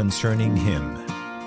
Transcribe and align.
Concerning 0.00 0.56
Him. 0.56 0.96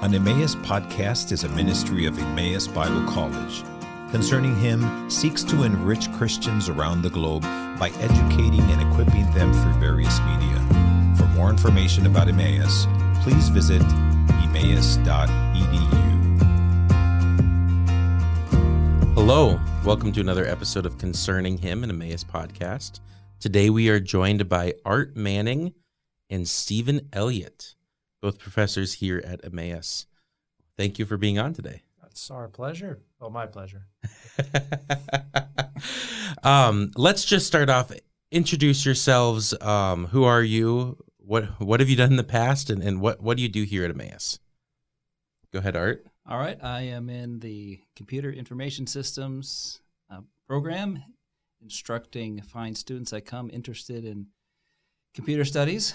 An 0.03 0.13
Emmaus 0.13 0.53
podcast 0.53 1.31
is 1.31 1.43
a 1.43 1.49
ministry 1.49 2.05
of 2.05 2.19
Emmaus 2.19 2.67
Bible 2.67 3.03
College. 3.11 3.63
Concerning 4.11 4.55
Him 4.55 5.09
seeks 5.09 5.43
to 5.45 5.63
enrich 5.63 6.11
Christians 6.13 6.69
around 6.69 7.01
the 7.01 7.09
globe 7.09 7.41
by 7.79 7.89
educating 7.97 8.61
and 8.61 8.79
equipping 8.91 9.25
them 9.31 9.51
through 9.51 9.73
various 9.79 10.19
media. 10.19 11.15
For 11.17 11.25
more 11.35 11.49
information 11.49 12.05
about 12.05 12.27
Emmaus, 12.27 12.85
please 13.23 13.49
visit 13.49 13.81
emmaus.edu. 13.81 15.23
Hello, 19.15 19.59
welcome 19.83 20.11
to 20.11 20.21
another 20.21 20.45
episode 20.45 20.85
of 20.85 20.99
Concerning 20.99 21.57
Him, 21.57 21.83
an 21.83 21.89
Emmaus 21.89 22.23
podcast. 22.23 22.99
Today 23.39 23.71
we 23.71 23.89
are 23.89 23.99
joined 23.99 24.47
by 24.47 24.75
Art 24.85 25.15
Manning 25.15 25.73
and 26.29 26.47
Stephen 26.47 27.09
Elliott, 27.11 27.73
both 28.23 28.39
professors 28.39 28.93
here 28.93 29.21
at 29.25 29.43
Emmaus. 29.43 30.07
Thank 30.77 30.97
you 30.97 31.05
for 31.05 31.17
being 31.17 31.37
on 31.37 31.53
today. 31.53 31.81
It's 32.09 32.31
our 32.31 32.47
pleasure. 32.47 33.01
Oh, 33.19 33.29
my 33.29 33.45
pleasure. 33.45 33.87
um, 36.43 36.91
let's 36.95 37.25
just 37.25 37.45
start 37.45 37.69
off. 37.69 37.91
Introduce 38.31 38.85
yourselves. 38.85 39.53
Um, 39.61 40.05
who 40.07 40.23
are 40.23 40.41
you? 40.41 40.97
What 41.17 41.59
What 41.59 41.81
have 41.81 41.89
you 41.89 41.97
done 41.97 42.11
in 42.11 42.17
the 42.17 42.23
past, 42.23 42.69
and, 42.69 42.81
and 42.81 43.01
what 43.01 43.21
What 43.21 43.35
do 43.35 43.43
you 43.43 43.49
do 43.49 43.63
here 43.63 43.83
at 43.83 43.91
Emmaus? 43.91 44.39
Go 45.51 45.59
ahead, 45.59 45.75
Art. 45.75 46.05
All 46.27 46.37
right, 46.37 46.57
I 46.63 46.81
am 46.81 47.09
in 47.09 47.39
the 47.39 47.81
Computer 47.95 48.31
Information 48.31 48.87
Systems 48.87 49.81
uh, 50.09 50.21
program, 50.47 51.03
instructing 51.61 52.41
fine 52.41 52.75
students 52.75 53.11
that 53.11 53.25
come 53.25 53.49
interested 53.51 54.05
in 54.05 54.27
computer 55.13 55.43
studies. 55.43 55.93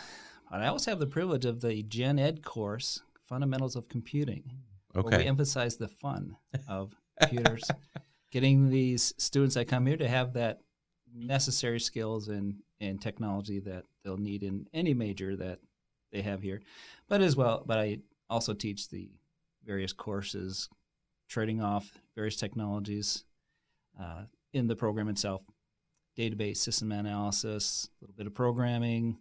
But 0.51 0.63
I 0.63 0.69
also 0.69 0.91
have 0.91 1.01
the 1.01 1.07
privilege 1.07 1.45
of 1.45 1.61
the 1.61 1.83
Gen 1.83 2.19
Ed 2.19 2.43
course, 2.43 3.03
Fundamentals 3.29 3.77
of 3.77 3.89
Computing. 3.89 4.51
Okay. 4.97 5.09
Where 5.09 5.19
we 5.19 5.27
emphasize 5.27 5.77
the 5.77 5.89
fun 5.89 6.37
of 6.67 6.95
computers, 7.21 7.65
getting 8.33 8.71
these 8.71 9.13
students 9.19 9.55
that 9.55 9.69
come 9.69 9.87
here 9.87 9.99
to 9.99 10.09
have 10.09 10.33
that 10.33 10.61
necessary 11.15 11.79
skills 11.81 12.29
and, 12.29 12.57
in 12.81 12.99
technology 12.99 13.61
that 13.61 13.85
they'll 14.03 14.17
need 14.17 14.43
in 14.43 14.67
any 14.73 14.95
major 14.95 15.37
that 15.37 15.59
they 16.13 16.23
have 16.23 16.43
here. 16.43 16.63
But 17.09 17.21
as 17.21 17.37
well, 17.37 17.63
but 17.67 17.79
I 17.79 17.99
also 18.31 18.55
teach 18.55 18.89
the 18.89 19.11
various 19.65 19.93
courses, 19.93 20.69
trading 21.29 21.61
off 21.61 21.93
various 22.15 22.37
technologies 22.37 23.25
uh, 24.01 24.23
in 24.53 24.67
the 24.69 24.77
program 24.77 25.09
itself 25.09 25.43
database 26.17 26.57
system 26.57 26.91
analysis, 26.91 27.89
a 28.01 28.05
little 28.05 28.15
bit 28.17 28.27
of 28.27 28.35
programming, 28.35 29.19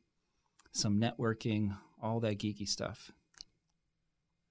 some 0.77 0.99
networking, 0.99 1.75
all 2.01 2.19
that 2.21 2.37
geeky 2.39 2.67
stuff. 2.67 3.11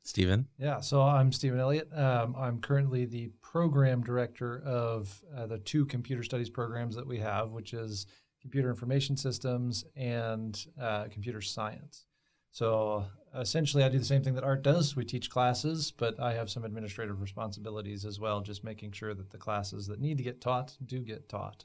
Stephen? 0.02 0.46
Yeah, 0.56 0.80
so 0.80 1.02
I'm 1.02 1.32
Stephen 1.32 1.58
Elliott. 1.58 1.88
Um, 1.92 2.36
I'm 2.38 2.60
currently 2.60 3.06
the 3.06 3.30
program 3.42 4.02
director 4.02 4.62
of 4.64 5.20
uh, 5.36 5.46
the 5.46 5.58
two 5.58 5.84
computer 5.86 6.22
studies 6.22 6.48
programs 6.48 6.94
that 6.94 7.06
we 7.06 7.18
have, 7.18 7.50
which 7.50 7.74
is 7.74 8.06
computer 8.40 8.70
information 8.70 9.16
systems 9.16 9.84
and 9.96 10.66
uh, 10.80 11.06
computer 11.10 11.40
science. 11.40 12.06
So 12.52 13.04
essentially, 13.34 13.82
I 13.82 13.88
do 13.88 13.98
the 13.98 14.04
same 14.04 14.22
thing 14.22 14.34
that 14.36 14.44
Art 14.44 14.62
does. 14.62 14.94
We 14.94 15.04
teach 15.04 15.28
classes, 15.28 15.90
but 15.90 16.18
I 16.20 16.34
have 16.34 16.50
some 16.50 16.64
administrative 16.64 17.20
responsibilities 17.20 18.04
as 18.04 18.20
well, 18.20 18.40
just 18.40 18.62
making 18.62 18.92
sure 18.92 19.12
that 19.12 19.30
the 19.30 19.38
classes 19.38 19.88
that 19.88 20.00
need 20.00 20.18
to 20.18 20.24
get 20.24 20.40
taught 20.40 20.76
do 20.86 21.00
get 21.00 21.28
taught. 21.28 21.64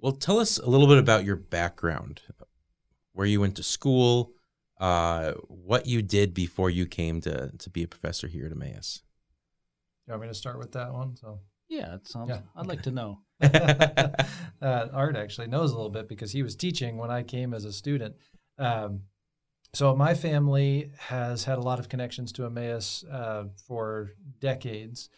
Well, 0.00 0.12
tell 0.12 0.38
us 0.38 0.58
a 0.58 0.68
little 0.68 0.86
bit 0.86 0.98
about 0.98 1.24
your 1.24 1.36
background, 1.36 2.20
where 3.18 3.26
you 3.26 3.40
went 3.40 3.56
to 3.56 3.64
school, 3.64 4.30
uh, 4.80 5.32
what 5.48 5.86
you 5.86 6.02
did 6.02 6.32
before 6.32 6.70
you 6.70 6.86
came 6.86 7.20
to 7.20 7.50
to 7.58 7.68
be 7.68 7.82
a 7.82 7.88
professor 7.88 8.28
here 8.28 8.46
at 8.46 8.52
Emmaus. 8.52 9.02
You 10.06 10.12
want 10.12 10.22
me 10.22 10.28
to 10.28 10.34
start 10.34 10.56
with 10.56 10.70
that 10.72 10.92
one? 10.92 11.16
So 11.16 11.40
Yeah, 11.68 11.96
it 11.96 12.06
sounds. 12.06 12.30
Yeah, 12.30 12.42
I'd 12.54 12.68
like 12.68 12.82
to 12.82 12.92
know. 12.92 13.18
uh, 13.42 14.14
Art 14.62 15.16
actually 15.16 15.48
knows 15.48 15.72
a 15.72 15.74
little 15.74 15.90
bit 15.90 16.08
because 16.08 16.30
he 16.30 16.44
was 16.44 16.54
teaching 16.54 16.96
when 16.96 17.10
I 17.10 17.24
came 17.24 17.54
as 17.54 17.64
a 17.64 17.72
student. 17.72 18.14
Um, 18.56 19.00
so 19.74 19.96
my 19.96 20.14
family 20.14 20.92
has 20.98 21.42
had 21.42 21.58
a 21.58 21.62
lot 21.62 21.80
of 21.80 21.88
connections 21.88 22.30
to 22.34 22.46
Emmaus 22.46 23.04
uh, 23.10 23.46
for 23.66 24.12
decades, 24.38 25.10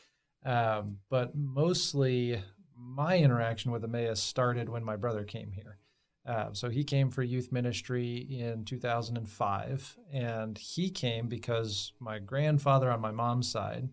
um, 0.47 0.97
but 1.11 1.35
mostly 1.35 2.43
my 2.75 3.19
interaction 3.19 3.73
with 3.73 3.85
Emmaus 3.85 4.23
started 4.23 4.71
when 4.71 4.85
my 4.85 4.97
brother 4.97 5.23
came 5.23 5.53
here. 5.53 5.80
Uh, 6.27 6.53
so 6.53 6.69
he 6.69 6.85
came 6.85 7.11
for 7.11 7.23
youth 7.23 7.51
ministry 7.51 8.17
in 8.17 8.65
2005, 8.65 9.97
and 10.13 10.59
he 10.59 10.91
came 10.91 11.29
because 11.29 11.93
my 11.99 12.19
grandfather 12.19 12.91
on 12.91 13.01
my 13.01 13.11
mom's 13.11 13.51
side 13.51 13.89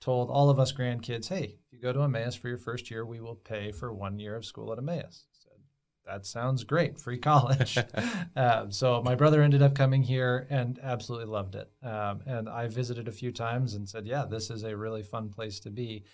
told 0.00 0.28
all 0.28 0.50
of 0.50 0.58
us 0.58 0.72
grandkids, 0.72 1.28
"Hey, 1.28 1.58
if 1.64 1.72
you 1.72 1.78
go 1.78 1.92
to 1.92 2.02
Emmaus 2.02 2.34
for 2.34 2.48
your 2.48 2.58
first 2.58 2.90
year, 2.90 3.06
we 3.06 3.20
will 3.20 3.36
pay 3.36 3.72
for 3.72 3.92
one 3.92 4.18
year 4.18 4.34
of 4.34 4.44
school 4.44 4.72
at 4.72 4.78
Emmaus." 4.78 5.24
I 5.32 5.38
said, 5.38 5.60
"That 6.04 6.26
sounds 6.26 6.64
great, 6.64 6.98
free 6.98 7.18
college." 7.18 7.78
um, 8.36 8.72
so 8.72 9.00
my 9.02 9.14
brother 9.14 9.42
ended 9.42 9.62
up 9.62 9.74
coming 9.74 10.02
here 10.02 10.48
and 10.50 10.80
absolutely 10.82 11.26
loved 11.26 11.54
it. 11.54 11.70
Um, 11.82 12.22
and 12.26 12.48
I 12.48 12.66
visited 12.66 13.06
a 13.06 13.12
few 13.12 13.30
times 13.30 13.74
and 13.74 13.88
said, 13.88 14.06
"Yeah, 14.06 14.24
this 14.24 14.50
is 14.50 14.64
a 14.64 14.76
really 14.76 15.04
fun 15.04 15.30
place 15.30 15.60
to 15.60 15.70
be." 15.70 16.04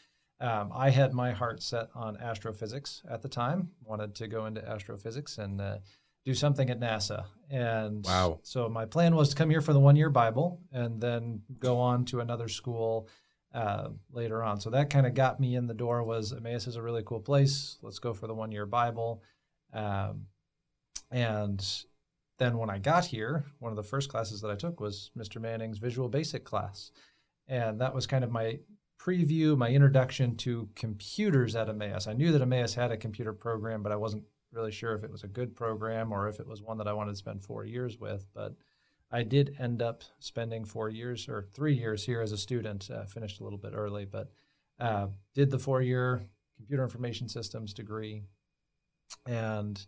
Um, 0.41 0.71
I 0.75 0.91
had 0.91 1.15
my 1.15 1.33
heart 1.33 1.63
set 1.63 1.89
on 1.95 2.17
astrophysics 2.17 3.03
at 3.09 3.23
the 3.23 3.29
time. 3.29 3.71
Wanted 3.85 4.15
to 4.17 4.29
go 4.29 4.47
into 4.47 4.67
astrophysics 4.69 5.39
and 5.39 5.61
uh, 5.61 5.79
do 6.25 6.35
something 6.35 6.71
at 6.71 6.81
NASA. 6.81 7.25
And 7.51 8.05
Wow. 8.05 8.41
so 8.43 8.69
my 8.69 8.85
plan 8.85 9.15
was 9.15 9.31
to 9.31 9.37
come 9.37 9.51
here 9.51 9.61
for 9.61 9.73
the 9.73 9.81
one 9.81 9.97
year 9.97 10.11
Bible 10.11 10.61
and 10.73 11.01
then 11.01 11.43
go 11.59 11.79
on 11.79 12.05
to 12.07 12.21
another 12.21 12.49
school 12.49 13.09
uh, 13.55 13.91
later 14.11 14.43
on. 14.43 14.61
So 14.61 14.71
that 14.71 14.91
kind 14.91 15.07
of 15.07 15.15
got 15.15 15.39
me 15.39 15.55
in 15.55 15.67
the 15.67 15.75
door. 15.75 16.03
Was 16.03 16.33
Emmaus 16.33 16.67
is 16.67 16.77
a 16.77 16.83
really 16.83 17.03
cool 17.05 17.21
place. 17.21 17.79
Let's 17.83 18.01
go 18.01 18.13
for 18.13 18.27
the 18.27 18.35
one 18.35 18.51
year 18.51 18.67
Bible. 18.67 19.23
Um, 19.73 20.27
and 21.11 21.65
then 22.39 22.59
when 22.59 22.71
I 22.71 22.79
got 22.79 23.05
here, 23.05 23.45
one 23.61 23.71
of 23.71 23.77
the 23.77 23.83
first 23.85 24.09
classes 24.09 24.41
that 24.41 24.51
I 24.51 24.57
took 24.57 24.81
was 24.81 25.11
Mr. 25.17 25.41
Manning's 25.41 25.79
Visual 25.79 26.09
Basic 26.09 26.45
class, 26.45 26.91
and 27.47 27.81
that 27.81 27.95
was 27.95 28.09
kind 28.09 28.25
of 28.25 28.33
my 28.33 28.59
preview, 29.05 29.57
my 29.57 29.69
introduction 29.69 30.37
to 30.37 30.69
computers 30.75 31.55
at 31.55 31.69
Emmaus. 31.69 32.07
I 32.07 32.15
knew 32.15 32.33
that 32.33 32.41
Emmaus 32.41 32.75
had 32.75 32.91
a 32.91 32.97
computer 32.97 33.33
program, 33.33 33.83
but 33.83 33.93
I 33.93 33.97
wasn't 33.97 34.25
really 34.53 34.73
sure 34.73 34.95
if 34.95 35.05
it 35.05 35.11
was 35.11 35.25
a 35.25 35.29
good 35.29 35.55
program 35.55 36.13
or 36.13 36.29
if 36.29 36.41
it 36.41 36.47
was 36.47 36.63
one 36.63 36.79
that 36.79 36.89
I 36.89 36.93
wanted 36.93 37.11
to 37.11 37.17
spend 37.17 37.43
four 37.43 37.65
years 37.65 37.99
with. 37.99 38.25
But 38.35 38.55
I 39.11 39.23
did 39.23 39.57
end 39.59 39.83
up 39.83 40.05
spending 40.21 40.65
four 40.65 40.89
years 40.89 41.29
or 41.29 41.49
three 41.53 41.75
years 41.75 42.05
here 42.05 42.21
as 42.21 42.33
a 42.33 42.39
student. 42.39 42.91
Uh, 42.91 43.05
finished 43.05 43.41
a 43.41 43.45
little 43.45 43.59
bit 43.59 43.73
early, 43.75 44.07
but 44.07 44.33
uh, 44.81 45.09
did 45.35 45.51
the 45.51 45.59
four-year 45.59 46.23
computer 46.57 46.83
information 46.83 47.29
systems 47.29 47.75
degree, 47.75 48.23
and 49.27 49.85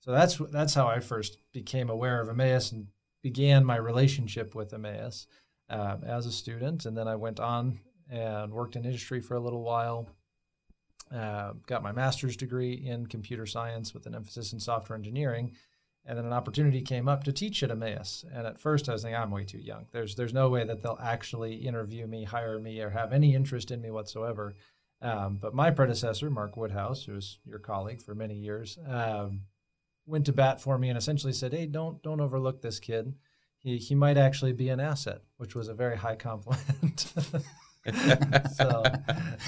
so 0.00 0.10
that's 0.10 0.38
that's 0.50 0.74
how 0.74 0.88
I 0.88 1.00
first 1.00 1.38
became 1.52 1.90
aware 1.90 2.20
of 2.20 2.28
Emmaus 2.28 2.72
and 2.72 2.88
began 3.22 3.64
my 3.64 3.76
relationship 3.76 4.54
with 4.54 4.72
Emmaus 4.72 5.26
uh, 5.70 5.96
as 6.04 6.26
a 6.26 6.32
student. 6.32 6.86
And 6.86 6.96
then 6.96 7.08
I 7.08 7.16
went 7.16 7.40
on 7.40 7.78
and 8.10 8.52
worked 8.52 8.76
in 8.76 8.84
industry 8.84 9.20
for 9.20 9.34
a 9.34 9.40
little 9.40 9.62
while. 9.62 10.08
Uh, 11.14 11.52
got 11.66 11.82
my 11.82 11.92
master's 11.92 12.36
degree 12.36 12.72
in 12.72 13.06
computer 13.06 13.46
science 13.46 13.94
with 13.94 14.06
an 14.06 14.14
emphasis 14.14 14.52
in 14.52 14.60
software 14.60 14.96
engineering, 14.96 15.52
and 16.06 16.18
then 16.18 16.24
an 16.24 16.32
opportunity 16.32 16.80
came 16.80 17.08
up 17.08 17.24
to 17.24 17.32
teach 17.32 17.62
at 17.62 17.70
Emmaus. 17.70 18.24
And 18.32 18.46
at 18.46 18.58
first, 18.58 18.88
I 18.88 18.92
was 18.92 19.02
thinking, 19.02 19.16
I'm 19.16 19.30
way 19.30 19.44
too 19.44 19.58
young. 19.58 19.86
There's 19.92 20.16
there's 20.16 20.34
no 20.34 20.48
way 20.48 20.64
that 20.64 20.82
they'll 20.82 20.98
actually 21.02 21.54
interview 21.54 22.06
me, 22.06 22.24
hire 22.24 22.58
me, 22.58 22.80
or 22.80 22.90
have 22.90 23.12
any 23.12 23.34
interest 23.34 23.70
in 23.70 23.80
me 23.80 23.90
whatsoever. 23.90 24.54
Um, 25.02 25.38
but 25.40 25.54
my 25.54 25.70
predecessor, 25.70 26.30
Mark 26.30 26.56
Woodhouse, 26.56 27.04
who 27.04 27.12
was 27.12 27.38
your 27.44 27.58
colleague 27.58 28.02
for 28.02 28.14
many 28.14 28.34
years, 28.34 28.78
um, 28.86 29.42
went 30.06 30.26
to 30.26 30.32
bat 30.32 30.60
for 30.60 30.78
me 30.78 30.88
and 30.88 30.98
essentially 30.98 31.32
said, 31.32 31.52
"Hey, 31.52 31.66
don't 31.66 32.02
don't 32.02 32.20
overlook 32.20 32.62
this 32.62 32.80
kid. 32.80 33.14
He 33.58 33.78
he 33.78 33.94
might 33.94 34.16
actually 34.16 34.52
be 34.52 34.70
an 34.70 34.80
asset," 34.80 35.22
which 35.36 35.54
was 35.54 35.68
a 35.68 35.74
very 35.74 35.96
high 35.96 36.16
compliment. 36.16 37.12
so 38.54 38.84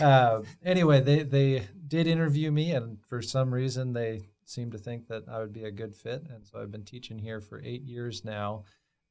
uh, 0.00 0.42
anyway, 0.64 1.00
they 1.00 1.22
they 1.22 1.66
did 1.86 2.06
interview 2.06 2.50
me, 2.50 2.72
and 2.72 2.98
for 3.08 3.22
some 3.22 3.52
reason 3.52 3.92
they 3.92 4.28
seemed 4.44 4.72
to 4.72 4.78
think 4.78 5.08
that 5.08 5.24
I 5.28 5.38
would 5.38 5.52
be 5.52 5.64
a 5.64 5.70
good 5.70 5.94
fit, 5.94 6.24
and 6.32 6.44
so 6.46 6.60
I've 6.60 6.70
been 6.70 6.84
teaching 6.84 7.18
here 7.18 7.40
for 7.40 7.60
eight 7.64 7.82
years 7.82 8.24
now. 8.24 8.64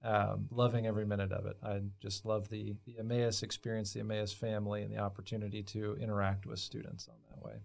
Um, 0.04 0.48
loving 0.52 0.86
every 0.86 1.06
minute 1.06 1.32
of 1.32 1.48
it. 1.48 1.58
I 1.64 1.82
just 2.00 2.26
love 2.26 2.50
the 2.50 2.76
the 2.86 3.00
Emmaus 3.00 3.42
experience, 3.42 3.94
the 3.94 4.02
Emmaus 4.02 4.32
family, 4.32 4.84
and 4.84 4.92
the 4.92 5.00
opportunity 5.00 5.64
to 5.64 5.98
interact 6.00 6.46
with 6.46 6.60
students 6.60 7.08
on 7.08 7.16
that 7.30 7.44
way. 7.44 7.56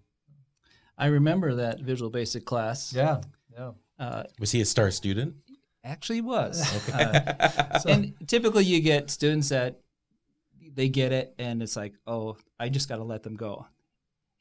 I 0.97 1.07
remember 1.07 1.55
that 1.57 1.81
Visual 1.81 2.11
Basic 2.11 2.45
class. 2.45 2.95
Yeah, 2.95 3.21
yeah. 3.53 3.73
Uh, 3.99 4.25
Was 4.39 4.53
he 4.53 4.63
a 4.63 4.65
star 4.65 4.91
student? 4.91 5.35
actually 5.85 6.21
was. 6.21 6.61
Uh, 6.93 7.81
and 7.89 8.15
typically 8.27 8.65
you 8.65 8.81
get 8.81 9.11
students 9.11 9.49
that 9.51 9.81
they 10.73 10.89
get 10.89 11.13
it 11.13 11.35
and 11.39 11.63
it's 11.63 11.77
like, 11.77 11.95
oh, 12.07 12.37
I 12.59 12.69
just 12.69 12.89
got 12.89 12.97
to 12.97 13.05
let 13.05 13.23
them 13.23 13.37
go. 13.37 13.67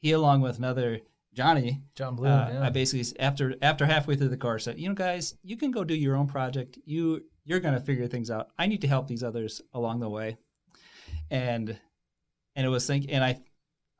He, 0.00 0.12
along 0.12 0.40
with 0.40 0.58
another 0.58 1.00
Johnny, 1.34 1.82
John 1.94 2.16
Bloom. 2.16 2.32
uh, 2.32 2.48
yeah. 2.52 2.66
I 2.66 2.70
basically 2.70 3.04
after 3.20 3.54
after 3.62 3.86
halfway 3.86 4.16
through 4.16 4.28
the 4.28 4.36
course 4.36 4.64
said, 4.64 4.78
you 4.78 4.88
know, 4.88 4.94
guys, 4.94 5.34
you 5.42 5.56
can 5.56 5.70
go 5.70 5.84
do 5.84 5.94
your 5.94 6.16
own 6.16 6.26
project. 6.26 6.78
You 6.84 7.24
you're 7.44 7.60
going 7.60 7.74
to 7.74 7.80
figure 7.80 8.06
things 8.06 8.30
out. 8.30 8.48
I 8.58 8.66
need 8.66 8.80
to 8.82 8.88
help 8.88 9.06
these 9.06 9.22
others 9.22 9.60
along 9.72 10.00
the 10.00 10.08
way. 10.08 10.38
And 11.30 11.78
and 12.56 12.66
it 12.66 12.70
was 12.70 12.86
thinking, 12.86 13.10
and 13.10 13.24
I 13.24 13.38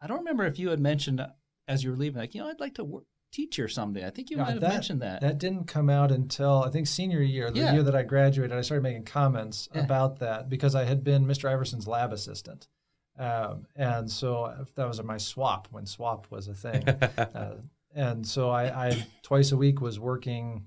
I 0.01 0.07
don't 0.07 0.19
remember 0.19 0.45
if 0.45 0.59
you 0.59 0.71
had 0.71 0.81
mentioned 0.81 1.25
as 1.69 1.85
you 1.85 1.91
were 1.91 1.97
leaving, 1.97 2.21
like 2.21 2.35
you 2.35 2.41
know, 2.41 2.49
I'd 2.49 2.61
like 2.61 2.75
to 2.75 2.85
work, 2.85 3.05
teach 3.33 3.57
here 3.57 3.69
someday. 3.69 4.07
I 4.07 4.11
think 4.11 4.31
you 4.31 4.37
Yeah, 4.37 4.43
might 4.45 4.53
have 4.53 4.61
that- 4.61 4.73
mentioned 4.73 5.03
that. 5.03 5.21
That 5.21 5.39
didn't 5.39 5.65
come 5.65 5.89
out 5.91 6.11
until 6.11 6.63
I 6.65 6.71
think 6.71 6.87
senior 6.87 7.21
year, 7.23 7.51
the 7.51 7.61
Yeah. 7.61 7.73
year 7.75 7.83
that 7.83 7.95
I 7.95 8.03
graduated. 8.03 8.57
I 8.57 8.61
started 8.63 8.83
making 8.83 9.05
comments 9.05 9.69
Yeah. 9.75 9.83
about 9.85 10.19
that 10.19 10.49
because 10.49 10.75
I 10.75 10.85
had 10.85 11.05
been 11.05 11.27
Mr. 11.27 11.49
Iverson's 11.51 11.87
lab 11.87 12.13
assistant, 12.13 12.69
um, 13.19 13.67
and 13.77 14.11
so 14.11 14.67
that 14.75 14.87
was 14.89 15.03
my 15.03 15.17
swap 15.19 15.69
when 15.71 15.87
swap 15.87 16.31
was 16.31 16.49
a 16.49 16.55
thing. 16.55 16.87
uh, 16.89 17.57
and 17.95 18.27
so 18.27 18.51
I, 18.51 18.89
I 18.89 19.07
twice 19.23 19.53
a 19.53 19.57
week 19.57 19.81
was 19.81 19.99
working 20.01 20.67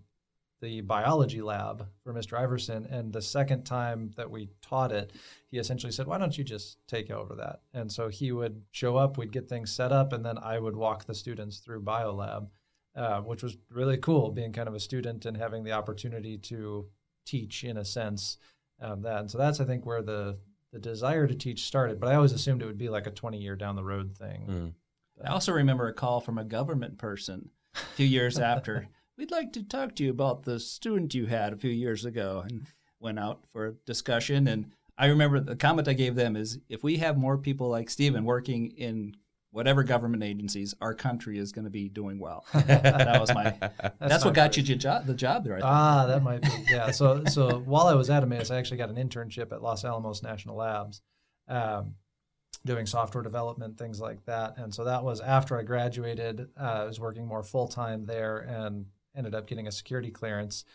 the 0.64 0.80
biology 0.80 1.42
lab 1.42 1.90
for 2.04 2.14
Mr. 2.14 2.40
Iverson. 2.40 2.86
And 2.86 3.12
the 3.12 3.22
second 3.22 3.66
time 3.66 4.12
that 4.16 4.32
we 4.32 4.50
taught 4.62 4.94
it, 4.94 5.12
he 5.52 5.60
essentially 5.60 5.92
said, 5.92 6.08
"Why 6.08 6.18
don't 6.18 6.38
you 6.38 6.44
just 6.46 6.78
take 6.88 7.12
over 7.12 7.36
that?" 7.36 7.64
And 7.74 7.92
so 7.92 8.08
he 8.08 8.32
would 8.32 8.64
show 8.72 8.96
up, 8.96 9.18
we'd 9.18 9.34
get 9.34 9.50
things 9.50 9.74
set 9.74 9.92
up, 9.92 10.14
and 10.14 10.26
then 10.26 10.38
I 10.38 10.58
would 10.60 10.78
walk 10.78 11.04
the 11.04 11.14
students 11.14 11.58
through 11.58 11.84
biolab, 11.84 12.48
uh, 12.96 13.20
which 13.22 13.44
was 13.44 13.58
really 13.70 13.98
cool, 13.98 14.32
being 14.32 14.54
kind 14.54 14.70
of 14.70 14.74
a 14.74 14.80
student 14.80 15.26
and 15.26 15.36
having 15.36 15.66
the 15.66 15.74
opportunity 15.74 16.38
to 16.38 16.88
teach 17.26 17.66
in 17.66 17.76
a 17.76 17.84
sense. 17.84 18.38
Um, 18.80 19.02
that 19.02 19.20
and 19.20 19.30
so 19.30 19.38
that's 19.38 19.60
I 19.60 19.66
think 19.66 19.86
where 19.86 20.02
the 20.02 20.40
the 20.72 20.80
desire 20.80 21.28
to 21.28 21.36
teach 21.36 21.66
started. 21.66 22.00
But 22.00 22.08
I 22.08 22.16
always 22.16 22.32
assumed 22.32 22.62
it 22.62 22.68
would 22.68 22.78
be 22.78 22.90
like 22.90 23.06
a 23.06 23.12
20 23.12 23.38
year 23.38 23.58
down 23.58 23.76
the 23.76 23.84
road 23.84 24.18
thing. 24.18 24.48
Mm. 24.48 25.28
I 25.28 25.32
also 25.32 25.52
remember 25.52 25.90
a 25.90 25.94
call 25.94 26.22
from 26.22 26.38
a 26.38 26.46
government 26.46 26.98
person 26.98 27.50
a 27.76 27.96
few 27.96 28.08
years 28.08 28.40
after. 28.40 28.88
We'd 29.18 29.32
like 29.32 29.54
to 29.54 29.64
talk 29.64 29.96
to 29.96 30.04
you 30.04 30.10
about 30.10 30.44
the 30.44 30.60
student 30.60 31.14
you 31.14 31.28
had 31.28 31.54
a 31.54 31.58
few 31.58 31.70
years 31.70 32.04
ago, 32.04 32.44
and 32.48 32.66
went 33.00 33.20
out 33.20 33.46
for 33.52 33.68
a 33.68 33.74
discussion. 33.86 34.48
And 34.48 34.72
I 34.98 35.08
remember 35.08 35.40
the 35.40 35.56
comment 35.56 35.88
I 35.88 35.94
gave 35.94 36.16
them 36.16 36.36
is, 36.36 36.58
if 36.68 36.84
we 36.84 36.98
have 36.98 37.18
more 37.18 37.38
people 37.38 37.70
like 37.70 37.90
Stephen 37.90 38.26
working 38.26 38.72
in 38.72 39.16
whatever 39.52 39.84
government 39.84 40.24
agencies, 40.24 40.74
our 40.82 40.96
country 40.96 41.38
is 41.38 41.52
going 41.52 41.66
to 41.66 41.72
be 41.72 41.90
doing 41.90 42.18
well. 42.18 42.44
that 42.54 43.22
was 43.22 43.32
my. 43.36 43.54
That's, 44.00 44.26
what 44.26 44.34
got 44.34 44.58
you 44.58 44.64
the 44.64 44.76
job, 44.76 45.06
the 45.06 45.14
job 45.14 45.44
there. 45.44 45.58
I 45.58 45.58
think. 45.58 45.66
Ah, 45.68 46.06
that 46.08 46.24
might 46.24 46.42
be. 46.42 46.50
Yeah. 46.72 46.90
So, 46.90 47.24
so 47.26 47.60
while 47.60 47.86
I 47.86 47.94
was 47.94 48.10
at 48.10 48.24
Emmaus, 48.24 48.50
I 48.50 48.58
actually 48.58 48.78
got 48.78 48.90
an 48.90 48.96
internship 48.96 49.52
at 49.52 49.62
Los 49.62 49.86
Alamos 49.86 50.24
National 50.24 50.56
Labs, 50.56 51.04
um, 51.48 51.94
doing 52.66 52.88
software 52.88 53.24
development, 53.24 53.78
things 53.78 54.00
like 54.00 54.26
that. 54.26 54.58
And 54.58 54.74
so 54.74 54.86
that 54.86 55.04
was 55.04 55.22
after 55.22 55.60
I 55.60 55.62
graduated. 55.62 56.50
Uh, 56.60 56.64
I 56.64 56.84
was 56.86 57.00
working 57.00 57.28
more 57.28 57.44
full 57.44 57.68
time 57.68 58.06
there 58.06 58.40
and 58.40 58.88
ended 59.16 59.36
up 59.36 59.48
getting 59.48 59.68
a 59.68 59.72
security 59.72 60.12
clearance. 60.12 60.66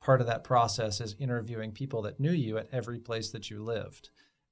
Part 0.00 0.20
of 0.20 0.26
that 0.26 0.44
process 0.44 1.00
is 1.00 1.16
interviewing 1.18 1.72
people 1.72 2.02
that 2.02 2.20
knew 2.20 2.32
you 2.32 2.58
at 2.58 2.68
every 2.72 2.98
place 2.98 3.30
that 3.30 3.50
you 3.50 3.62
lived. 3.62 4.10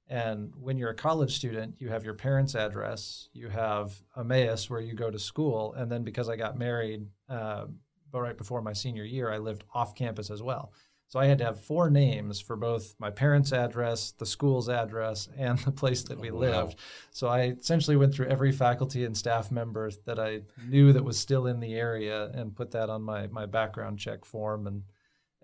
And 0.09 0.53
when 0.59 0.77
you're 0.77 0.91
a 0.91 0.95
college 0.95 1.35
student, 1.35 1.75
you 1.79 1.89
have 1.89 2.05
your 2.05 2.13
parents' 2.13 2.55
address, 2.55 3.29
you 3.33 3.49
have 3.49 4.01
Emmaus 4.17 4.69
where 4.69 4.79
you 4.79 4.93
go 4.93 5.11
to 5.11 5.19
school, 5.19 5.73
and 5.73 5.91
then 5.91 6.03
because 6.03 6.29
I 6.29 6.37
got 6.37 6.57
married, 6.57 7.07
uh, 7.29 7.65
but 8.09 8.21
right 8.21 8.37
before 8.37 8.61
my 8.61 8.71
senior 8.71 9.03
year, 9.03 9.29
I 9.29 9.37
lived 9.37 9.65
off 9.73 9.95
campus 9.95 10.29
as 10.29 10.41
well. 10.41 10.71
So 11.09 11.19
I 11.21 11.25
had 11.27 11.37
to 11.37 11.45
have 11.45 11.63
four 11.63 11.89
names 11.89 12.41
for 12.41 12.57
both 12.57 12.93
my 12.99 13.09
parents' 13.09 13.53
address, 13.53 14.11
the 14.11 14.25
school's 14.25 14.67
address, 14.67 15.29
and 15.37 15.57
the 15.65 15.71
place 15.71 16.03
that 16.03 16.19
we 16.19 16.29
Oh, 16.31 16.33
wow. 16.35 16.39
lived. 16.39 16.75
So 17.11 17.27
I 17.27 17.51
essentially 17.59 17.95
went 17.95 18.13
through 18.13 18.27
every 18.27 18.51
faculty 18.51 19.05
and 19.05 19.15
staff 19.15 19.49
member 19.49 19.89
that 20.05 20.19
I 20.19 20.41
knew 20.67 20.91
that 20.93 21.03
was 21.05 21.17
still 21.17 21.47
in 21.47 21.59
the 21.61 21.75
area 21.75 22.29
and 22.33 22.53
put 22.55 22.71
that 22.71 22.89
on 22.89 23.01
my 23.03 23.27
my 23.27 23.45
background 23.45 23.99
check 23.99 24.25
form 24.25 24.67
and 24.67 24.83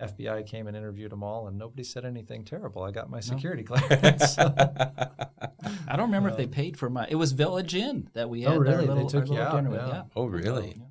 FBI 0.02 0.46
came 0.48 0.68
and 0.68 0.76
interviewed 0.76 1.12
them 1.12 1.24
all, 1.24 1.48
and 1.48 1.58
nobody 1.58 1.84
said 1.84 2.04
anything 2.04 2.44
terrible. 2.44 2.84
I 2.84 2.92
got 2.92 3.10
my 3.10 3.20
security 3.22 3.64
clearance. 3.70 4.38
I 4.40 5.96
don't 5.96 6.08
remember 6.08 6.30
if 6.30 6.36
they 6.38 6.44
Um, 6.46 6.50
paid 6.50 6.78
for 6.78 6.90
my. 6.90 7.08
It 7.10 7.16
was 7.16 7.32
Village 7.32 7.76
Inn 7.76 8.10
that 8.14 8.30
we 8.30 8.46
Oh, 8.46 8.52
had. 8.54 8.62
really? 8.62 8.90
Our 8.90 8.96
They 8.96 9.06
took 9.06 9.30
our 9.30 9.36
you 9.36 9.42
out, 9.42 9.56
dinner 9.56 9.70
with. 9.70 9.80
yeah. 9.80 9.88
Yeah. 9.88 10.04
oh, 10.16 10.26
really? 10.26 10.76
Yeah. 10.78 10.84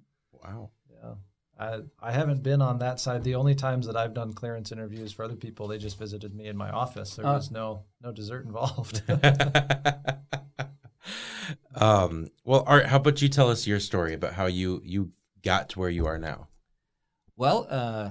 Wow. 0.44 0.70
Yeah, 1.70 1.80
I 2.02 2.08
I 2.08 2.12
haven't 2.12 2.42
been 2.42 2.62
on 2.62 2.78
that 2.78 3.00
side. 3.00 3.24
The 3.24 3.34
only 3.34 3.54
times 3.54 3.86
that 3.86 3.96
I've 3.96 4.14
done 4.14 4.32
clearance 4.32 4.72
interviews 4.72 5.12
for 5.12 5.24
other 5.24 5.36
people, 5.36 5.68
they 5.68 5.78
just 5.78 5.98
visited 5.98 6.34
me 6.34 6.46
in 6.48 6.56
my 6.56 6.70
office. 6.70 7.16
There 7.16 7.26
Oh. 7.26 7.34
was 7.34 7.50
no 7.50 7.84
no 8.02 8.12
dessert 8.12 8.44
involved. 8.44 9.02
um, 11.74 12.28
well, 12.44 12.64
Art, 12.66 12.86
how 12.86 12.96
about 12.96 13.22
you 13.22 13.28
tell 13.28 13.50
us 13.50 13.66
your 13.66 13.80
story 13.80 14.14
about 14.14 14.34
how 14.34 14.46
you 14.46 14.82
you 14.84 15.10
got 15.42 15.68
to 15.70 15.78
where 15.80 15.90
you 15.90 16.06
are 16.06 16.18
now? 16.18 16.48
Well, 17.36 17.66
uh, 17.68 18.10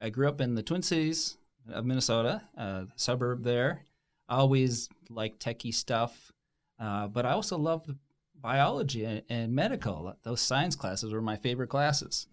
I 0.00 0.10
grew 0.10 0.28
up 0.28 0.40
in 0.40 0.54
the 0.54 0.62
Twin 0.62 0.82
Cities 0.82 1.36
of 1.72 1.84
Minnesota, 1.84 2.42
uh, 2.56 2.84
suburb 2.96 3.44
there. 3.44 3.82
I 4.28 4.36
always 4.36 4.88
liked 5.10 5.44
techie 5.44 5.74
stuff, 5.74 6.32
uh, 6.80 7.08
but 7.08 7.26
I 7.26 7.32
also 7.32 7.58
loved 7.58 7.90
biology 8.40 9.04
and, 9.04 9.22
and 9.28 9.54
medical. 9.54 10.14
Those 10.22 10.40
science 10.40 10.76
classes 10.76 11.12
were 11.12 11.22
my 11.22 11.36
favorite 11.36 11.68
classes. 11.68 12.26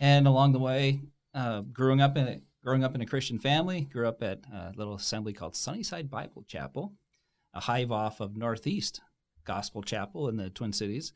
And 0.00 0.26
along 0.26 0.52
the 0.52 0.58
way, 0.58 1.00
uh, 1.34 1.60
growing 1.60 2.00
up 2.00 2.16
in 2.16 2.28
a, 2.28 2.40
growing 2.62 2.84
up 2.84 2.94
in 2.94 3.00
a 3.00 3.06
Christian 3.06 3.38
family, 3.38 3.82
grew 3.82 4.08
up 4.08 4.22
at 4.22 4.40
a 4.52 4.72
little 4.76 4.94
assembly 4.94 5.32
called 5.32 5.56
Sunnyside 5.56 6.10
Bible 6.10 6.44
Chapel, 6.46 6.94
a 7.54 7.60
hive 7.60 7.92
off 7.92 8.20
of 8.20 8.36
Northeast 8.36 9.00
Gospel 9.44 9.82
Chapel 9.82 10.28
in 10.28 10.36
the 10.36 10.50
Twin 10.50 10.72
Cities 10.72 11.12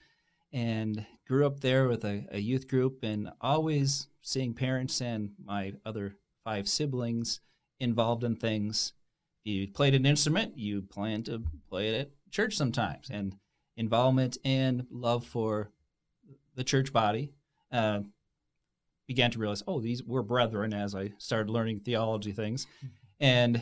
and 0.52 1.06
grew 1.26 1.46
up 1.46 1.60
there 1.60 1.88
with 1.88 2.04
a, 2.04 2.26
a 2.30 2.40
youth 2.40 2.68
group 2.68 3.02
and 3.02 3.30
always 3.40 4.08
seeing 4.22 4.54
parents 4.54 5.00
and 5.00 5.30
my 5.44 5.72
other 5.84 6.16
five 6.44 6.68
siblings 6.68 7.40
involved 7.78 8.24
in 8.24 8.36
things. 8.36 8.92
You 9.44 9.68
played 9.68 9.94
an 9.94 10.06
instrument, 10.06 10.58
you 10.58 10.82
plan 10.82 11.22
to 11.24 11.42
play 11.68 11.88
it 11.88 12.00
at 12.00 12.10
church 12.30 12.56
sometimes. 12.56 13.10
And 13.10 13.36
involvement 13.76 14.38
and 14.44 14.86
love 14.90 15.24
for 15.24 15.70
the 16.54 16.64
church 16.64 16.92
body 16.92 17.32
uh, 17.72 18.00
began 19.10 19.32
to 19.32 19.40
realize, 19.40 19.64
oh, 19.66 19.80
these 19.80 20.04
we're 20.04 20.22
brethren 20.22 20.72
as 20.72 20.94
I 20.94 21.10
started 21.18 21.50
learning 21.50 21.80
theology 21.80 22.30
things. 22.30 22.68
And 23.18 23.60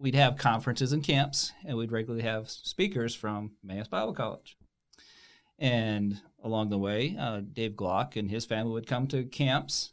we'd 0.00 0.16
have 0.16 0.36
conferences 0.36 0.90
and 0.90 1.04
camps, 1.04 1.52
and 1.64 1.76
we'd 1.76 1.92
regularly 1.92 2.24
have 2.24 2.50
speakers 2.50 3.14
from 3.14 3.52
Emmaus 3.62 3.86
Bible 3.86 4.12
College. 4.12 4.56
And 5.60 6.20
along 6.42 6.70
the 6.70 6.78
way, 6.78 7.16
uh, 7.16 7.42
Dave 7.52 7.76
Glock 7.76 8.16
and 8.16 8.28
his 8.28 8.44
family 8.44 8.72
would 8.72 8.88
come 8.88 9.06
to 9.06 9.22
camps. 9.22 9.92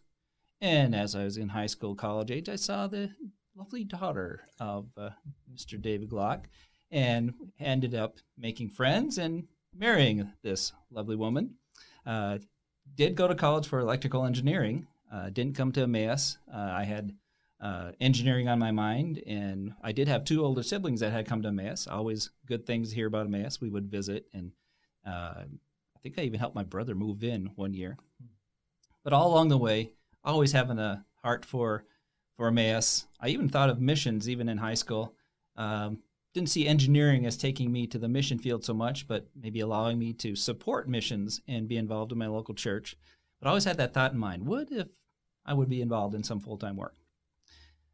And 0.62 0.96
as 0.96 1.14
I 1.14 1.26
was 1.26 1.38
in 1.38 1.50
high 1.50 1.68
school, 1.68 1.94
college 1.94 2.32
age, 2.32 2.50
I 2.50 2.56
saw 2.56 2.88
the 2.88 3.12
lovely 3.56 3.84
daughter 3.84 4.46
of 4.60 4.88
uh, 4.98 5.12
Mr. 5.54 5.80
David 5.80 6.10
Glock 6.10 6.46
and 6.89 7.36
ended 7.60 7.94
up 7.94 8.16
making 8.36 8.70
friends 8.70 9.20
and 9.20 9.44
marrying 9.77 10.34
this 10.42 10.74
lovely 10.89 11.16
woman. 11.16 11.54
Uh, 12.04 12.39
did 12.96 13.15
go 13.15 13.27
to 13.27 13.36
college 13.36 13.67
for 13.67 13.79
electrical 13.79 14.25
engineering. 14.25 14.88
Uh, 15.12 15.29
didn't 15.29 15.56
come 15.56 15.72
to 15.72 15.82
Emmaus. 15.82 16.38
Uh, 16.53 16.58
I 16.58 16.84
had 16.84 17.15
uh, 17.62 17.91
engineering 18.00 18.48
on 18.48 18.60
my 18.60 18.72
mind, 18.72 19.22
and 19.25 19.74
I 19.82 19.91
did 19.91 20.08
have 20.08 20.25
two 20.25 20.44
older 20.44 20.63
siblings 20.63 21.00
that 21.00 21.12
had 21.12 21.25
come 21.25 21.41
to 21.41 21.48
Emmaus. 21.48 21.88
Always 21.88 22.29
good 22.46 22.65
things 22.65 22.89
to 22.89 22.96
hear 22.96 23.08
about 23.08 23.25
Emmaus. 23.25 23.62
We 23.62 23.70
would 23.70 23.89
visit, 23.89 24.27
and 24.34 24.51
uh, 25.06 25.44
I 25.44 26.00
think 26.03 26.20
I 26.20 26.24
even 26.24 26.39
helped 26.39 26.56
my 26.56 26.63
brother 26.63 26.94
move 26.94 27.24
in 27.24 27.51
one 27.56 27.74
year. 27.74 27.98
But 29.03 29.13
all 29.13 29.32
along 29.32 29.50
the 29.50 29.58
way, 29.58 29.91
always 30.24 30.51
having 30.51 30.79
a 30.79 31.06
heart 31.24 31.46
for 31.46 31.86
for 32.36 32.48
Emmaus. 32.50 33.08
I 33.20 33.29
even 33.29 33.50
thought 33.50 33.70
of 33.70 33.82
missions, 33.82 34.29
even 34.29 34.48
in 34.48 34.60
high 34.60 34.75
school. 34.75 35.15
Um, 35.56 36.00
didn't 36.38 36.51
see 36.51 36.67
engineering 36.67 37.25
as 37.25 37.36
taking 37.36 37.72
me 37.72 37.88
to 37.88 37.98
the 37.98 38.08
mission 38.08 38.38
field 38.38 38.63
so 38.63 38.74
much, 38.74 39.08
but 39.08 39.25
maybe 39.36 39.60
allowing 39.60 39.98
me 39.98 40.13
to 40.13 40.36
support 40.36 40.88
missions 40.88 41.41
and 41.48 41.67
be 41.67 41.77
involved 41.77 42.12
in 42.12 42.17
my 42.20 42.27
local 42.27 42.53
church. 42.53 42.96
But 43.39 43.48
I 43.48 43.50
always 43.50 43.65
had 43.65 43.77
that 43.77 43.91
thought 43.94 44.13
in 44.13 44.20
mind: 44.20 44.46
what 44.46 44.72
if 44.72 44.89
I 45.46 45.56
would 45.56 45.67
be 45.67 45.82
involved 45.82 46.13
in 46.13 46.24
some 46.24 46.39
full 46.39 46.58
time 46.58 46.75
work? 46.77 46.94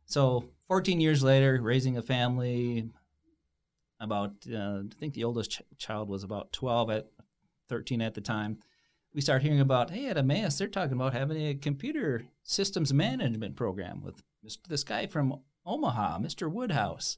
So, 0.06 0.44
14 0.68 1.00
years 1.00 1.24
later, 1.24 1.58
raising 1.62 1.96
a 1.96 2.02
family, 2.02 2.90
about 4.02 4.34
uh, 4.54 4.80
I 4.80 5.00
think 5.00 5.14
the 5.14 5.24
oldest 5.24 5.52
ch- 5.52 5.62
child 5.78 6.10
was 6.10 6.26
about 6.26 6.52
12 6.52 6.90
at 6.90 7.08
13 7.70 8.02
at 8.02 8.14
the 8.14 8.22
time. 8.22 8.60
We 9.14 9.22
start 9.22 9.42
hearing 9.42 9.62
about 9.62 9.92
hey 9.92 10.08
at 10.08 10.18
Emmaus 10.18 10.58
they're 10.58 10.68
talking 10.68 10.94
about 10.94 11.14
having 11.14 11.38
a 11.48 11.56
computer 11.56 12.26
systems 12.44 12.94
management 12.94 13.56
program 13.56 14.02
with 14.04 14.22
this 14.68 14.84
guy 14.84 15.08
from 15.08 15.40
Omaha, 15.66 16.20
Mr. 16.20 16.52
Woodhouse. 16.52 17.18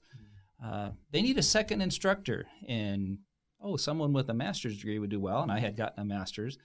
Uh, 0.65 0.91
they 1.11 1.21
need 1.21 1.37
a 1.37 1.43
second 1.43 1.81
instructor, 1.81 2.47
and 2.67 3.19
oh, 3.61 3.77
someone 3.77 4.13
with 4.13 4.29
a 4.29 4.33
master's 4.33 4.77
degree 4.77 4.97
would 4.97 5.09
do 5.09 5.19
well. 5.19 5.41
And 5.41 5.51
I 5.51 5.59
had 5.59 5.75
gotten 5.75 5.99
a 6.01 6.05
master's, 6.05 6.57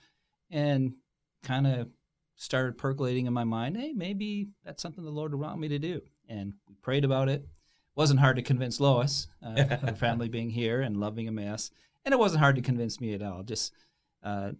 and 0.50 0.94
kind 1.42 1.66
of 1.66 1.88
started 2.36 2.78
percolating 2.78 3.26
in 3.26 3.32
my 3.32 3.44
mind. 3.44 3.76
Hey, 3.76 3.92
maybe 3.92 4.48
that's 4.64 4.82
something 4.82 5.04
the 5.04 5.10
Lord 5.10 5.32
would 5.32 5.40
want 5.40 5.60
me 5.60 5.68
to 5.68 5.78
do. 5.78 6.00
And 6.28 6.54
we 6.66 6.74
prayed 6.76 7.04
about 7.04 7.28
it. 7.28 7.46
wasn't 7.94 8.20
hard 8.20 8.36
to 8.36 8.42
convince 8.42 8.80
Lois, 8.80 9.28
uh, 9.42 9.64
her 9.76 9.94
family 9.94 10.28
being 10.28 10.50
here 10.50 10.80
and 10.80 10.96
loving 10.96 11.26
Emmaus. 11.26 11.70
and 12.04 12.14
it 12.14 12.18
wasn't 12.18 12.40
hard 12.40 12.56
to 12.56 12.62
convince 12.62 13.00
me 13.00 13.12
at 13.12 13.22
all. 13.22 13.42
Just 13.42 13.74
uh, 14.22 14.52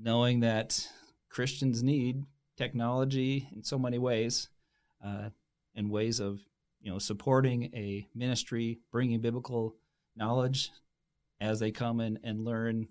knowing 0.00 0.40
that 0.40 0.88
Christians 1.28 1.82
need 1.82 2.24
technology 2.56 3.48
in 3.54 3.62
so 3.62 3.78
many 3.78 3.98
ways, 3.98 4.48
uh, 5.04 5.30
in 5.76 5.90
ways 5.90 6.18
of 6.18 6.40
you 6.88 6.94
know, 6.94 6.98
supporting 6.98 7.64
a 7.74 8.08
ministry, 8.14 8.78
bringing 8.90 9.20
biblical 9.20 9.76
knowledge 10.16 10.70
as 11.38 11.60
they 11.60 11.70
come 11.70 12.00
in 12.00 12.18
and 12.24 12.46
learn 12.46 12.88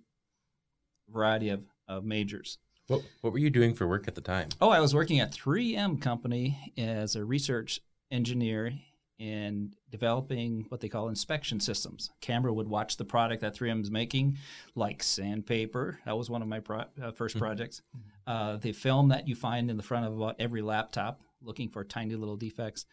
a 1.10 1.12
variety 1.12 1.50
of, 1.50 1.64
of 1.88 2.06
majors. 2.06 2.60
What 2.86 3.02
What 3.22 3.34
were 3.34 3.40
you 3.40 3.50
doing 3.50 3.74
for 3.74 3.88
work 3.88 4.08
at 4.08 4.14
the 4.14 4.22
time? 4.22 4.50
Oh, 4.62 4.70
I 4.70 4.82
was 4.82 4.94
working 4.94 5.20
at 5.20 5.32
3M 5.32 6.00
Company 6.00 6.72
as 6.78 7.16
a 7.16 7.26
research 7.26 7.82
engineer 8.12 8.72
in 9.18 9.74
developing 9.90 10.68
what 10.70 10.80
they 10.80 10.90
call 10.90 11.10
inspection 11.10 11.60
systems. 11.60 12.12
Camera 12.22 12.54
would 12.54 12.68
watch 12.68 12.98
the 12.98 13.04
product 13.06 13.42
that 13.42 13.56
3M 13.56 13.82
is 13.82 13.90
making, 13.90 14.38
like 14.76 15.02
sandpaper. 15.02 15.98
That 16.06 16.16
was 16.20 16.30
one 16.30 16.44
of 16.44 16.48
my 16.48 16.60
pro- 16.60 16.82
uh, 16.82 16.86
1st 17.02 17.14
Mm-hmm. 17.18 17.40
projects. 17.40 17.82
Uh, 18.28 18.58
the 18.58 18.74
film 18.74 19.08
that 19.08 19.28
you 19.28 19.34
find 19.34 19.72
in 19.72 19.78
the 19.78 19.82
front 19.82 20.06
of 20.06 20.16
about 20.16 20.36
every 20.38 20.62
laptop, 20.62 21.20
looking 21.42 21.68
for 21.68 21.84
tiny 21.84 22.14
little 22.14 22.36
defects. 22.38 22.86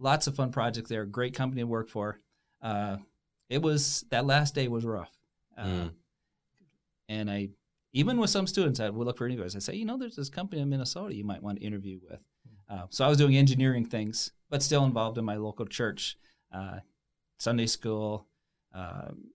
Lots 0.00 0.26
of 0.26 0.34
fun 0.34 0.50
projects 0.50 0.88
there. 0.88 1.04
Great 1.04 1.34
company 1.34 1.60
to 1.60 1.66
work 1.66 1.88
for. 1.88 2.18
Uh, 2.62 2.96
it 3.48 3.60
was 3.60 4.04
that 4.10 4.24
last 4.26 4.54
day 4.54 4.66
was 4.66 4.84
rough, 4.84 5.12
uh, 5.56 5.64
Mm. 5.64 5.94
and 7.08 7.30
I 7.30 7.50
even 7.92 8.18
with 8.18 8.30
some 8.30 8.46
students 8.46 8.78
I 8.80 8.88
would 8.88 9.04
look 9.06 9.18
for 9.18 9.26
interviews. 9.26 9.56
I 9.56 9.58
say, 9.58 9.74
you 9.74 9.84
know, 9.84 9.98
there's 9.98 10.14
this 10.16 10.30
company 10.30 10.62
in 10.62 10.68
Minnesota 10.68 11.14
you 11.14 11.24
might 11.24 11.42
want 11.42 11.58
to 11.58 11.64
interview 11.64 11.98
with. 12.08 12.20
Uh, 12.68 12.86
so 12.88 13.04
I 13.04 13.08
was 13.08 13.18
doing 13.18 13.36
engineering 13.36 13.84
things, 13.84 14.30
but 14.48 14.62
still 14.62 14.84
involved 14.84 15.18
in 15.18 15.24
my 15.24 15.34
local 15.36 15.66
church, 15.66 16.16
uh, 16.52 16.78
Sunday 17.38 17.66
school. 17.66 18.26
Um, 18.72 19.32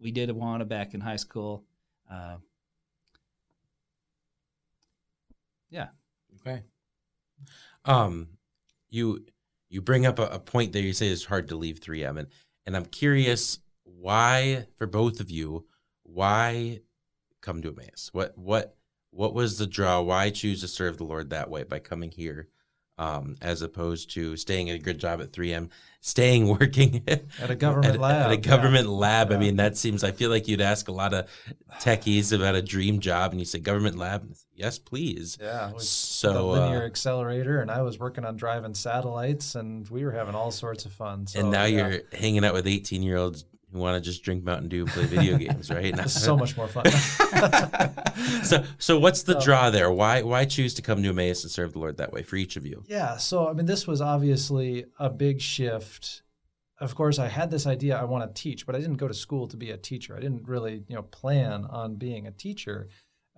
we 0.00 0.10
did 0.10 0.30
Awana 0.30 0.66
back 0.66 0.94
in 0.94 1.00
high 1.02 1.16
school. 1.16 1.64
Uh, 2.10 2.38
yeah, 5.70 5.88
Okay. 6.40 6.62
Um, 7.84 8.37
you 8.90 9.24
you 9.68 9.80
bring 9.80 10.06
up 10.06 10.18
a, 10.18 10.26
a 10.26 10.38
point 10.38 10.72
there. 10.72 10.82
You 10.82 10.92
say 10.92 11.08
it's 11.08 11.24
hard 11.24 11.48
to 11.48 11.56
leave 11.56 11.80
3M, 11.80 12.18
and 12.18 12.28
and 12.66 12.76
I'm 12.76 12.86
curious 12.86 13.58
why 13.84 14.66
for 14.76 14.86
both 14.86 15.20
of 15.20 15.30
you, 15.30 15.66
why 16.02 16.80
come 17.40 17.62
to 17.62 17.68
Emmaus? 17.68 18.10
What 18.12 18.36
what 18.36 18.76
what 19.10 19.34
was 19.34 19.58
the 19.58 19.66
draw? 19.66 20.00
Why 20.00 20.30
choose 20.30 20.60
to 20.60 20.68
serve 20.68 20.98
the 20.98 21.04
Lord 21.04 21.30
that 21.30 21.50
way 21.50 21.64
by 21.64 21.78
coming 21.78 22.10
here, 22.10 22.48
um, 22.98 23.36
as 23.40 23.62
opposed 23.62 24.10
to 24.10 24.36
staying 24.36 24.70
at 24.70 24.76
a 24.76 24.78
good 24.78 24.98
job 24.98 25.20
at 25.20 25.32
3M, 25.32 25.70
staying 26.00 26.48
working 26.60 27.02
At 27.06 27.50
a 27.50 27.54
government 27.54 27.94
at, 27.94 28.00
lab. 28.00 28.26
At 28.26 28.30
a 28.30 28.34
yeah. 28.34 28.40
government 28.40 28.88
lab. 28.88 29.32
I 29.32 29.36
mean, 29.36 29.56
that 29.56 29.76
seems. 29.76 30.04
I 30.04 30.12
feel 30.12 30.30
like 30.30 30.48
you'd 30.48 30.60
ask 30.60 30.88
a 30.88 30.92
lot 30.92 31.14
of 31.14 31.28
techies 31.80 32.32
about 32.32 32.54
a 32.54 32.62
dream 32.62 33.00
job, 33.00 33.32
and 33.32 33.40
you 33.40 33.46
say 33.46 33.58
government 33.58 33.96
lab. 33.96 34.34
Yes, 34.54 34.78
please. 34.78 35.38
Yeah. 35.40 35.72
So 35.78 36.32
the 36.32 36.38
uh, 36.40 36.42
linear 36.42 36.84
accelerator, 36.84 37.60
and 37.60 37.70
I 37.70 37.82
was 37.82 37.98
working 37.98 38.24
on 38.24 38.36
driving 38.36 38.74
satellites, 38.74 39.54
and 39.54 39.88
we 39.88 40.04
were 40.04 40.12
having 40.12 40.34
all 40.34 40.50
sorts 40.50 40.84
of 40.84 40.92
fun. 40.92 41.26
So, 41.26 41.40
and 41.40 41.50
now 41.50 41.64
yeah, 41.64 41.88
you're 41.88 42.00
hanging 42.12 42.44
out 42.44 42.54
with 42.54 42.66
18 42.66 43.02
year 43.02 43.16
olds 43.16 43.44
who 43.72 43.78
want 43.78 44.02
to 44.02 44.10
just 44.10 44.22
drink 44.22 44.44
Mountain 44.44 44.68
Dew 44.68 44.82
and 44.82 44.90
play 44.90 45.04
video 45.04 45.36
games, 45.38 45.70
right? 45.70 45.98
it's 45.98 46.12
so 46.22 46.36
much 46.36 46.56
more 46.56 46.68
fun. 46.68 46.86
so, 48.42 48.64
so 48.78 48.98
what's 48.98 49.22
the 49.22 49.38
draw 49.40 49.70
there? 49.70 49.90
Why, 49.90 50.22
why 50.22 50.44
choose 50.44 50.74
to 50.74 50.82
come 50.82 51.02
to 51.02 51.08
Emmaus 51.10 51.42
and 51.42 51.50
serve 51.50 51.72
the 51.72 51.78
Lord 51.78 51.98
that 51.98 52.12
way 52.12 52.22
for 52.22 52.36
each 52.36 52.56
of 52.56 52.64
you? 52.64 52.84
Yeah, 52.86 53.16
so 53.16 53.48
I 53.48 53.52
mean, 53.52 53.66
this 53.66 53.86
was 53.86 54.00
obviously 54.00 54.86
a 54.98 55.10
big 55.10 55.40
shift. 55.40 56.22
Of 56.80 56.94
course, 56.94 57.18
I 57.18 57.28
had 57.28 57.50
this 57.50 57.66
idea 57.66 57.98
I 57.98 58.04
want 58.04 58.34
to 58.34 58.40
teach, 58.40 58.64
but 58.64 58.76
I 58.76 58.78
didn't 58.78 58.96
go 58.96 59.08
to 59.08 59.14
school 59.14 59.48
to 59.48 59.56
be 59.56 59.70
a 59.70 59.76
teacher. 59.76 60.16
I 60.16 60.20
didn't 60.20 60.46
really, 60.46 60.84
you 60.86 60.94
know, 60.94 61.02
plan 61.02 61.64
on 61.64 61.96
being 61.96 62.26
a 62.26 62.30
teacher. 62.30 62.88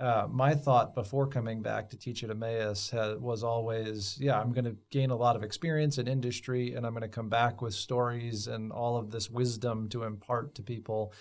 Uh, 0.01 0.27
my 0.31 0.55
thought 0.55 0.95
before 0.95 1.27
coming 1.27 1.61
back 1.61 1.91
to 1.91 1.97
teach 1.99 2.25
at 2.25 2.31
Emmaus 2.31 2.89
had, 2.89 3.21
was 3.21 3.45
always, 3.45 4.17
yeah, 4.19 4.41
I'm 4.41 4.51
going 4.51 4.65
to 4.65 4.77
gain 4.91 5.11
a 5.11 5.17
lot 5.17 5.37
of 5.37 5.43
experience 5.43 5.99
in 5.99 6.09
industry, 6.09 6.73
and 6.73 6.87
I'm 6.87 6.95
going 6.95 7.03
to 7.03 7.09
come 7.09 7.29
back 7.29 7.61
with 7.61 7.75
stories 7.75 8.47
and 8.47 8.73
all 8.73 8.97
of 8.97 9.11
this 9.11 9.29
wisdom 9.29 9.91
to 9.91 10.05
impart 10.05 10.55
to 10.55 10.63
people, 10.63 11.13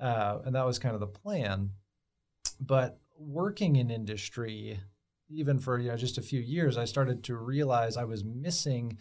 uh, 0.00 0.38
and 0.44 0.54
that 0.54 0.64
was 0.64 0.78
kind 0.78 0.94
of 0.94 1.00
the 1.00 1.08
plan. 1.08 1.70
But 2.60 3.00
working 3.18 3.74
in 3.74 3.90
industry, 3.90 4.78
even 5.28 5.58
for 5.58 5.80
you 5.80 5.88
know 5.88 5.96
just 5.96 6.18
a 6.18 6.22
few 6.22 6.40
years, 6.40 6.78
I 6.78 6.84
started 6.84 7.24
to 7.24 7.36
realize 7.36 7.96
I 7.96 8.04
was 8.04 8.22
missing 8.22 8.96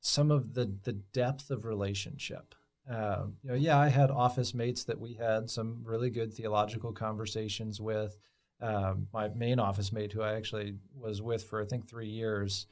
some 0.00 0.30
of 0.30 0.54
the 0.54 0.74
the 0.84 0.94
depth 0.94 1.50
of 1.50 1.66
relationship. 1.66 2.54
Uh, 2.90 3.26
you 3.42 3.50
know, 3.50 3.56
yeah, 3.56 3.78
I 3.78 3.88
had 3.88 4.10
office 4.10 4.54
mates 4.54 4.84
that 4.84 4.98
we 4.98 5.12
had 5.12 5.50
some 5.50 5.82
really 5.84 6.08
good 6.08 6.32
theological 6.32 6.92
conversations 6.92 7.78
with. 7.78 8.16
Um, 8.62 9.08
my 9.12 9.28
main 9.28 9.58
office 9.58 9.92
mate, 9.92 10.12
who 10.12 10.22
I 10.22 10.34
actually 10.34 10.74
was 10.94 11.22
with 11.22 11.44
for 11.44 11.62
I 11.62 11.64
think 11.64 11.88
three 11.88 12.08
years, 12.08 12.66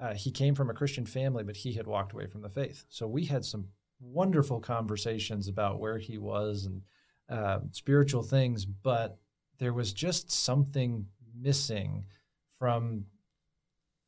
uh, 0.00 0.14
he 0.14 0.30
came 0.30 0.54
from 0.54 0.70
a 0.70 0.74
Christian 0.74 1.06
family, 1.06 1.44
but 1.44 1.56
he 1.56 1.72
had 1.72 1.86
walked 1.86 2.12
away 2.12 2.26
from 2.26 2.42
the 2.42 2.48
faith. 2.48 2.84
So 2.88 3.06
we 3.06 3.24
had 3.24 3.44
some 3.44 3.68
wonderful 4.00 4.60
conversations 4.60 5.48
about 5.48 5.78
where 5.78 5.98
he 5.98 6.18
was 6.18 6.66
and 6.66 6.82
uh, 7.28 7.60
spiritual 7.72 8.22
things, 8.22 8.64
but 8.64 9.18
there 9.58 9.74
was 9.74 9.92
just 9.92 10.30
something 10.30 11.06
missing 11.38 12.04
from 12.58 13.04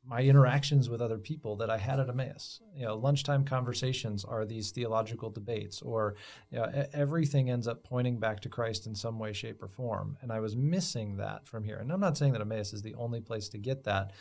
my 0.05 0.23
interactions 0.23 0.89
with 0.89 1.01
other 1.01 1.19
people 1.19 1.57
that 1.57 1.71
I 1.71 1.79
had 1.79 2.01
at 2.01 2.09
Emmaus. 2.09 2.61
You 2.75 2.87
know, 2.87 2.97
lunchtime 2.97 3.45
conversations 3.45 4.25
are 4.25 4.45
these 4.45 4.71
theological 4.71 5.31
debates, 5.31 5.81
or 5.81 6.17
you 6.51 6.59
know, 6.59 6.87
everything 6.93 7.51
ends 7.51 7.69
up 7.69 7.85
pointing 7.85 8.19
back 8.19 8.41
to 8.41 8.49
Christ 8.49 8.87
in 8.87 8.95
some 8.95 9.19
way, 9.19 9.33
shape, 9.33 9.63
or 9.63 9.69
form. 9.69 10.17
And 10.21 10.33
I 10.33 10.41
was 10.41 10.57
missing 10.57 11.17
that 11.19 11.47
from 11.47 11.63
here. 11.63 11.79
And 11.79 11.93
I'm 11.93 12.01
not 12.01 12.19
saying 12.19 12.33
that 12.33 12.41
Emmaus 12.41 12.73
is 12.73 12.83
the 12.83 12.95
only 12.97 13.21
place 13.21 13.49
to 13.51 13.59
get 13.59 13.85
that, 13.85 14.13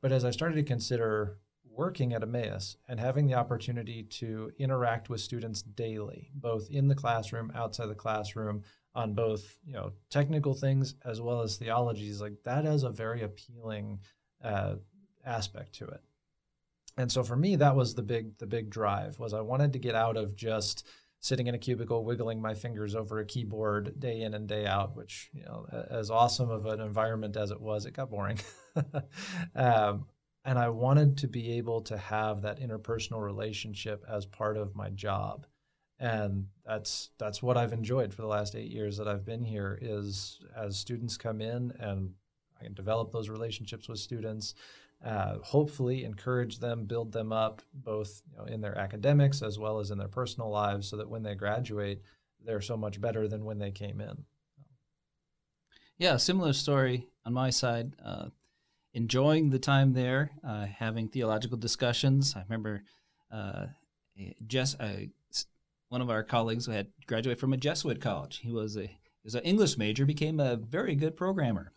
but 0.00 0.10
as 0.12 0.24
I 0.24 0.30
started 0.30 0.54
to 0.56 0.62
consider 0.62 1.38
working 1.76 2.14
at 2.14 2.22
Emmaus 2.22 2.78
and 2.88 2.98
having 2.98 3.26
the 3.26 3.34
opportunity 3.34 4.02
to 4.04 4.50
interact 4.58 5.10
with 5.10 5.20
students 5.20 5.60
daily, 5.60 6.30
both 6.34 6.70
in 6.70 6.88
the 6.88 6.94
classroom, 6.94 7.52
outside 7.54 7.86
the 7.86 7.94
classroom, 7.94 8.62
on 8.94 9.12
both 9.12 9.58
you 9.66 9.74
know 9.74 9.92
technical 10.08 10.54
things 10.54 10.94
as 11.04 11.20
well 11.20 11.42
as 11.42 11.56
theologies, 11.56 12.22
like 12.22 12.42
that 12.44 12.64
is 12.64 12.82
a 12.82 12.88
very 12.88 13.22
appealing 13.22 13.98
uh, 14.42 14.76
aspect 15.26 15.74
to 15.74 15.86
it. 15.86 16.00
And 16.96 17.12
so 17.12 17.22
for 17.22 17.36
me, 17.36 17.56
that 17.56 17.76
was 17.76 17.94
the 17.94 18.02
big 18.02 18.38
the 18.38 18.46
big 18.46 18.70
drive 18.70 19.18
was 19.18 19.34
I 19.34 19.42
wanted 19.42 19.72
to 19.74 19.78
get 19.78 19.94
out 19.94 20.16
of 20.16 20.34
just 20.34 20.86
sitting 21.20 21.46
in 21.46 21.54
a 21.54 21.58
cubicle 21.58 22.04
wiggling 22.04 22.40
my 22.40 22.54
fingers 22.54 22.94
over 22.94 23.18
a 23.18 23.24
keyboard 23.24 23.98
day 23.98 24.22
in 24.22 24.34
and 24.34 24.46
day 24.46 24.66
out, 24.66 24.96
which 24.96 25.28
you 25.32 25.44
know, 25.44 25.66
as 25.90 26.10
awesome 26.10 26.50
of 26.50 26.66
an 26.66 26.80
environment 26.80 27.36
as 27.36 27.50
it 27.50 27.60
was, 27.60 27.84
it 27.84 27.92
got 27.92 28.10
boring. 28.10 28.38
um, 29.54 30.06
and 30.44 30.58
I 30.58 30.68
wanted 30.68 31.18
to 31.18 31.28
be 31.28 31.58
able 31.58 31.80
to 31.82 31.96
have 31.96 32.42
that 32.42 32.60
interpersonal 32.60 33.20
relationship 33.20 34.04
as 34.08 34.24
part 34.24 34.56
of 34.56 34.76
my 34.76 34.90
job. 34.90 35.46
And 35.98 36.46
that's 36.64 37.10
that's 37.18 37.42
what 37.42 37.56
I've 37.56 37.72
enjoyed 37.72 38.14
for 38.14 38.22
the 38.22 38.28
last 38.28 38.54
eight 38.54 38.70
years 38.70 38.96
that 38.98 39.08
I've 39.08 39.24
been 39.24 39.42
here. 39.42 39.78
Is 39.82 40.40
as 40.56 40.78
students 40.78 41.16
come 41.16 41.40
in 41.40 41.72
and 41.80 42.12
I 42.60 42.64
can 42.64 42.74
develop 42.74 43.12
those 43.12 43.28
relationships 43.28 43.88
with 43.88 43.98
students, 43.98 44.54
uh, 45.06 45.38
hopefully 45.38 46.04
encourage 46.04 46.58
them, 46.58 46.84
build 46.84 47.12
them 47.12 47.32
up, 47.32 47.62
both 47.72 48.22
you 48.32 48.38
know, 48.38 48.44
in 48.44 48.60
their 48.60 48.76
academics 48.76 49.40
as 49.40 49.56
well 49.56 49.78
as 49.78 49.92
in 49.92 49.98
their 49.98 50.08
personal 50.08 50.50
lives, 50.50 50.88
so 50.88 50.96
that 50.96 51.08
when 51.08 51.22
they 51.22 51.36
graduate, 51.36 52.02
they're 52.44 52.60
so 52.60 52.76
much 52.76 53.00
better 53.00 53.28
than 53.28 53.44
when 53.44 53.58
they 53.58 53.70
came 53.70 54.00
in. 54.00 54.24
Yeah, 55.96 56.16
similar 56.16 56.52
story 56.52 57.06
on 57.24 57.32
my 57.32 57.50
side. 57.50 57.92
Uh, 58.04 58.30
enjoying 58.94 59.50
the 59.50 59.60
time 59.60 59.92
there, 59.92 60.32
uh, 60.46 60.66
having 60.66 61.08
theological 61.08 61.56
discussions. 61.56 62.34
I 62.34 62.42
remember 62.42 62.82
uh, 63.30 63.66
just 64.46 64.80
uh, 64.80 64.88
one 65.88 66.00
of 66.00 66.10
our 66.10 66.24
colleagues 66.24 66.66
who 66.66 66.72
had 66.72 66.88
graduated 67.06 67.38
from 67.38 67.52
a 67.52 67.56
Jesuit 67.56 68.00
college. 68.00 68.40
He 68.42 68.50
was 68.50 68.76
a 68.76 68.86
he 68.86 69.24
was 69.24 69.36
an 69.36 69.44
English 69.44 69.78
major, 69.78 70.04
became 70.04 70.40
a 70.40 70.56
very 70.56 70.94
good 70.96 71.16
programmer, 71.16 71.72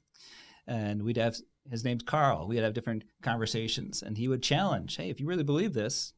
and 0.70 1.02
we'd 1.02 1.18
have 1.18 1.36
his 1.70 1.84
name's 1.84 2.04
Carl. 2.04 2.48
We'd 2.48 2.64
have 2.64 2.74
different 2.74 3.04
conversations, 3.22 4.02
and 4.04 4.18
he 4.18 4.28
would 4.28 4.44
challenge, 4.44 4.96
"Hey, 4.96 5.10
if 5.10 5.20
you 5.20 5.26
really 5.26 5.44
believe 5.44 5.74
this, 5.74 6.14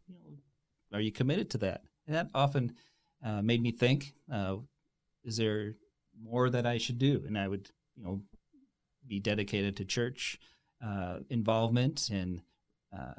are 0.94 1.02
you 1.02 1.12
committed 1.12 1.50
to 1.52 1.58
that?" 1.60 1.84
And 2.06 2.16
that 2.16 2.30
often 2.36 2.76
uh, 3.24 3.42
made 3.42 3.62
me 3.62 3.72
think, 3.72 4.14
uh, 4.32 4.58
"Is 5.24 5.38
there 5.38 5.76
more 6.22 6.50
that 6.50 6.66
I 6.66 6.78
should 6.78 7.00
do?" 7.00 7.24
And 7.26 7.38
I 7.38 7.48
would, 7.48 7.72
you 7.96 8.04
know, 8.04 8.22
be 9.08 9.20
dedicated 9.20 9.78
to 9.78 9.86
church 9.86 10.38
uh, 10.86 11.20
involvement 11.30 12.10
and 12.12 12.42
uh, 12.96 13.14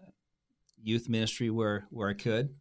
youth 0.82 1.08
ministry 1.08 1.48
where 1.48 1.86
where 1.90 2.10
I 2.10 2.14
could, 2.14 2.54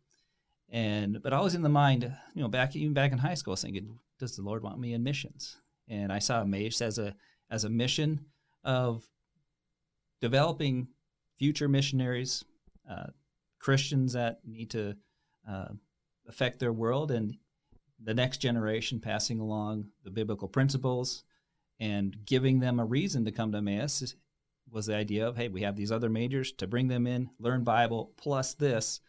and 0.69 1.21
but 1.21 1.33
always 1.33 1.55
in 1.55 1.61
the 1.61 1.69
mind, 1.69 2.03
you 2.33 2.41
know, 2.41 2.47
back 2.47 2.75
even 2.75 2.93
back 2.93 3.11
in 3.11 3.17
high 3.17 3.35
school, 3.35 3.51
I 3.51 3.53
was 3.53 3.61
thinking, 3.61 3.99
does 4.17 4.37
the 4.37 4.43
Lord 4.43 4.63
want 4.63 4.79
me 4.79 4.93
in 4.93 5.03
missions? 5.03 5.57
And 5.89 6.13
I 6.13 6.19
saw 6.19 6.41
Emmaus 6.41 6.81
as 6.81 6.97
a 6.97 7.15
as 7.49 7.65
a 7.65 7.69
mission 7.69 8.27
of 8.63 9.03
developing 10.21 10.87
future 11.37 11.67
missionaries, 11.67 12.43
uh, 12.89 13.07
Christians 13.59 14.13
that 14.13 14.39
need 14.45 14.71
to 14.71 14.95
uh, 15.49 15.69
affect 16.27 16.59
their 16.59 16.73
world, 16.73 17.11
and 17.11 17.35
the 18.01 18.13
next 18.13 18.37
generation 18.37 18.99
passing 18.99 19.39
along 19.39 19.85
the 20.03 20.11
biblical 20.11 20.47
principles 20.47 21.23
and 21.79 22.15
giving 22.25 22.59
them 22.59 22.79
a 22.79 22.85
reason 22.85 23.25
to 23.25 23.31
come 23.31 23.51
to 23.51 23.59
Emmaus 23.59 24.15
was 24.69 24.85
the 24.85 24.95
idea 24.95 25.27
of 25.27 25.35
hey 25.35 25.49
we 25.49 25.63
have 25.63 25.75
these 25.75 25.91
other 25.91 26.09
majors 26.09 26.53
to 26.53 26.65
bring 26.65 26.87
them 26.87 27.05
in 27.05 27.29
learn 27.39 27.61
bible 27.63 28.13
plus 28.15 28.53
this 28.53 29.01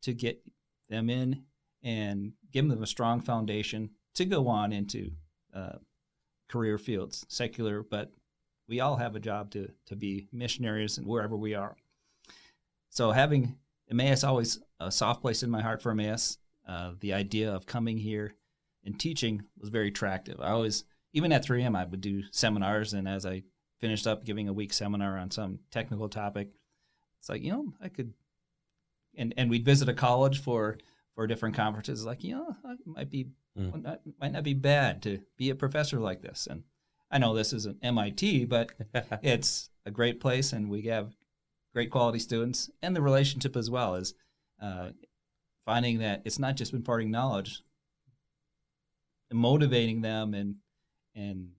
to 0.00 0.14
get 0.14 0.40
them 0.88 1.10
in 1.10 1.42
and 1.82 2.32
give 2.52 2.68
them 2.68 2.82
a 2.82 2.86
strong 2.86 3.20
foundation 3.20 3.90
to 4.14 4.24
go 4.24 4.48
on 4.48 4.72
into 4.72 5.10
uh, 5.54 5.76
career 6.48 6.78
fields, 6.78 7.24
secular, 7.28 7.82
but 7.82 8.12
we 8.70 8.80
all 8.80 8.96
have 8.96 9.16
a 9.16 9.20
job 9.20 9.50
to, 9.50 9.68
to 9.86 9.96
be 9.96 10.28
missionaries 10.32 10.96
and 10.96 11.06
wherever 11.06 11.36
we 11.36 11.54
are. 11.54 11.76
So 12.88 13.10
having 13.10 13.56
Emmaus 13.90 14.22
always 14.22 14.60
a 14.78 14.92
soft 14.92 15.20
place 15.20 15.42
in 15.42 15.50
my 15.50 15.60
heart 15.60 15.82
for 15.82 15.90
Emmaus. 15.90 16.38
Uh, 16.66 16.92
the 17.00 17.12
idea 17.12 17.52
of 17.52 17.66
coming 17.66 17.98
here 17.98 18.36
and 18.84 18.98
teaching 18.98 19.42
was 19.58 19.70
very 19.70 19.88
attractive. 19.88 20.40
I 20.40 20.50
always, 20.50 20.84
even 21.12 21.32
at 21.32 21.44
3M, 21.44 21.76
I 21.76 21.84
would 21.84 22.00
do 22.00 22.22
seminars, 22.30 22.92
and 22.92 23.08
as 23.08 23.26
I 23.26 23.42
finished 23.80 24.06
up 24.06 24.24
giving 24.24 24.48
a 24.48 24.52
week 24.52 24.72
seminar 24.72 25.18
on 25.18 25.32
some 25.32 25.58
technical 25.72 26.08
topic, 26.08 26.50
it's 27.18 27.28
like 27.28 27.42
you 27.42 27.50
know 27.50 27.72
I 27.82 27.88
could, 27.88 28.14
and 29.16 29.34
and 29.36 29.50
we'd 29.50 29.64
visit 29.64 29.88
a 29.88 29.94
college 29.94 30.40
for 30.40 30.78
for 31.14 31.26
different 31.26 31.56
conferences. 31.56 32.06
Like 32.06 32.22
you 32.22 32.36
know, 32.36 32.56
it 32.70 32.78
might 32.86 33.10
be 33.10 33.26
mm. 33.58 33.98
might 34.20 34.32
not 34.32 34.44
be 34.44 34.54
bad 34.54 35.02
to 35.02 35.20
be 35.36 35.50
a 35.50 35.56
professor 35.56 35.98
like 35.98 36.22
this. 36.22 36.46
And 36.48 36.62
I 37.10 37.18
know 37.18 37.34
this 37.34 37.52
isn't 37.52 37.78
MIT, 37.82 38.44
but 38.46 38.72
it's 39.22 39.70
a 39.84 39.90
great 39.90 40.20
place, 40.20 40.52
and 40.52 40.70
we 40.70 40.82
have 40.82 41.16
great 41.72 41.90
quality 41.90 42.18
students, 42.18 42.70
and 42.82 42.94
the 42.94 43.02
relationship 43.02 43.56
as 43.56 43.70
well 43.70 43.94
is 43.96 44.14
uh, 44.62 44.90
finding 45.64 45.98
that 45.98 46.22
it's 46.24 46.38
not 46.38 46.56
just 46.56 46.72
imparting 46.72 47.10
knowledge, 47.10 47.62
motivating 49.32 50.02
them 50.02 50.34
and 50.34 50.56
and 51.14 51.50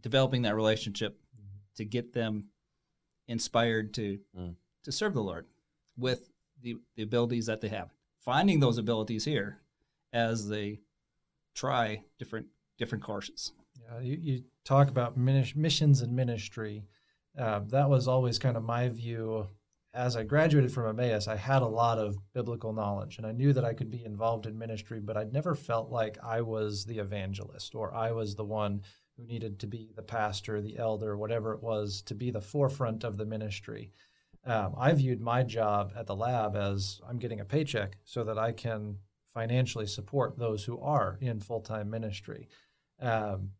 developing 0.00 0.42
that 0.42 0.54
relationship 0.54 1.18
mm-hmm. 1.36 1.56
to 1.76 1.84
get 1.84 2.12
them 2.12 2.48
inspired 3.26 3.94
to 3.94 4.18
mm. 4.38 4.54
to 4.84 4.92
serve 4.92 5.14
the 5.14 5.22
Lord 5.22 5.46
with 5.96 6.30
the, 6.62 6.76
the 6.96 7.02
abilities 7.02 7.46
that 7.46 7.60
they 7.60 7.68
have. 7.68 7.90
Finding 8.20 8.60
those 8.60 8.78
abilities 8.78 9.24
here 9.24 9.58
as 10.12 10.48
they 10.48 10.80
try 11.54 12.02
different 12.18 12.46
different 12.78 13.04
courses. 13.04 13.52
Yeah, 13.92 14.00
you, 14.00 14.18
you 14.20 14.42
talk 14.64 14.88
about 14.88 15.16
missions 15.16 16.00
and 16.00 16.14
ministry. 16.14 16.84
Uh, 17.38 17.60
that 17.66 17.88
was 17.88 18.08
always 18.08 18.38
kind 18.38 18.56
of 18.56 18.62
my 18.62 18.88
view 18.88 19.48
as 19.94 20.16
I 20.16 20.24
graduated 20.24 20.72
from 20.72 20.88
Emmaus, 20.88 21.28
I 21.28 21.36
had 21.36 21.62
a 21.62 21.66
lot 21.66 21.98
of 21.98 22.18
biblical 22.32 22.72
knowledge 22.72 23.16
and 23.16 23.26
I 23.26 23.32
knew 23.32 23.52
that 23.52 23.64
I 23.64 23.74
could 23.74 23.90
be 23.90 24.04
involved 24.04 24.44
in 24.44 24.58
ministry, 24.58 24.98
but 24.98 25.16
I'd 25.16 25.32
never 25.32 25.54
felt 25.54 25.90
like 25.90 26.18
I 26.22 26.40
was 26.40 26.84
the 26.84 26.98
evangelist 26.98 27.76
or 27.76 27.94
I 27.94 28.10
was 28.10 28.34
the 28.34 28.44
one 28.44 28.82
who 29.16 29.24
needed 29.24 29.60
to 29.60 29.68
be 29.68 29.92
the 29.94 30.02
pastor, 30.02 30.60
the 30.60 30.78
elder, 30.78 31.16
whatever 31.16 31.54
it 31.54 31.62
was, 31.62 32.02
to 32.02 32.14
be 32.14 32.32
the 32.32 32.40
forefront 32.40 33.04
of 33.04 33.16
the 33.16 33.24
ministry. 33.24 33.92
Um, 34.44 34.74
I 34.76 34.92
viewed 34.92 35.20
my 35.20 35.44
job 35.44 35.92
at 35.96 36.08
the 36.08 36.16
lab 36.16 36.56
as 36.56 37.00
I'm 37.08 37.18
getting 37.18 37.40
a 37.40 37.44
paycheck 37.44 37.96
so 38.02 38.24
that 38.24 38.36
I 38.36 38.50
can 38.50 38.98
financially 39.32 39.86
support 39.86 40.36
those 40.36 40.64
who 40.64 40.80
are 40.80 41.18
in 41.20 41.38
full 41.38 41.60
time 41.60 41.88
ministry. 41.88 42.48
Um, 43.00 43.50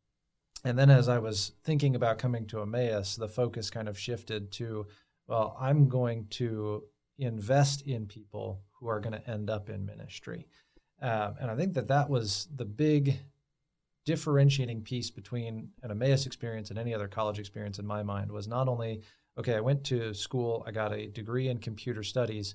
and 0.65 0.79
then 0.79 0.91
as 0.91 1.09
I 1.09 1.19
was 1.19 1.53
thinking 1.63 1.95
about 1.95 2.19
coming 2.19 2.47
to 2.47 2.63
Emmaus, 2.63 3.17
the 3.17 3.29
focus 3.29 3.71
kind 3.71 3.89
of 3.89 3.99
shifted 3.99 4.51
to 4.53 4.87
well, 5.27 5.57
I'm 5.59 5.89
going 5.89 6.27
to 6.31 6.85
invest 7.19 7.83
in 7.83 8.07
people 8.07 8.61
who 8.73 8.89
are 8.89 9.01
going 9.01 9.15
to 9.15 9.31
end 9.31 9.49
up 9.49 9.71
in 9.71 9.87
ministry. 9.87 10.47
Um, 11.01 11.35
and 11.41 11.51
I 11.51 11.57
think 11.57 11.75
that 11.75 11.89
that 11.89 12.11
was 12.11 12.49
the 12.55 12.65
big 12.65 13.19
differentiating 14.05 14.83
piece 14.83 15.11
between 15.11 15.71
an 15.83 15.91
Emmaus 15.91 16.27
experience 16.27 16.71
and 16.71 16.79
any 16.79 16.95
other 16.95 17.09
college 17.09 17.39
experience 17.39 17.79
in 17.79 17.87
my 17.87 18.03
mind 18.03 18.31
was 18.31 18.47
not 18.47 18.69
only, 18.69 19.01
okay, 19.39 19.55
I 19.55 19.61
went 19.61 19.83
to 19.85 20.13
school, 20.13 20.63
I 20.67 20.73
got 20.73 20.93
a 20.93 21.07
degree 21.07 21.49
in 21.49 21.59
computer 21.59 22.03
studies 22.03 22.55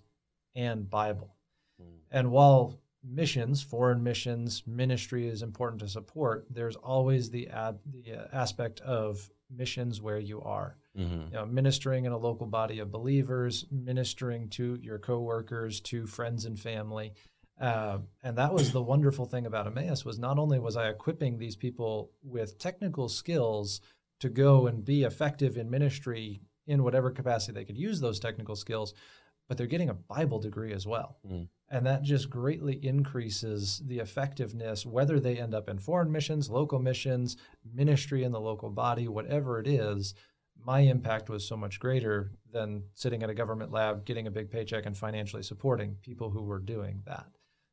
and 0.56 0.90
Bible. 0.90 1.36
Mm. 1.82 1.98
And 2.12 2.32
while 2.32 2.80
missions, 3.04 3.62
foreign 3.62 4.04
missions, 4.04 4.64
ministry 4.68 5.28
is 5.28 5.42
important 5.42 5.82
to 5.82 5.88
support, 5.88 6.46
there's 6.50 6.76
always 6.76 7.30
the, 7.30 7.48
ad, 7.50 7.80
the 7.86 8.14
uh, 8.14 8.28
aspect 8.34 8.82
of 8.82 9.30
missions 9.50 10.02
where 10.02 10.20
you 10.20 10.42
are. 10.42 10.78
Mm-hmm. 10.98 11.22
You 11.32 11.34
know, 11.34 11.46
ministering 11.46 12.06
in 12.06 12.12
a 12.12 12.18
local 12.18 12.48
body 12.48 12.80
of 12.80 12.92
believers, 12.92 13.66
ministering 13.72 14.50
to 14.50 14.78
your 14.82 15.00
coworkers, 15.00 15.80
to 15.82 16.06
friends 16.06 16.46
and 16.46 16.60
family. 16.60 17.14
Uh, 17.60 18.00
and 18.24 18.38
that 18.38 18.54
was 18.54 18.72
the 18.72 18.82
wonderful 18.82 19.26
thing 19.26 19.46
about 19.46 19.68
Emmaus 19.68 20.06
was 20.06 20.18
not 20.18 20.40
only 20.40 20.60
was 20.60 20.78
I 20.78 20.88
equipping 20.88 21.38
these 21.38 21.56
people 21.56 22.12
with 22.24 22.58
technical 22.58 23.10
skills 23.10 23.82
to 24.20 24.30
go 24.30 24.68
and 24.68 24.84
be 24.84 25.04
effective 25.04 25.58
in 25.58 25.70
ministry 25.70 26.42
in 26.68 26.84
whatever 26.84 27.12
capacity 27.12 27.54
they 27.54 27.66
could 27.66 27.78
use 27.78 28.00
those 28.00 28.20
technical 28.20 28.56
skills, 28.56 28.94
but 29.48 29.58
they're 29.58 29.68
getting 29.68 29.90
a 29.90 29.94
Bible 29.94 30.40
degree 30.40 30.72
as 30.72 30.86
well. 30.86 31.18
Mm. 31.28 31.48
And 31.72 31.86
that 31.86 32.02
just 32.02 32.30
greatly 32.30 32.84
increases 32.84 33.82
the 33.86 34.00
effectiveness, 34.00 34.86
whether 34.86 35.20
they 35.20 35.38
end 35.38 35.54
up 35.54 35.70
in 35.70 35.78
foreign 35.78 36.12
missions, 36.12 36.50
local 36.50 36.80
missions, 36.80 37.38
ministry 37.74 38.24
in 38.24 38.32
the 38.32 38.40
local 38.40 38.72
body, 38.72 39.08
whatever 39.08 39.60
it 39.60 39.68
is. 39.68 40.16
My 40.66 40.80
impact 40.80 41.30
was 41.30 41.48
so 41.48 41.56
much 41.56 41.80
greater 41.80 42.32
than 42.52 42.84
sitting 42.96 43.24
at 43.24 43.30
a 43.30 43.36
government 43.36 43.72
lab, 43.72 44.04
getting 44.04 44.28
a 44.28 44.32
big 44.32 44.50
paycheck, 44.50 44.86
and 44.86 44.98
financially 44.98 45.44
supporting 45.44 45.96
people 46.02 46.32
who 46.32 46.42
were 46.42 46.60
doing 46.60 47.04
that. 47.06 47.28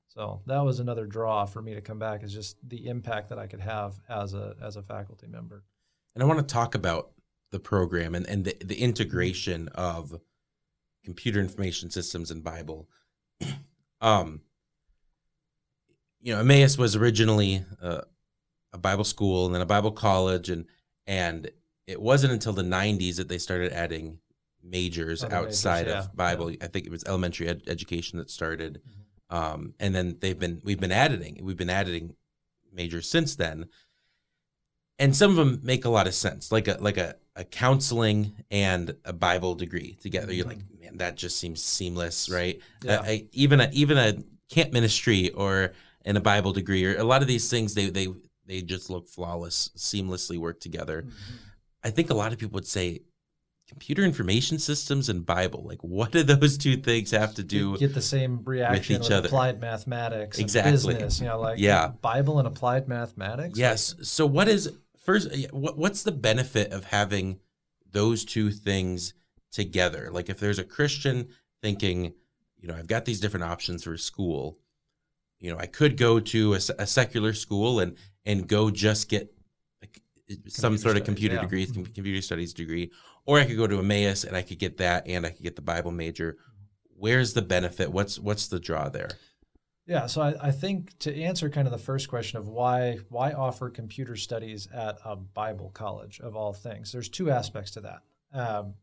So 0.09 0.41
that 0.47 0.61
was 0.61 0.79
another 0.79 1.07
draw 1.07 1.45
for 1.45 1.61
me 1.61 1.75
to 1.75 1.81
come 1.81 1.99
back 1.99 2.23
is 2.23 2.33
just 2.33 2.57
the 2.67 2.87
impact 2.87 3.29
that 3.31 3.39
I 3.39 3.47
could 3.47 3.61
have 3.61 4.01
as 4.09 4.35
a 4.35 4.57
as 4.63 4.77
a 4.77 4.83
faculty 4.83 5.27
member. 5.27 5.65
And 6.15 6.23
I 6.23 6.27
want 6.27 6.39
to 6.39 6.53
talk 6.53 6.75
about 6.75 7.11
the 7.51 7.61
program 7.61 8.15
and, 8.15 8.27
and 8.27 8.45
the, 8.45 8.57
the 8.65 8.81
integration 8.81 9.69
of 9.75 10.19
computer 11.05 11.41
information 11.41 11.91
systems 11.91 12.31
and 12.31 12.43
Bible. 12.43 12.89
Um, 14.07 14.41
you 16.21 16.33
know, 16.33 16.41
Emmaus 16.41 16.79
was 16.79 16.95
originally 16.95 17.65
uh, 17.83 18.03
a 18.73 18.79
Bible 18.79 19.05
school 19.05 19.47
and 19.47 19.55
then 19.55 19.63
a 19.63 19.67
Bible 19.67 19.91
college, 19.91 20.49
and 20.49 20.67
and 21.07 21.51
it 21.87 22.01
wasn't 22.01 22.33
until 22.33 22.53
the 22.53 22.63
'90s 22.63 23.17
that 23.17 23.29
they 23.29 23.39
started 23.39 23.73
adding 23.73 24.19
majors 24.63 25.25
Other 25.25 25.35
outside 25.35 25.87
majors, 25.87 25.93
yeah. 25.93 26.11
of 26.11 26.17
Bible. 26.17 26.51
Yeah. 26.51 26.59
I 26.63 26.67
think 26.69 26.87
it 26.87 26.93
was 26.93 27.05
elementary 27.05 27.49
ed- 27.49 27.63
education 27.67 28.19
that 28.19 28.31
started, 28.31 28.81
mm-hmm. 28.81 29.37
um, 29.37 29.75
and 29.81 29.95
then 29.95 30.19
they've 30.21 30.39
been 30.39 30.61
we've 30.63 30.81
been 30.81 30.93
adding 30.93 31.41
we've 31.43 31.57
been 31.57 31.71
adding 31.71 32.15
majors 32.73 33.09
since 33.09 33.35
then, 33.35 33.67
and 34.99 35.15
some 35.15 35.31
of 35.31 35.37
them 35.37 35.61
make 35.63 35.85
a 35.85 35.91
lot 35.91 36.07
of 36.07 36.15
sense, 36.15 36.51
like 36.51 36.69
a 36.69 36.79
like 36.81 36.97
a, 36.97 37.17
a 37.35 37.45
counseling 37.45 38.33
and 38.51 38.97
a 39.05 39.13
Bible 39.13 39.55
degree 39.55 39.97
together. 40.01 40.29
Mm-hmm. 40.29 40.37
You're 40.37 40.47
like, 40.47 40.81
man, 40.81 40.97
that 40.99 41.17
just 41.17 41.39
seems 41.39 41.63
seamless, 41.63 42.31
right? 42.31 42.61
Yeah. 42.83 42.97
Uh, 42.97 43.03
I, 43.03 43.27
even 43.33 43.61
a 43.61 43.69
even 43.73 43.99
a 43.99 44.15
camp 44.49 44.73
ministry 44.73 45.31
or 45.31 45.73
in 46.05 46.17
a 46.17 46.21
Bible 46.21 46.53
degree 46.53 46.85
or 46.85 46.97
a 46.97 47.05
lot 47.05 47.23
of 47.23 47.29
these 47.29 47.51
things 47.51 47.75
they 47.75 47.91
they 47.91 48.09
they 48.47 48.63
just 48.63 48.91
look 48.91 49.09
flawless, 49.09 49.71
seamlessly 49.77 50.39
work 50.39 50.61
together. 50.61 51.03
Mm-hmm. 51.03 51.35
I 51.85 51.91
think 51.91 52.11
a 52.11 52.15
lot 52.15 52.33
of 52.33 52.39
people 52.39 52.55
would 52.55 52.67
say 52.67 53.01
computer 53.69 54.03
information 54.03 54.59
systems 54.59 55.09
and 55.09 55.27
Bible. 55.27 55.65
Like, 55.67 55.83
what 55.83 56.13
do 56.13 56.23
those 56.23 56.57
two 56.57 56.77
things 56.77 57.11
have 57.11 57.35
to 57.35 57.43
do? 57.43 57.73
You 57.73 57.79
get 57.79 57.95
the 57.95 58.03
same 58.03 58.43
reaction 58.45 58.95
with 58.95 59.03
each 59.03 59.09
with 59.09 59.19
other. 59.19 59.29
Applied 59.29 59.61
mathematics, 59.61 60.39
exactly. 60.39 60.73
business. 60.73 61.21
You 61.21 61.27
know, 61.27 61.41
like 61.41 61.59
yeah, 61.59 61.89
Bible 62.01 62.39
and 62.39 62.49
applied 62.49 62.89
mathematics. 62.89 63.59
Yes. 63.59 63.95
So, 64.03 64.27
what 64.27 64.49
is 64.49 64.73
first? 65.07 65.29
What's 65.53 66.03
the 66.03 66.13
benefit 66.13 66.73
of 66.73 66.85
having 66.85 67.39
those 67.91 68.25
two 68.25 68.51
things 68.51 69.15
together? 69.51 70.11
Like, 70.13 70.29
if 70.29 70.39
there's 70.39 70.59
a 70.59 70.65
Christian 70.65 71.29
thinking, 71.63 72.13
you 72.59 72.69
know, 72.69 72.75
I've 72.75 72.89
got 72.89 73.05
these 73.05 73.21
different 73.21 73.45
options 73.45 73.85
for 73.85 73.97
school. 73.97 74.59
You 75.39 75.53
know, 75.53 75.59
I 75.59 75.67
could 75.67 75.97
go 75.97 76.21
to 76.21 76.55
a, 76.55 76.61
a 76.79 76.87
secular 76.87 77.33
school 77.33 77.81
and 77.81 77.97
and 78.25 78.49
go 78.49 78.71
just 78.71 79.09
get 79.09 79.33
some 80.49 80.77
sort 80.77 80.97
of 80.97 81.05
computer 81.05 81.37
yeah. 81.37 81.43
degree, 81.43 81.67
mm-hmm. 81.67 81.85
computer 81.85 82.21
studies 82.21 82.53
degree, 82.53 82.91
or 83.25 83.39
I 83.39 83.45
could 83.45 83.57
go 83.57 83.67
to 83.67 83.79
Emmaus 83.79 84.25
and 84.25 84.37
I 84.37 84.43
could 84.43 84.59
get 84.59 84.79
that, 84.79 85.07
and 85.07 85.25
I 85.25 85.31
could 85.31 85.43
get 85.43 85.57
the 85.57 85.63
Bible 85.63 85.93
major. 85.93 86.37
Where's 86.97 87.35
the 87.35 87.43
benefit? 87.43 87.93
What's 87.93 88.19
what's 88.19 88.49
the 88.49 88.59
draw 88.59 88.89
there? 88.89 89.11
Yeah, 89.87 90.07
so 90.07 90.21
I, 90.21 90.35
I, 90.49 90.51
think 90.51 90.99
to 91.01 91.23
answer 91.23 91.49
kind 91.49 91.69
of 91.69 91.73
the 91.73 91.79
first 91.79 92.09
question 92.09 92.39
of 92.39 92.49
why 92.49 92.99
why 93.09 93.33
offer 93.33 93.71
computer 93.71 94.17
studies 94.17 94.67
at 94.75 94.99
a 95.05 95.15
Bible 95.15 95.71
college 95.75 96.19
of 96.21 96.35
all 96.35 96.53
things, 96.53 96.91
there's 96.91 97.09
two 97.09 97.31
aspects 97.31 97.71
to 97.73 97.81
that. 97.83 98.03
Um, 98.33 98.75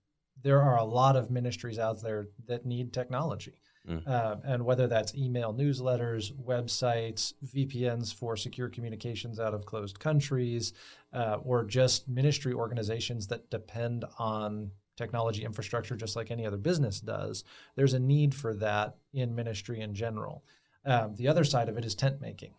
there 0.42 0.62
are 0.62 0.78
a 0.78 0.84
lot 0.84 1.18
of 1.18 1.30
ministries 1.30 1.78
out 1.78 2.02
there 2.02 2.28
that 2.48 2.66
need 2.66 2.94
technology. 2.94 3.60
Mm. 3.88 4.08
Um, 4.08 4.42
and 4.46 4.66
whether 4.66 4.88
that's 4.88 5.14
email 5.14 5.54
newsletters, 5.54 6.32
websites, 6.34 7.34
VPNs 7.46 8.14
for 8.14 8.38
secure 8.38 8.70
communications 8.70 9.42
out 9.42 9.54
of 9.54 9.66
closed 9.66 10.00
countries, 10.00 10.72
uh, 11.12 11.38
or 11.44 11.66
just 11.66 12.08
ministry 12.08 12.54
organizations 12.54 13.28
that 13.28 13.50
depend 13.50 14.06
on 14.18 14.72
technology 14.96 15.44
infrastructure 15.44 15.96
just 15.96 16.16
like 16.16 16.32
any 16.32 16.46
other 16.46 16.58
business 16.58 17.02
does, 17.02 17.44
there's 17.76 17.94
a 17.94 18.00
need 18.00 18.34
for 18.34 18.54
that 18.54 18.96
in 19.14 19.36
ministry 19.36 19.82
in 19.82 19.94
general. 19.94 20.46
Um, 20.86 21.16
the 21.16 21.28
other 21.28 21.44
side 21.44 21.70
of 21.70 21.78
it 21.78 21.86
is 21.86 21.96
tent 21.96 22.22
making. 22.22 22.54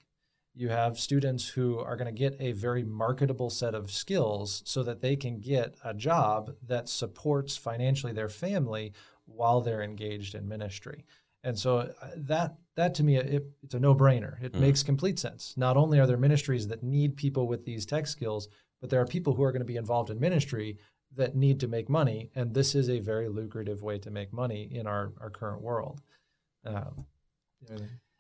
You 0.55 0.69
have 0.69 0.99
students 1.01 1.49
who 1.49 1.79
are 1.81 1.97
going 1.97 2.15
to 2.15 2.19
get 2.19 2.37
a 2.41 2.53
very 2.53 2.85
marketable 2.85 3.51
set 3.51 3.75
of 3.75 3.91
skills 3.91 4.63
so 4.65 4.83
that 4.85 5.01
they 5.01 5.17
can 5.17 5.41
get 5.41 5.75
a 5.85 5.93
job 5.93 6.53
that 6.67 6.89
supports 6.89 7.57
financially 7.57 8.13
their 8.13 8.29
family 8.29 8.93
while 9.27 9.61
they're 9.61 9.83
engaged 9.83 10.35
in 10.35 10.49
ministry. 10.49 11.05
And 11.43 11.59
so 11.59 11.79
uh, 11.79 12.11
that 12.17 12.55
that 12.77 12.95
to 12.95 13.03
me 13.05 13.17
it, 13.17 13.45
it's 13.63 13.75
a 13.75 13.81
no-brainer. 13.81 14.43
It 14.43 14.53
Mm. 14.53 14.61
makes 14.61 14.83
complete 14.83 15.19
sense. 15.19 15.55
Not 15.57 15.77
only 15.77 15.99
are 15.99 16.07
there 16.07 16.17
ministries 16.17 16.69
that 16.69 16.83
need 16.83 17.17
people 17.17 17.47
with 17.47 17.65
these 17.65 17.85
tech 17.85 18.07
skills, 18.07 18.49
but 18.81 18.91
there 18.91 19.01
are 19.01 19.07
people 19.07 19.35
who 19.35 19.43
are 19.43 19.53
going 19.53 19.61
to 19.61 19.67
be 19.67 19.77
involved 19.77 20.11
in 20.11 20.19
ministry 20.21 20.79
that 21.17 21.37
need 21.37 21.61
to 21.61 21.69
make 21.69 21.89
money, 21.89 22.31
and 22.35 22.55
this 22.55 22.75
is 22.75 22.89
a 22.89 22.99
very 23.01 23.29
lucrative 23.29 23.83
way 23.83 23.99
to 23.99 24.11
make 24.11 24.33
money 24.33 24.63
in 24.73 24.87
our 24.87 25.13
our 25.21 25.31
current 25.31 25.63
world. 25.63 26.01
Um, 26.65 27.07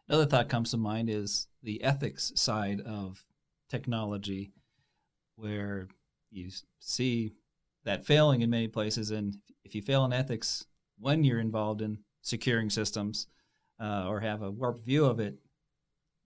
Another 0.08 0.26
thought 0.26 0.48
comes 0.48 0.70
to 0.70 0.76
mind 0.76 1.08
is 1.08 1.48
the 1.62 1.82
ethics 1.82 2.32
side 2.34 2.80
of 2.82 3.24
technology, 3.70 4.52
where 5.36 5.88
you 6.30 6.50
see 6.78 7.32
that 7.84 8.04
failing 8.04 8.42
in 8.42 8.50
many 8.50 8.68
places. 8.68 9.10
And 9.10 9.36
if 9.64 9.74
you 9.74 9.82
fail 9.82 10.04
in 10.04 10.12
ethics 10.12 10.66
when 10.98 11.24
you're 11.24 11.40
involved 11.40 11.80
in 11.80 11.98
securing 12.22 12.70
systems 12.70 13.26
uh, 13.80 14.06
or 14.08 14.20
have 14.20 14.42
a 14.42 14.50
warped 14.50 14.84
view 14.84 15.04
of 15.06 15.20
it, 15.20 15.36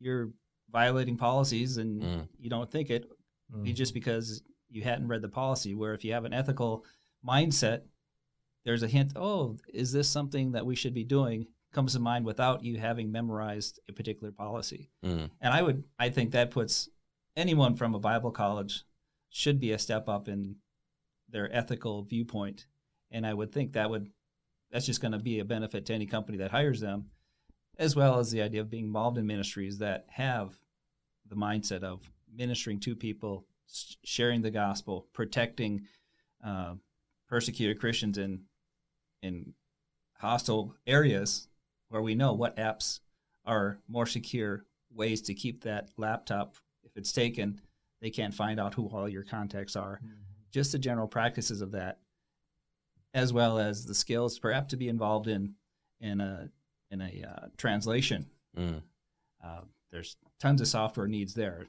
you're 0.01 0.31
violating 0.71 1.17
policies 1.17 1.77
and 1.79 2.03
Mm. 2.03 2.29
you 2.39 2.51
don't 2.51 2.71
think 2.71 2.91
it 2.91 3.09
mm, 3.53 3.75
just 3.75 3.95
because 3.95 4.43
you 4.69 4.83
hadn't 4.83 5.09
read 5.09 5.23
the 5.23 5.29
policy. 5.29 5.75
Where 5.75 5.95
if 5.95 6.05
you 6.05 6.13
have 6.13 6.25
an 6.25 6.35
ethical 6.35 6.85
mindset, 7.27 7.83
there's 8.65 8.83
a 8.83 8.89
hint, 8.89 9.13
oh, 9.17 9.57
is 9.73 9.93
this 9.93 10.09
something 10.09 10.53
that 10.53 10.67
we 10.67 10.75
should 10.77 10.95
be 10.95 11.05
doing? 11.05 11.47
Comes 11.73 11.93
to 11.93 11.99
mind 11.99 12.25
without 12.25 12.65
you 12.65 12.79
having 12.79 13.13
memorized 13.13 13.81
a 13.89 13.93
particular 13.93 14.33
policy. 14.33 14.91
Mm. 15.05 15.31
And 15.41 15.55
I 15.55 15.63
would, 15.63 15.85
I 15.99 16.09
think 16.09 16.31
that 16.31 16.51
puts 16.51 16.89
anyone 17.37 17.75
from 17.77 17.95
a 17.95 17.99
Bible 17.99 18.31
college 18.31 18.85
should 19.29 19.61
be 19.61 19.73
a 19.73 19.79
step 19.79 20.09
up 20.09 20.29
in 20.29 20.57
their 21.29 21.55
ethical 21.55 22.03
viewpoint. 22.05 22.67
And 23.11 23.27
I 23.27 23.35
would 23.35 23.53
think 23.53 23.73
that 23.73 23.91
would, 23.91 24.11
that's 24.71 24.87
just 24.87 25.03
going 25.03 25.13
to 25.13 25.19
be 25.19 25.41
a 25.41 25.45
benefit 25.45 25.87
to 25.87 25.95
any 25.95 26.07
company 26.07 26.39
that 26.39 26.51
hires 26.51 26.81
them, 26.81 27.11
as 27.79 27.95
well 27.95 28.19
as 28.19 28.31
the 28.31 28.43
idea 28.43 28.63
of 28.63 28.71
being 28.71 28.87
involved 28.87 29.19
in 29.19 29.27
ministries 29.27 29.79
that 29.79 30.07
have 30.09 30.59
the 31.29 31.37
mindset 31.37 31.83
of 31.83 32.01
ministering 32.35 32.81
to 32.81 32.97
people, 32.97 33.47
sharing 34.05 34.41
the 34.41 34.51
gospel, 34.51 35.07
protecting 35.13 35.83
uh, 36.45 36.75
persecuted 37.29 37.79
Christians 37.79 38.19
in 38.19 38.41
in 39.23 39.53
hostile 40.19 40.75
areas 40.87 41.49
where 41.89 42.03
we 42.03 42.15
know 42.15 42.33
what 42.33 42.57
apps 42.57 43.01
are 43.45 43.79
more 43.89 44.07
secure 44.07 44.65
ways 44.95 45.23
to 45.23 45.35
keep 45.35 45.63
that 45.65 45.89
laptop 45.97 46.57
if 46.85 46.97
it's 46.97 47.13
taken 47.13 47.61
they 48.01 48.11
can't 48.11 48.35
find 48.35 48.61
out 48.61 48.75
who 48.75 48.87
all 48.89 49.09
your 49.09 49.25
contacts 49.25 49.77
are. 49.77 50.01
Just 50.53 50.73
the 50.73 50.79
general 50.79 51.09
practices 51.09 51.61
of 51.61 51.73
that 51.73 51.99
as 53.15 53.33
well 53.33 53.59
as 53.59 53.87
the 53.87 53.95
skills 53.95 54.39
perhaps 54.39 54.71
to 54.71 54.77
be 54.77 54.89
involved 54.89 55.29
in 55.29 55.55
in 56.01 56.21
a 56.21 56.49
in 56.91 57.01
a 57.01 57.25
uh, 57.29 57.47
translation. 57.57 58.27
Mm. 58.57 58.83
uh, 59.45 59.61
there's 59.91 60.17
tons 60.41 60.61
of 60.61 60.67
software 60.67 61.07
needs 61.07 61.35
there 61.35 61.67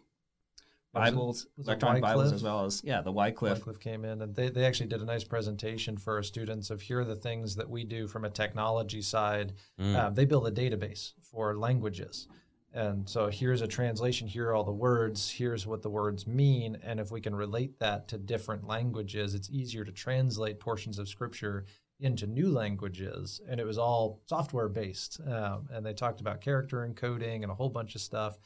Was 0.94 1.08
it- 1.08 1.12
bibles 1.12 1.48
was 1.56 1.68
electronic 1.68 2.02
bibles 2.02 2.32
as 2.32 2.42
well 2.42 2.66
as 2.66 2.82
yeah 2.84 3.02
the 3.02 3.12
wycliffe 3.12 3.60
Wycliffe 3.60 3.80
came 3.80 4.06
in 4.06 4.22
and 4.24 4.36
they, 4.36 4.50
they 4.50 4.66
actually 4.66 4.88
did 4.88 5.02
a 5.02 5.06
nice 5.06 5.24
presentation 5.24 5.98
for 5.98 6.16
our 6.16 6.24
students 6.24 6.70
of 6.72 6.82
here 6.82 7.02
are 7.02 7.06
the 7.06 7.16
things 7.16 7.56
that 7.56 7.70
we 7.70 7.84
do 7.84 8.08
from 8.08 8.26
a 8.26 8.30
technology 8.30 9.02
side. 9.02 9.54
Mm. 9.80 9.96
Um, 9.96 10.14
they 10.16 10.26
build 10.26 10.48
a 10.48 10.52
database 10.52 11.14
for 11.22 11.56
languages. 11.56 12.28
And 12.74 13.10
so 13.10 13.30
here's 13.30 13.62
a 13.62 13.68
translation, 13.68 14.28
here 14.28 14.50
are 14.50 14.54
all 14.54 14.64
the 14.64 14.72
words, 14.72 15.30
here's 15.32 15.66
what 15.66 15.82
the 15.82 15.90
words 15.90 16.28
mean. 16.28 16.78
And 16.84 17.00
if 17.00 17.12
we 17.12 17.20
can 17.20 17.36
relate 17.36 17.80
that 17.80 18.08
to 18.10 18.18
different 18.18 18.68
languages, 18.68 19.34
it's 19.34 19.50
easier 19.50 19.84
to 19.84 19.92
translate 19.92 20.60
portions 20.60 21.00
of 21.00 21.10
scripture 21.10 21.66
into 22.00 22.28
new 22.28 22.50
languages. 22.50 23.42
And 23.50 23.60
it 23.60 23.66
was 23.66 23.78
all 23.78 24.22
software 24.28 24.70
based. 24.70 25.20
Um, 25.28 25.68
and 25.72 25.86
they 25.86 25.94
talked 25.94 26.22
about 26.22 26.42
character 26.42 26.88
encoding 26.88 27.42
and 27.42 27.52
a 27.52 27.56
whole 27.56 27.70
bunch 27.70 27.96
of 27.96 28.02
stuff. 28.02 28.38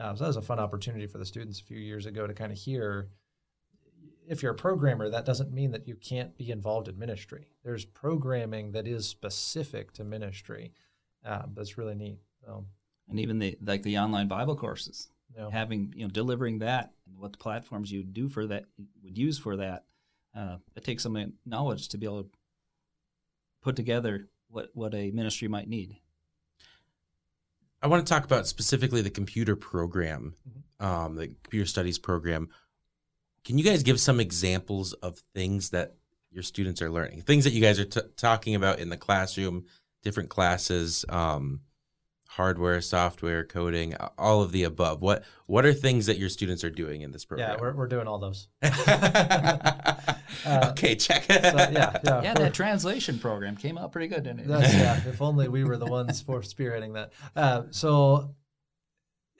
Um, 0.00 0.16
so 0.16 0.24
that 0.24 0.28
was 0.28 0.36
a 0.36 0.42
fun 0.42 0.58
opportunity 0.58 1.06
for 1.06 1.18
the 1.18 1.26
students 1.26 1.60
a 1.60 1.64
few 1.64 1.78
years 1.78 2.06
ago 2.06 2.26
to 2.26 2.34
kind 2.34 2.52
of 2.52 2.58
hear 2.58 3.08
if 4.26 4.42
you're 4.42 4.52
a 4.52 4.56
programmer, 4.56 5.10
that 5.10 5.24
doesn't 5.24 5.52
mean 5.52 5.72
that 5.72 5.88
you 5.88 5.96
can't 5.96 6.36
be 6.38 6.50
involved 6.50 6.86
in 6.86 6.96
ministry. 6.96 7.48
There's 7.64 7.84
programming 7.84 8.72
that 8.72 8.86
is 8.86 9.06
specific 9.06 9.92
to 9.94 10.04
ministry. 10.04 10.72
Um, 11.24 11.50
that's 11.54 11.76
really 11.76 11.96
neat. 11.96 12.20
So, 12.44 12.64
and 13.08 13.18
even 13.18 13.40
the 13.40 13.58
like 13.60 13.82
the 13.82 13.98
online 13.98 14.28
bible 14.28 14.56
courses 14.56 15.08
know, 15.36 15.50
having 15.50 15.92
you 15.96 16.04
know 16.04 16.10
delivering 16.10 16.58
that 16.60 16.92
and 17.06 17.18
what 17.18 17.32
the 17.32 17.38
platforms 17.38 17.90
you 17.90 18.02
do 18.02 18.28
for 18.28 18.46
that 18.46 18.64
would 19.02 19.16
use 19.16 19.38
for 19.38 19.56
that 19.56 19.84
uh, 20.36 20.56
it 20.76 20.84
takes 20.84 21.02
some 21.02 21.32
knowledge 21.46 21.88
to 21.88 21.98
be 21.98 22.06
able 22.06 22.24
to 22.24 22.30
put 23.62 23.76
together 23.76 24.28
what 24.48 24.70
what 24.74 24.94
a 24.94 25.10
ministry 25.10 25.48
might 25.48 25.68
need 25.68 25.96
I 27.82 27.86
want 27.88 28.06
to 28.06 28.10
talk 28.12 28.24
about 28.24 28.46
specifically 28.46 29.00
the 29.02 29.10
computer 29.10 29.56
program, 29.56 30.34
Mm-hmm. 30.48 30.86
um, 30.86 31.14
the 31.16 31.28
computer 31.42 31.66
studies 31.66 31.98
program. 31.98 32.48
Can 33.44 33.56
you 33.58 33.64
guys 33.64 33.82
give 33.82 33.98
some 34.00 34.20
examples 34.20 34.92
of 34.94 35.18
things 35.34 35.70
that 35.70 35.94
your 36.30 36.42
students 36.42 36.82
are 36.82 36.90
learning? 36.90 37.22
Things 37.22 37.44
that 37.44 37.52
you 37.52 37.60
guys 37.62 37.80
are 37.80 37.84
t- 37.86 38.00
talking 38.16 38.54
about 38.54 38.78
in 38.80 38.90
the 38.90 38.96
classroom, 38.96 39.64
different 40.02 40.28
classes, 40.28 41.04
um, 41.08 41.60
hardware, 42.34 42.80
software, 42.80 43.44
coding, 43.44 43.94
all 44.16 44.40
of 44.42 44.52
the 44.52 44.62
above. 44.64 45.02
What 45.02 45.24
What 45.46 45.64
are 45.66 45.72
things 45.72 46.06
that 46.06 46.16
your 46.18 46.28
students 46.28 46.62
are 46.64 46.70
doing 46.70 47.02
in 47.02 47.10
this 47.10 47.24
program? 47.24 47.50
yeah, 47.50 47.60
we're, 47.60 47.74
we're 47.74 47.88
doing 47.88 48.06
all 48.06 48.18
those. 48.18 48.46
okay, 50.46 50.94
check. 50.96 51.24
So, 51.24 51.34
yeah, 51.34 51.70
yeah. 51.70 51.98
yeah 52.04 52.20
we're- 52.20 52.34
that 52.34 52.54
translation 52.54 53.18
program 53.18 53.56
came 53.56 53.76
out 53.78 53.92
pretty 53.92 54.08
good 54.08 54.22
didn't 54.22 54.40
it 54.40 54.48
That's, 54.48 54.72
yeah, 54.74 55.00
if 55.08 55.20
only 55.20 55.48
we 55.48 55.64
were 55.64 55.76
the 55.76 55.86
ones 55.86 56.20
for 56.22 56.40
spearheading 56.40 56.94
that. 56.94 57.12
Uh, 57.34 57.62
so, 57.70 58.34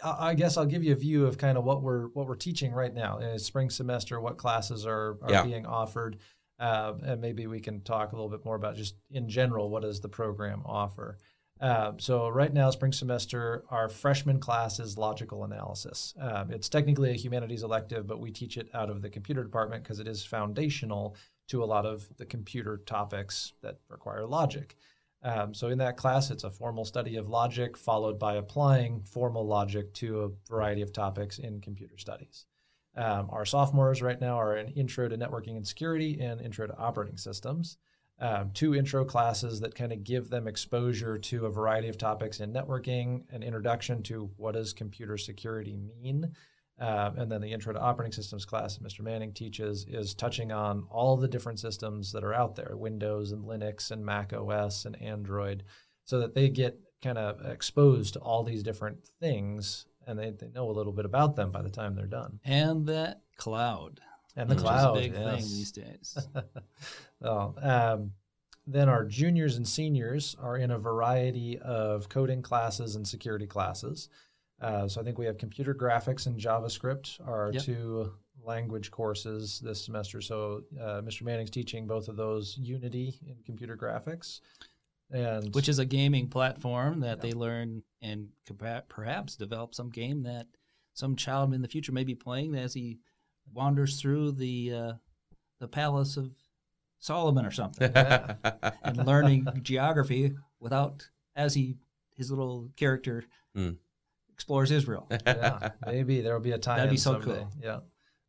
I 0.03 0.31
I 0.31 0.35
guess 0.35 0.57
I'll 0.57 0.67
give 0.67 0.83
you 0.83 0.93
a 0.93 0.97
view 0.97 1.27
of 1.27 1.39
kind 1.39 1.59
of 1.59 1.65
what 1.65 1.83
we're 1.83 2.09
what 2.09 2.27
we're 2.27 2.35
teaching 2.37 2.73
right 2.73 2.93
now 2.93 3.19
in 3.19 3.39
spring 3.39 3.71
semester. 3.71 4.21
What 4.21 4.37
classes 4.39 4.87
are 4.87 5.19
are 5.23 5.31
Yeah. 5.31 5.43
being 5.45 5.67
offered, 5.67 6.19
uh, 6.59 6.95
and 7.05 7.21
maybe 7.21 7.47
we 7.47 7.61
can 7.61 7.83
talk 7.83 8.13
a 8.13 8.17
little 8.17 8.31
bit 8.31 8.45
more 8.45 8.57
about 8.57 8.77
just 8.77 8.95
in 9.11 9.29
general 9.29 9.69
what 9.71 9.83
does 9.83 10.01
the 10.01 10.09
program 10.09 10.63
offer. 10.65 11.19
Uh, 11.61 11.93
so 11.99 12.29
right 12.29 12.55
now, 12.55 12.71
spring 12.71 12.93
semester, 12.93 13.65
our 13.71 13.89
freshman 13.89 14.41
class 14.41 14.81
is 14.81 14.97
logical 14.97 15.45
analysis. 15.45 16.15
Um, 16.19 16.51
it's 16.51 16.71
technically 16.71 17.11
a 17.11 17.15
humanities 17.15 17.63
elective, 17.63 18.07
but 18.07 18.19
we 18.19 18.31
teach 18.31 18.57
it 18.57 18.71
out 18.73 18.89
of 18.89 19.03
the 19.03 19.11
computer 19.11 19.43
department 19.43 19.83
because 19.83 20.01
it 20.01 20.09
is 20.09 20.25
foundational 20.25 21.17
to 21.49 21.63
a 21.63 21.67
lot 21.67 21.85
of 21.85 22.09
the 22.17 22.25
computer 22.25 22.79
topics 22.79 23.53
that 23.61 23.79
require 23.89 24.25
logic. 24.25 24.77
Um, 25.23 25.53
so 25.53 25.69
in 25.69 25.79
that 25.79 25.99
class, 25.99 26.31
it's 26.31 26.45
a 26.45 26.51
formal 26.51 26.87
study 26.87 27.17
of 27.17 27.29
logic 27.29 27.77
followed 27.77 28.19
by 28.19 28.37
applying 28.37 29.03
formal 29.03 29.47
logic 29.47 29.93
to 29.95 30.23
a 30.23 30.51
variety 30.51 30.81
of 30.81 30.95
topics 30.95 31.39
in 31.39 31.61
computer 31.61 31.99
studies. 31.99 32.47
Um, 32.97 33.29
our 33.31 33.45
sophomores 33.45 34.01
right 34.01 34.21
now 34.21 34.41
are 34.41 34.57
an 34.57 34.69
intro 34.69 35.09
to 35.09 35.17
networking 35.17 35.57
and 35.57 35.67
security 35.67 36.19
and 36.21 36.41
intro 36.41 36.67
to 36.67 36.77
operating 36.77 37.19
systems. 37.19 37.77
Um, 38.21 38.51
two 38.53 38.75
intro 38.75 39.05
classes 39.05 39.61
that 39.61 39.75
kind 39.75 39.93
of 39.93 40.05
give 40.05 40.29
them 40.29 40.47
exposure 40.47 41.17
to 41.17 41.47
a 41.47 41.51
variety 41.51 41.89
of 41.89 41.97
topics 41.97 42.41
in 42.41 42.53
networking, 42.53 43.23
an 43.31 43.43
introduction 43.43 44.03
to 44.05 44.31
what 44.37 44.53
does 44.53 44.75
computer 44.75 45.17
security 45.17 45.79
mean, 45.79 46.35
um, 46.81 47.19
and 47.19 47.31
then 47.31 47.43
the 47.43 47.53
intro 47.53 47.73
to 47.75 47.81
operating 47.81 48.13
systems 48.13 48.47
class 48.47 48.77
that 48.77 48.87
Mr. 48.87 49.01
Manning 49.01 49.33
teaches 49.35 49.85
is 49.87 50.15
touching 50.15 50.51
on 50.51 50.85
all 50.91 51.17
the 51.17 51.29
different 51.29 51.61
systems 51.61 52.11
that 52.13 52.25
are 52.25 52.35
out 52.35 52.57
there 52.57 52.75
Windows 52.75 53.33
and 53.33 53.45
Linux 53.45 53.91
and 53.91 54.05
Mac 54.05 54.33
OS 54.33 54.87
and 54.87 55.01
Android 55.01 55.63
so 56.05 56.19
that 56.21 56.35
they 56.35 56.49
get 56.49 56.81
kind 57.03 57.19
of 57.19 57.45
exposed 57.45 58.15
to 58.15 58.21
all 58.21 58.45
these 58.45 58.63
different 58.63 58.99
things 59.21 59.87
and 60.07 60.19
they, 60.19 60.31
they 60.31 60.49
know 60.49 60.71
a 60.71 60.73
little 60.73 60.93
bit 60.93 61.05
about 61.05 61.37
them 61.37 61.51
by 61.51 61.61
the 61.61 61.71
time 61.71 61.95
they're 61.95 62.07
done. 62.07 62.41
and 62.45 62.87
that 62.87 63.21
cloud 63.37 64.01
And 64.37 64.49
the 64.49 64.57
cloud, 64.57 64.97
is 64.97 65.07
a 65.07 65.09
big 65.09 65.19
yes. 65.19 65.25
thing 65.25 65.59
these 65.59 65.73
days 65.73 66.19
oh, 67.23 67.55
um, 67.61 68.13
then 68.67 68.89
our 68.89 69.05
juniors 69.05 69.57
and 69.57 69.67
seniors 69.67 70.37
are 70.41 70.57
in 70.57 70.71
a 70.71 70.79
variety 70.79 71.59
of 71.59 72.09
coding 72.09 72.41
classes 72.43 72.95
and 72.95 73.07
security 73.07 73.47
classes. 73.47 74.09
Uh, 74.61 74.87
so 74.87 75.01
I 75.01 75.05
think 75.05 75.19
we 75.19 75.27
have 75.27 75.39
computer 75.39 75.75
graphics 75.75 76.27
and 76.27 76.39
JavaScript 76.39 77.21
are 77.27 77.47
our 77.47 77.53
Yep. 77.53 77.63
two 77.63 78.13
language 78.45 78.91
courses 78.91 79.61
this 79.61 79.85
semester. 79.85 80.21
So 80.21 80.63
uh, 80.81 81.01
Mr. 81.03 81.23
Manning's 81.23 81.51
teaching 81.51 81.87
both 81.87 82.09
of 82.09 82.17
those 82.17 82.57
Unity 82.59 83.19
in 83.27 83.37
computer 83.45 83.77
graphics, 83.77 84.41
and 85.11 85.53
which 85.55 85.69
is 85.69 85.79
a 85.79 85.85
gaming 85.85 86.29
platform 86.29 87.01
that 87.01 87.19
Yeah. 87.19 87.23
they 87.23 87.33
learn 87.33 87.83
and 88.03 88.29
perhaps 88.89 89.37
develop 89.37 89.75
some 89.75 89.91
game 89.91 90.23
that 90.25 90.47
some 90.95 91.17
child 91.17 91.55
in 91.55 91.63
the 91.63 91.69
future 91.69 91.93
may 91.93 92.05
be 92.05 92.15
playing 92.15 92.55
as 92.55 92.75
he 92.75 92.99
wanders 93.53 94.01
through 94.01 94.33
the 94.33 94.73
uh, 94.73 94.93
the 95.61 95.69
palace 95.69 96.17
of 96.17 96.33
Solomon 96.99 97.45
or 97.47 97.51
something 97.51 97.91
and 97.95 99.07
learning 99.07 99.47
geography 99.63 100.35
without 100.59 101.09
as 101.37 101.55
he 101.55 101.77
his 102.17 102.31
little 102.31 102.71
character 102.77 103.25
Hmm. 103.55 103.71
explores 104.33 104.71
Israel. 104.71 105.09
yeah, 105.27 105.71
maybe 105.87 106.21
there 106.21 106.35
will 106.35 106.41
be 106.41 106.53
a 106.53 106.59
time. 106.59 106.77
That'd 106.77 106.91
be 106.91 106.97
so 106.97 107.13
someday. 107.21 107.39
cool. 107.41 107.51
Yeah. 107.63 107.81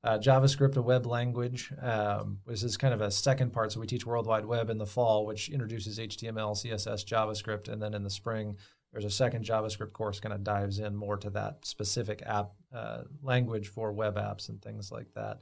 uh, 0.03 0.17
JavaScript, 0.17 0.75
a 0.77 0.81
web 0.81 1.05
language, 1.05 1.71
um, 1.79 2.39
this 2.47 2.63
is 2.63 2.75
kind 2.75 2.93
of 2.93 3.01
a 3.01 3.11
second 3.11 3.53
part. 3.53 3.71
So 3.71 3.79
we 3.79 3.85
teach 3.87 4.05
World 4.05 4.25
Wide 4.25 4.45
Web 4.45 4.69
in 4.71 4.77
the 4.79 4.85
fall, 4.87 5.25
which 5.27 5.49
introduces 5.49 5.99
HTML, 5.99 6.55
CSS, 6.55 7.05
JavaScript, 7.05 7.67
and 7.69 7.79
then 7.81 7.93
in 7.93 8.01
the 8.03 8.09
spring 8.09 8.57
there's 8.91 9.05
a 9.05 9.09
second 9.09 9.45
JavaScript 9.45 9.93
course 9.93 10.19
kind 10.19 10.33
of 10.33 10.43
dives 10.43 10.79
in 10.79 10.95
more 10.95 11.17
to 11.17 11.29
that 11.31 11.65
specific 11.65 12.21
app 12.25 12.51
uh, 12.73 13.03
language 13.21 13.69
for 13.69 13.91
web 13.91 14.15
apps 14.15 14.49
and 14.49 14.61
things 14.61 14.91
like 14.91 15.13
that. 15.13 15.39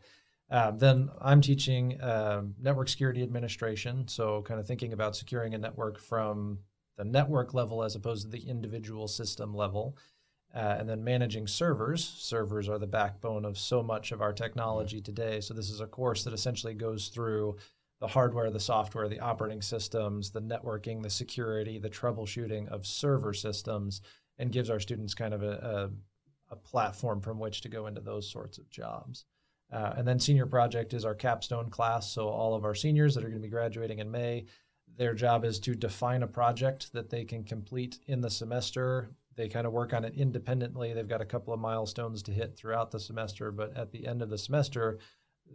Um, 0.52 0.78
then 0.78 1.10
I'm 1.22 1.42
teaching 1.42 2.02
um, 2.02 2.56
network 2.60 2.90
security 2.90 3.22
administration, 3.24 4.08
so 4.08 4.42
kind 4.42 4.60
of 4.60 4.68
thinking 4.68 4.94
about 4.94 5.16
securing 5.16 5.54
a 5.54 5.58
network 5.58 6.00
from 6.00 6.60
the 6.98 7.06
network 7.06 7.54
level 7.54 7.84
as 7.84 7.96
opposed 7.96 8.24
to 8.24 8.30
the 8.30 8.48
individual 8.48 9.08
system 9.08 9.54
level. 9.54 9.98
Uh, 10.54 10.78
and 10.80 10.90
then 10.90 11.04
managing 11.04 11.46
servers. 11.46 12.04
Servers 12.04 12.68
are 12.68 12.80
the 12.80 12.88
backbone 12.88 13.46
of 13.46 13.56
so 13.56 13.84
much 13.84 14.12
of 14.12 14.20
our 14.20 14.34
technology 14.34 15.00
today. 15.00 15.40
So 15.42 15.54
this 15.54 15.70
is 15.70 15.80
a 15.80 15.86
course 15.86 16.24
that 16.24 16.34
essentially 16.34 16.74
goes 16.74 17.10
through 17.10 17.58
the 18.00 18.08
hardware, 18.08 18.50
the 18.50 18.60
software, 18.60 19.10
the 19.10 19.20
operating 19.20 19.62
systems, 19.62 20.32
the 20.32 20.42
networking, 20.42 21.04
the 21.04 21.10
security, 21.10 21.80
the 21.80 21.90
troubleshooting 21.90 22.68
of 22.70 22.86
server 22.86 23.34
systems, 23.34 24.02
and 24.38 24.52
gives 24.52 24.70
our 24.70 24.80
students 24.80 25.14
kind 25.14 25.34
of 25.34 25.44
a, 25.44 25.90
a, 26.50 26.54
a 26.54 26.56
platform 26.56 27.22
from 27.22 27.40
which 27.40 27.62
to 27.62 27.70
go 27.70 27.88
into 27.88 28.02
those 28.02 28.30
sorts 28.30 28.58
of 28.58 28.70
jobs. 28.70 29.26
Uh, 29.72 29.94
and 29.98 30.08
then 30.08 30.20
senior 30.20 30.46
project 30.46 30.94
is 30.94 31.06
our 31.06 31.14
capstone 31.14 31.70
class. 31.70 32.12
So 32.12 32.28
all 32.28 32.56
of 32.56 32.66
our 32.66 32.74
seniors 32.74 33.14
that 33.16 33.24
are 33.24 33.30
going 33.30 33.42
to 33.42 33.48
be 33.48 33.52
graduating 33.52 34.00
in 34.00 34.10
May, 34.10 34.46
their 34.98 35.14
job 35.14 35.46
is 35.46 35.60
to 35.60 35.76
define 35.76 36.24
a 36.24 36.28
project 36.28 36.92
that 36.94 37.10
they 37.10 37.26
can 37.26 37.44
complete 37.44 38.00
in 38.08 38.22
the 38.22 38.30
semester 38.30 39.10
they 39.40 39.48
kind 39.48 39.66
of 39.66 39.72
work 39.72 39.94
on 39.94 40.04
it 40.04 40.16
independently. 40.16 40.92
They've 40.92 41.08
got 41.08 41.22
a 41.22 41.26
couple 41.26 41.54
of 41.54 41.62
milestones 41.62 42.22
to 42.24 42.34
hit 42.34 42.58
throughout 42.58 42.92
the 42.92 43.00
semester, 43.00 43.54
but 43.54 43.76
at 43.78 43.90
the 43.90 44.06
end 44.06 44.22
of 44.22 44.30
the 44.30 44.38
semester, 44.38 45.00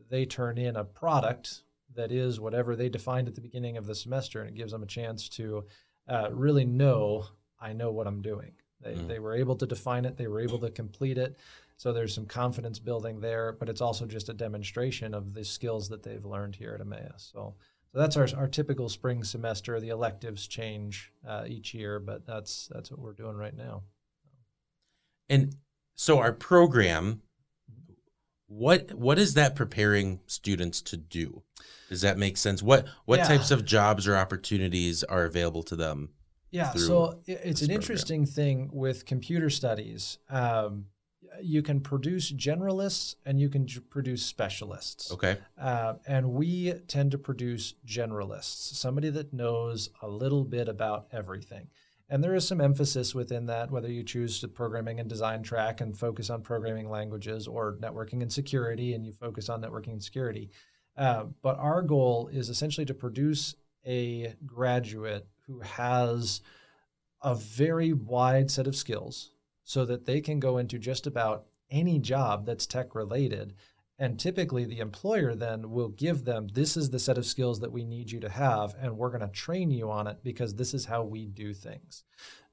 they 0.09 0.25
turn 0.25 0.57
in 0.57 0.75
a 0.75 0.85
product 0.85 1.64
that 1.95 2.11
is 2.11 2.41
whatever 2.41 2.75
they 2.75 2.89
defined 2.89 3.29
at 3.29 3.35
the 3.35 3.41
beginning 3.41 3.77
of 3.77 3.87
the 3.87 3.95
semester, 3.95 4.41
and 4.41 4.49
it 4.49 4.57
gives 4.57 4.73
them 4.73 4.83
a 4.83 4.87
chance 4.87 5.29
to 5.31 5.65
uh, 6.09 6.29
really 6.33 6.65
know 6.65 7.27
I 7.61 7.73
know 7.73 7.91
what 7.93 8.07
I'm 8.07 8.21
doing. 8.21 8.53
They, 8.81 8.95
mm. 8.95 9.09
they 9.09 9.19
were 9.19 9.35
able 9.35 9.57
to 9.57 9.67
define 9.67 10.05
it, 10.05 10.17
they 10.17 10.27
were 10.27 10.41
able 10.41 10.59
to 10.59 10.71
complete 10.71 11.19
it. 11.19 11.39
So 11.77 11.93
there's 11.93 12.15
some 12.15 12.27
confidence 12.27 12.79
building 12.79 13.21
there, 13.21 13.53
but 13.53 13.69
it's 13.69 13.81
also 13.81 14.07
just 14.07 14.29
a 14.29 14.35
demonstration 14.35 15.15
of 15.15 15.35
the 15.35 15.45
skills 15.45 15.89
that 15.89 16.03
they've 16.03 16.25
learned 16.25 16.57
here 16.57 16.75
at 16.75 16.81
Emmaus. 16.81 17.31
So 17.33 17.55
so 17.95 18.01
that's 18.01 18.17
our, 18.17 18.27
our 18.37 18.49
typical 18.49 18.89
spring 18.89 19.23
semester. 19.23 19.79
The 19.79 19.91
electives 19.91 20.49
change 20.49 21.13
uh, 21.27 21.45
each 21.47 21.75
year, 21.75 22.01
but 22.01 22.27
that's 22.27 22.69
that's 22.73 22.91
what 22.91 22.99
we're 22.99 23.13
doing 23.13 23.37
right 23.37 23.57
now. 23.57 23.83
And 25.29 25.55
so 25.95 26.19
our 26.19 26.33
program, 26.33 27.23
what 28.47 28.93
what 28.95 29.19
is 29.19 29.35
that 29.35 29.55
preparing 29.55 30.21
students 30.27 30.83
to 30.83 30.97
do? 30.97 31.43
Does 31.89 32.03
that 32.03 32.19
make 32.19 32.37
sense? 32.37 32.63
What 32.63 32.87
what 33.05 33.21
yeah. 33.21 33.29
types 33.29 33.51
of 33.51 33.65
jobs 33.65 34.07
or 34.07 34.17
opportunities 34.17 35.05
are 35.05 35.25
available 35.25 35.63
to 35.65 35.77
them? 35.77 36.11
Yeah, 36.51 36.73
so 36.75 37.21
it's 37.27 37.63
an 37.63 37.67
program? 37.67 37.71
interesting 37.71 38.27
thing 38.27 38.71
with 38.73 39.07
computer 39.07 39.51
studies. 39.51 40.19
Um, 40.31 40.87
you 41.43 41.63
can 41.63 41.81
produce 41.81 42.33
generalists 42.33 43.17
and 43.27 43.41
you 43.41 43.49
can 43.49 43.67
produce 43.91 44.25
specialists. 44.25 45.11
Okay. 45.11 45.39
Uh, 45.61 45.95
and 46.07 46.31
we 46.31 46.75
tend 46.87 47.11
to 47.11 47.19
produce 47.19 47.75
generalists, 47.87 48.75
somebody 48.75 49.11
that 49.11 49.33
knows 49.33 49.91
a 50.03 50.09
little 50.09 50.45
bit 50.45 50.69
about 50.69 51.09
everything. 51.11 51.67
And 52.15 52.23
there 52.23 52.37
is 52.37 52.47
some 52.47 52.61
emphasis 52.61 53.13
within 53.13 53.47
that, 53.47 53.73
whether 53.73 53.91
you 53.91 54.05
choose 54.05 54.41
the 54.41 54.47
programming 54.47 55.01
and 55.01 55.09
design 55.09 55.43
track 55.43 55.81
and 55.81 55.99
focus 55.99 56.31
on 56.31 56.43
programming 56.43 56.89
languages 56.89 57.49
or 57.49 57.77
networking 57.83 58.23
and 58.23 58.33
security 58.33 58.95
and 58.95 59.05
you 59.05 59.11
focus 59.11 59.49
on 59.49 59.61
networking 59.61 59.95
and 59.95 60.05
security. 60.05 60.49
Uh, 60.97 61.25
but 61.43 61.59
our 61.59 61.83
goal 61.83 62.31
is 62.33 62.51
essentially 62.51 62.87
to 62.87 62.95
produce 62.95 63.57
a 63.85 64.33
graduate 64.47 65.27
who 65.49 65.59
has 65.59 66.41
a 67.21 67.35
very 67.35 67.93
wide 67.93 68.49
set 68.49 68.69
of 68.69 68.77
skills 68.77 69.33
so 69.65 69.85
that 69.85 70.07
they 70.07 70.21
can 70.21 70.39
go 70.39 70.59
into 70.59 70.79
just 70.79 71.09
about 71.09 71.47
any 71.69 71.99
job 71.99 72.47
that's 72.47 72.65
tech 72.65 72.95
related. 72.95 73.55
And 73.99 74.19
typically, 74.19 74.65
the 74.65 74.81
employer 74.81 75.35
then 75.35 75.71
will 75.71 75.89
give 75.89 76.25
them 76.25 76.49
this 76.53 76.77
is 76.77 76.91
the 76.91 76.99
set 76.99 77.17
of 77.17 77.27
skills 77.27 77.61
that 77.61 77.71
we 77.71 77.85
need 77.85 78.11
you 78.11 78.19
to 78.21 78.29
have, 78.29 78.75
and 78.81 78.97
we're 78.97 79.11
going 79.11 79.21
to 79.21 79.29
train 79.29 79.71
you 79.71 79.91
on 79.91 80.09
it 80.09 80.19
because 80.25 80.55
this 80.55 80.75
is 80.75 80.87
how 80.87 81.05
we 81.05 81.27
do 81.27 81.55
things. 81.55 82.03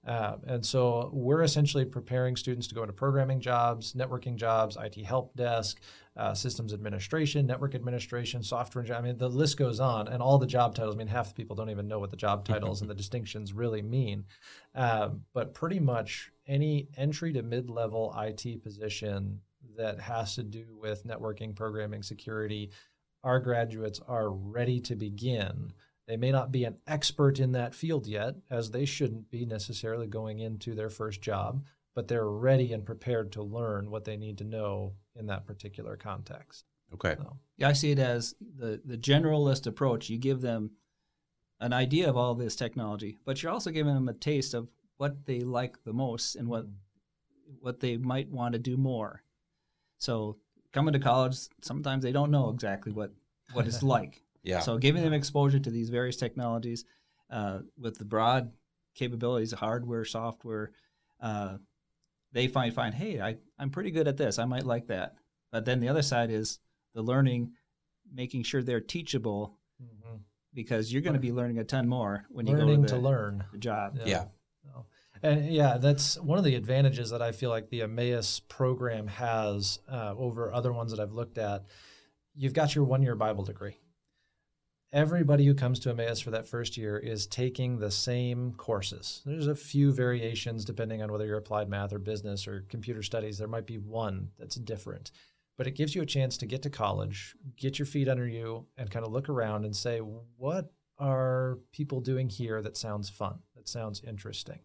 Uh, 0.05 0.37
and 0.47 0.65
so 0.65 1.11
we're 1.13 1.43
essentially 1.43 1.85
preparing 1.85 2.35
students 2.35 2.67
to 2.67 2.73
go 2.73 2.81
into 2.81 2.93
programming 2.93 3.39
jobs, 3.39 3.93
networking 3.93 4.35
jobs, 4.35 4.75
IT 4.79 4.95
help 5.05 5.35
desk, 5.35 5.79
uh, 6.17 6.33
systems 6.33 6.73
administration, 6.73 7.45
network 7.45 7.75
administration, 7.75 8.41
software. 8.41 8.85
I 8.93 9.01
mean, 9.01 9.17
the 9.17 9.29
list 9.29 9.57
goes 9.57 9.79
on, 9.79 10.07
and 10.07 10.21
all 10.21 10.39
the 10.39 10.47
job 10.47 10.75
titles. 10.75 10.95
I 10.95 10.97
mean, 10.97 11.07
half 11.07 11.29
the 11.29 11.35
people 11.35 11.55
don't 11.55 11.69
even 11.69 11.87
know 11.87 11.99
what 11.99 12.09
the 12.09 12.17
job 12.17 12.45
titles 12.45 12.81
and 12.81 12.89
the 12.89 12.95
distinctions 13.01 13.53
really 13.53 13.81
mean. 13.81 14.25
Uh, 14.73 15.09
but 15.33 15.53
pretty 15.53 15.79
much 15.79 16.31
any 16.47 16.89
entry 16.97 17.33
to 17.33 17.43
mid 17.43 17.69
level 17.69 18.13
IT 18.17 18.63
position 18.63 19.39
that 19.77 19.99
has 19.99 20.35
to 20.35 20.43
do 20.43 20.65
with 20.79 21.05
networking, 21.05 21.55
programming, 21.55 22.03
security, 22.03 22.71
our 23.23 23.39
graduates 23.39 23.99
are 24.07 24.29
ready 24.29 24.79
to 24.81 24.95
begin. 24.95 25.73
They 26.07 26.17
may 26.17 26.31
not 26.31 26.51
be 26.51 26.63
an 26.63 26.77
expert 26.87 27.39
in 27.39 27.51
that 27.53 27.75
field 27.75 28.07
yet, 28.07 28.35
as 28.49 28.71
they 28.71 28.85
shouldn't 28.85 29.29
be 29.29 29.45
necessarily 29.45 30.07
going 30.07 30.39
into 30.39 30.73
their 30.73 30.89
first 30.89 31.21
job, 31.21 31.63
but 31.95 32.07
they're 32.07 32.27
ready 32.27 32.73
and 32.73 32.85
prepared 32.85 33.31
to 33.33 33.43
learn 33.43 33.91
what 33.91 34.05
they 34.05 34.17
need 34.17 34.37
to 34.39 34.43
know 34.43 34.93
in 35.15 35.27
that 35.27 35.45
particular 35.45 35.95
context. 35.95 36.65
Okay. 36.93 37.15
So. 37.17 37.37
Yeah, 37.57 37.69
I 37.69 37.73
see 37.73 37.91
it 37.91 37.99
as 37.99 38.35
the, 38.57 38.81
the 38.83 38.97
generalist 38.97 39.67
approach. 39.67 40.09
You 40.09 40.17
give 40.17 40.41
them 40.41 40.71
an 41.59 41.73
idea 41.73 42.09
of 42.09 42.17
all 42.17 42.33
this 42.35 42.55
technology, 42.55 43.19
but 43.23 43.41
you're 43.41 43.51
also 43.51 43.69
giving 43.69 43.93
them 43.93 44.09
a 44.09 44.13
taste 44.13 44.53
of 44.53 44.69
what 44.97 45.25
they 45.25 45.39
like 45.41 45.83
the 45.83 45.93
most 45.93 46.35
and 46.35 46.47
what 46.47 46.65
what 47.59 47.79
they 47.79 47.97
might 47.97 48.29
want 48.29 48.53
to 48.53 48.59
do 48.59 48.77
more. 48.77 49.23
So 50.01 50.37
coming 50.73 50.93
to 50.93 50.99
college, 50.99 51.37
sometimes 51.61 52.03
they 52.03 52.11
don't 52.11 52.31
know 52.31 52.49
exactly 52.49 52.91
what 52.91 53.11
what 53.53 53.67
it's 53.67 53.83
like. 53.95 54.23
yeah. 54.43 54.59
So 54.59 54.77
giving 54.77 55.03
them 55.03 55.13
exposure 55.13 55.59
to 55.59 55.69
these 55.69 55.89
various 55.89 56.17
technologies 56.17 56.85
uh, 57.29 57.59
with 57.79 57.97
the 57.99 58.05
broad 58.05 58.51
capabilities, 58.95 59.53
of 59.53 59.59
hardware, 59.59 60.03
software, 60.03 60.71
uh, 61.21 61.57
they 62.33 62.47
find 62.47 62.73
find 62.73 62.95
hey, 62.95 63.21
I 63.21 63.37
I'm 63.59 63.69
pretty 63.69 63.91
good 63.91 64.07
at 64.07 64.17
this. 64.17 64.39
I 64.39 64.45
might 64.45 64.65
like 64.65 64.87
that. 64.87 65.15
But 65.51 65.65
then 65.65 65.79
the 65.79 65.89
other 65.89 66.01
side 66.01 66.31
is 66.31 66.59
the 66.95 67.03
learning, 67.03 67.51
making 68.11 68.43
sure 68.43 68.63
they're 68.63 68.81
teachable. 68.81 69.57
Mm-hmm. 69.81 70.17
Because 70.53 70.91
you're 70.91 71.01
going 71.01 71.13
to 71.13 71.19
be 71.19 71.31
learning 71.31 71.59
a 71.59 71.63
ton 71.63 71.87
more 71.87 72.25
when 72.29 72.45
learning 72.45 72.67
you 72.67 72.75
go 72.75 72.75
to, 72.75 72.81
the, 72.81 72.87
to 72.89 72.97
learn 72.97 73.45
the 73.53 73.57
job. 73.57 73.97
yeah. 73.99 74.05
yeah. 74.05 74.23
And 75.23 75.51
yeah, 75.51 75.77
that's 75.77 76.19
one 76.19 76.37
of 76.39 76.43
the 76.43 76.55
advantages 76.55 77.11
that 77.11 77.21
I 77.21 77.31
feel 77.31 77.49
like 77.49 77.69
the 77.69 77.83
Emmaus 77.83 78.39
program 78.39 79.07
has 79.07 79.79
uh, 79.91 80.15
over 80.17 80.51
other 80.51 80.73
ones 80.73 80.91
that 80.91 80.99
I've 80.99 81.13
looked 81.13 81.37
at. 81.37 81.65
You've 82.35 82.53
got 82.53 82.73
your 82.73 82.85
one 82.85 83.03
year 83.03 83.15
Bible 83.15 83.43
degree. 83.43 83.77
Everybody 84.93 85.45
who 85.45 85.53
comes 85.53 85.79
to 85.79 85.89
Emmaus 85.89 86.19
for 86.19 86.31
that 86.31 86.47
first 86.47 86.75
year 86.75 86.97
is 86.97 87.25
taking 87.27 87.77
the 87.79 87.91
same 87.91 88.53
courses. 88.53 89.21
There's 89.25 89.47
a 89.47 89.55
few 89.55 89.93
variations 89.93 90.65
depending 90.65 91.01
on 91.01 91.11
whether 91.11 91.25
you're 91.25 91.37
applied 91.37 91.69
math 91.69 91.93
or 91.93 91.99
business 91.99 92.47
or 92.47 92.65
computer 92.67 93.01
studies. 93.01 93.37
There 93.37 93.47
might 93.47 93.67
be 93.67 93.77
one 93.77 94.31
that's 94.37 94.55
different, 94.55 95.11
but 95.57 95.65
it 95.65 95.75
gives 95.75 95.95
you 95.95 96.01
a 96.01 96.05
chance 96.05 96.35
to 96.37 96.45
get 96.45 96.63
to 96.63 96.69
college, 96.69 97.35
get 97.55 97.79
your 97.79 97.85
feet 97.85 98.09
under 98.09 98.27
you, 98.27 98.65
and 98.75 98.91
kind 98.91 99.05
of 99.05 99.13
look 99.13 99.29
around 99.29 99.63
and 99.63 99.75
say, 99.75 99.99
what 99.99 100.73
are 100.97 101.59
people 101.71 102.01
doing 102.01 102.27
here 102.27 102.61
that 102.61 102.75
sounds 102.75 103.09
fun, 103.09 103.39
that 103.55 103.69
sounds 103.69 104.01
interesting? 104.05 104.59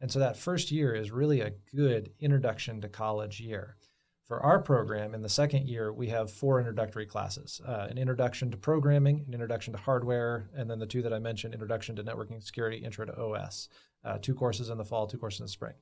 And 0.00 0.10
so 0.10 0.18
that 0.18 0.36
first 0.36 0.70
year 0.70 0.94
is 0.94 1.10
really 1.10 1.40
a 1.40 1.52
good 1.74 2.12
introduction 2.20 2.80
to 2.80 2.88
college 2.88 3.40
year. 3.40 3.76
For 4.24 4.40
our 4.40 4.60
program, 4.60 5.12
in 5.12 5.22
the 5.22 5.28
second 5.28 5.66
year, 5.68 5.92
we 5.92 6.06
have 6.08 6.30
four 6.30 6.60
introductory 6.60 7.04
classes 7.04 7.60
uh, 7.66 7.88
an 7.90 7.98
introduction 7.98 8.50
to 8.52 8.56
programming, 8.56 9.24
an 9.26 9.34
introduction 9.34 9.72
to 9.72 9.78
hardware, 9.78 10.48
and 10.54 10.70
then 10.70 10.78
the 10.78 10.86
two 10.86 11.02
that 11.02 11.12
I 11.12 11.18
mentioned 11.18 11.52
introduction 11.52 11.96
to 11.96 12.04
networking 12.04 12.42
security, 12.42 12.78
intro 12.78 13.04
to 13.06 13.20
OS. 13.20 13.68
Uh, 14.04 14.18
two 14.22 14.34
courses 14.34 14.70
in 14.70 14.78
the 14.78 14.84
fall, 14.84 15.06
two 15.06 15.18
courses 15.18 15.40
in 15.40 15.46
the 15.46 15.50
spring. 15.50 15.74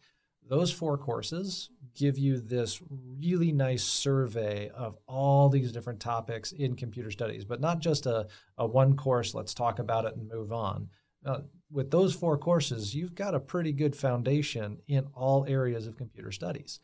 Those 0.48 0.72
four 0.72 0.96
courses 0.96 1.68
give 1.94 2.16
you 2.16 2.40
this 2.40 2.80
really 3.20 3.52
nice 3.52 3.84
survey 3.84 4.70
of 4.70 4.96
all 5.06 5.50
these 5.50 5.70
different 5.70 6.00
topics 6.00 6.52
in 6.52 6.74
computer 6.74 7.10
studies, 7.10 7.44
but 7.44 7.60
not 7.60 7.80
just 7.80 8.06
a, 8.06 8.28
a 8.56 8.66
one 8.66 8.96
course, 8.96 9.34
let's 9.34 9.52
talk 9.52 9.78
about 9.78 10.06
it 10.06 10.16
and 10.16 10.26
move 10.26 10.52
on. 10.52 10.88
Uh, 11.24 11.40
with 11.70 11.90
those 11.90 12.14
four 12.14 12.38
courses, 12.38 12.94
you've 12.94 13.14
got 13.14 13.34
a 13.34 13.40
pretty 13.40 13.72
good 13.72 13.94
foundation 13.96 14.78
in 14.86 15.06
all 15.14 15.44
areas 15.46 15.86
of 15.86 15.96
computer 15.96 16.32
studies. 16.32 16.80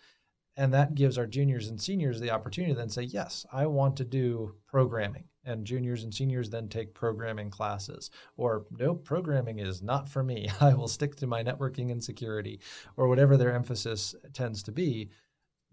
And 0.57 0.73
that 0.73 0.95
gives 0.95 1.19
our 1.19 1.27
juniors 1.27 1.69
and 1.69 1.81
seniors 1.81 2.21
the 2.21 2.31
opportunity 2.31 2.75
to 2.75 2.79
then 2.79 2.89
say, 2.89 3.03
yes, 3.03 3.45
I 3.53 3.67
want 3.67 3.97
to 3.97 4.05
do 4.05 4.55
programming. 4.69 5.25
And 5.45 5.67
juniors 5.67 6.05
and 6.05 6.15
seniors 6.15 6.49
then 6.49 6.69
take 6.69 6.95
programming 6.95 7.51
classes. 7.51 8.11
Or, 8.37 8.67
no, 8.71 8.95
programming 8.95 9.59
is 9.59 9.83
not 9.83 10.09
for 10.09 10.23
me. 10.23 10.49
I 10.61 10.75
will 10.75 10.89
stick 10.89 11.17
to 11.17 11.27
my 11.27 11.43
networking 11.43 11.91
and 11.91 12.03
security, 12.03 12.61
or 12.97 13.09
whatever 13.09 13.37
their 13.37 13.55
emphasis 13.55 14.15
tends 14.33 14.63
to 14.65 14.73
be. 14.73 15.11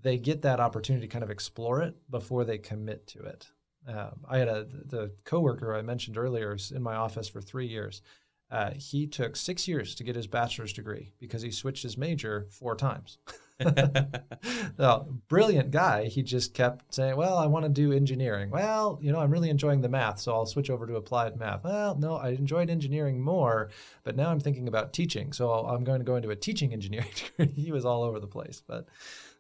they 0.02 0.18
get 0.18 0.42
that 0.42 0.60
opportunity 0.60 1.08
to 1.08 1.12
kind 1.12 1.24
of 1.24 1.30
explore 1.30 1.82
it 1.82 1.96
before 2.10 2.44
they 2.44 2.58
commit 2.58 3.08
to 3.08 3.20
it. 3.20 3.52
Um, 3.88 4.22
I 4.30 4.38
had 4.38 4.48
a 4.48 4.68
the 4.86 5.12
coworker 5.26 5.76
I 5.76 5.82
mentioned 5.82 6.18
earlier 6.18 6.56
in 6.74 6.82
my 6.82 6.96
office 6.96 7.28
for 7.28 7.42
three 7.42 7.68
years. 7.68 8.02
Uh, 8.52 8.72
he 8.72 9.08
took 9.08 9.38
six 9.38 9.66
years 9.66 9.96
to 9.96 10.04
get 10.04 10.16
his 10.16 10.28
bachelor's 10.28 10.74
degree 10.74 11.14
because 11.20 11.42
he 11.42 11.52
switched 11.52 11.84
his 11.84 11.98
major 11.98 12.48
four 12.50 12.76
times. 12.76 13.18
so, 14.78 15.08
brilliant 15.30 15.72
guy. 15.72 16.06
He 16.06 16.22
just 16.22 16.54
kept 16.54 16.94
saying, 16.94 17.16
Well, 17.16 17.38
I 17.38 17.46
want 17.46 17.64
to 17.64 17.70
do 17.70 17.94
engineering. 17.94 18.50
Well, 18.50 19.00
you 19.02 19.12
know, 19.14 19.20
I'm 19.20 19.32
really 19.32 19.50
enjoying 19.50 19.80
the 19.80 19.88
math, 19.88 20.20
so 20.20 20.34
I'll 20.34 20.46
switch 20.46 20.70
over 20.70 20.86
to 20.86 20.96
applied 20.96 21.40
math. 21.40 21.64
Well, 21.64 21.96
no, 21.96 22.16
I 22.16 22.30
enjoyed 22.30 22.70
engineering 22.70 23.22
more, 23.22 23.70
but 24.04 24.18
now 24.18 24.30
I'm 24.30 24.40
thinking 24.40 24.68
about 24.68 24.92
teaching. 24.92 25.32
So 25.32 25.52
I'm 25.52 25.86
going 25.86 26.00
to 26.00 26.06
go 26.06 26.18
into 26.18 26.32
a 26.32 26.36
teaching 26.36 26.74
engineering 26.74 27.08
degree. 27.16 27.54
he 27.56 27.72
was 27.72 27.86
all 27.86 28.04
over 28.04 28.20
the 28.20 28.28
place. 28.28 28.62
But 28.68 28.88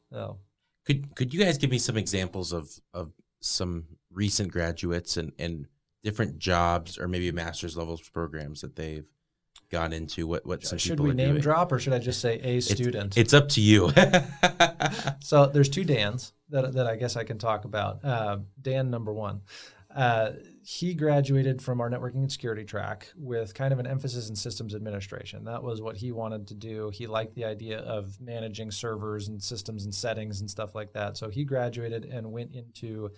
no. 0.09 0.37
Could 0.85 1.15
could 1.15 1.33
you 1.33 1.43
guys 1.43 1.57
give 1.57 1.69
me 1.69 1.79
some 1.79 1.97
examples 1.97 2.53
of, 2.53 2.79
of 2.93 3.11
some 3.41 3.85
recent 4.09 4.51
graduates 4.51 5.17
and, 5.17 5.33
and 5.37 5.67
different 6.03 6.37
jobs 6.39 6.97
or 6.97 7.07
maybe 7.07 7.31
master's 7.31 7.77
levels 7.77 8.01
programs 8.09 8.61
that 8.61 8.75
they've 8.75 9.05
gone 9.69 9.93
into? 9.93 10.27
What 10.27 10.45
what 10.45 10.63
some 10.63 10.77
should 10.77 10.99
we 10.99 11.13
name 11.13 11.29
doing? 11.31 11.41
drop 11.41 11.71
or 11.71 11.79
should 11.79 11.93
I 11.93 11.99
just 11.99 12.21
say 12.21 12.35
a 12.35 12.57
It's- 12.57 12.65
student? 12.65 13.17
It's 13.17 13.33
up 13.33 13.49
to 13.49 13.61
you. 13.61 13.91
so 15.19 15.45
there's 15.47 15.69
two 15.69 15.83
Dans 15.83 16.33
that, 16.49 16.73
that 16.73 16.87
I 16.87 16.95
guess 16.95 17.15
I 17.15 17.23
can 17.23 17.37
talk 17.37 17.65
about. 17.65 18.03
Uh, 18.03 18.39
Dan 18.61 18.89
number 18.89 19.13
one, 19.13 19.41
uh, 19.95 20.31
he 20.63 20.93
graduated 20.93 21.61
from 21.61 21.81
our 21.81 21.89
networking 21.89 22.15
and 22.17 22.31
security 22.31 22.63
track 22.63 23.07
with 23.17 23.53
kind 23.53 23.73
of 23.73 23.79
an 23.79 23.87
emphasis 23.87 24.29
in 24.29 24.35
systems 24.35 24.75
administration. 24.75 25.43
That 25.45 25.63
was 25.63 25.81
what 25.81 25.97
he 25.97 26.11
wanted 26.11 26.47
to 26.47 26.53
do. 26.53 26.91
He 26.93 27.07
liked 27.07 27.35
the 27.35 27.45
idea 27.45 27.79
of 27.79 28.19
managing 28.21 28.71
servers 28.71 29.27
and 29.27 29.41
systems 29.41 29.85
and 29.85 29.93
settings 29.93 30.39
and 30.41 30.49
stuff 30.49 30.75
like 30.75 30.93
that. 30.93 31.17
So 31.17 31.29
he 31.29 31.43
graduated 31.45 32.05
and 32.05 32.31
went 32.31 32.51
into 32.53 33.09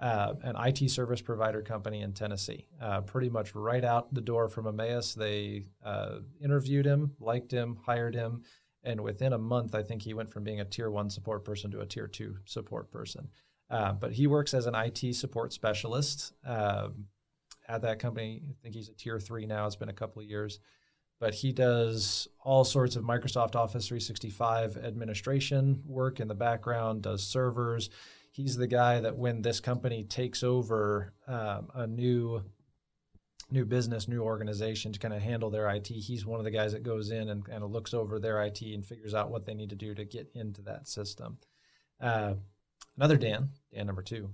uh, 0.00 0.34
an 0.42 0.54
IT 0.56 0.90
service 0.90 1.20
provider 1.20 1.62
company 1.62 2.02
in 2.02 2.12
Tennessee. 2.12 2.66
Uh, 2.80 3.00
pretty 3.00 3.28
much 3.28 3.54
right 3.54 3.84
out 3.84 4.12
the 4.14 4.20
door 4.20 4.48
from 4.48 4.66
Emmaus, 4.66 5.14
they 5.14 5.64
uh, 5.84 6.18
interviewed 6.40 6.86
him, 6.86 7.12
liked 7.18 7.50
him, 7.50 7.78
hired 7.84 8.14
him, 8.14 8.42
and 8.84 9.00
within 9.00 9.32
a 9.32 9.38
month, 9.38 9.74
I 9.74 9.82
think 9.82 10.02
he 10.02 10.14
went 10.14 10.30
from 10.30 10.44
being 10.44 10.60
a 10.60 10.64
tier 10.64 10.90
one 10.90 11.10
support 11.10 11.44
person 11.44 11.70
to 11.72 11.80
a 11.80 11.86
tier 11.86 12.06
two 12.06 12.36
support 12.44 12.90
person. 12.90 13.28
Uh, 13.70 13.92
but 13.92 14.12
he 14.12 14.26
works 14.26 14.54
as 14.54 14.66
an 14.66 14.74
IT 14.74 15.14
support 15.14 15.52
specialist 15.52 16.32
um, 16.46 17.06
at 17.68 17.82
that 17.82 17.98
company. 17.98 18.42
I 18.48 18.54
think 18.62 18.74
he's 18.74 18.88
a 18.88 18.94
tier 18.94 19.18
three 19.18 19.46
now. 19.46 19.66
It's 19.66 19.76
been 19.76 19.90
a 19.90 19.94
couple 19.94 20.22
of 20.22 20.28
years. 20.28 20.60
But 21.20 21.34
he 21.34 21.52
does 21.52 22.28
all 22.40 22.64
sorts 22.64 22.94
of 22.94 23.02
Microsoft 23.02 23.56
Office 23.56 23.88
365 23.88 24.76
administration 24.76 25.82
work 25.84 26.20
in 26.20 26.28
the 26.28 26.34
background, 26.34 27.02
does 27.02 27.26
servers. 27.26 27.90
He's 28.38 28.56
the 28.56 28.68
guy 28.68 29.00
that 29.00 29.16
when 29.16 29.42
this 29.42 29.58
company 29.58 30.04
takes 30.04 30.44
over 30.44 31.12
um, 31.26 31.70
a 31.74 31.88
new 31.88 32.44
new 33.50 33.64
business, 33.64 34.06
new 34.06 34.22
organization 34.22 34.92
to 34.92 34.98
kind 35.00 35.12
of 35.12 35.20
handle 35.20 35.50
their 35.50 35.68
IT. 35.70 35.88
He's 35.88 36.24
one 36.24 36.38
of 36.38 36.44
the 36.44 36.52
guys 36.52 36.70
that 36.70 36.84
goes 36.84 37.10
in 37.10 37.30
and 37.30 37.44
kind 37.44 37.64
of 37.64 37.72
looks 37.72 37.92
over 37.92 38.20
their 38.20 38.40
IT 38.44 38.62
and 38.62 38.86
figures 38.86 39.12
out 39.12 39.32
what 39.32 39.44
they 39.44 39.54
need 39.54 39.70
to 39.70 39.74
do 39.74 39.92
to 39.92 40.04
get 40.04 40.30
into 40.36 40.62
that 40.62 40.86
system. 40.86 41.38
Uh, 42.00 42.34
another 42.96 43.16
Dan, 43.16 43.48
Dan 43.74 43.86
number 43.86 44.02
two, 44.02 44.30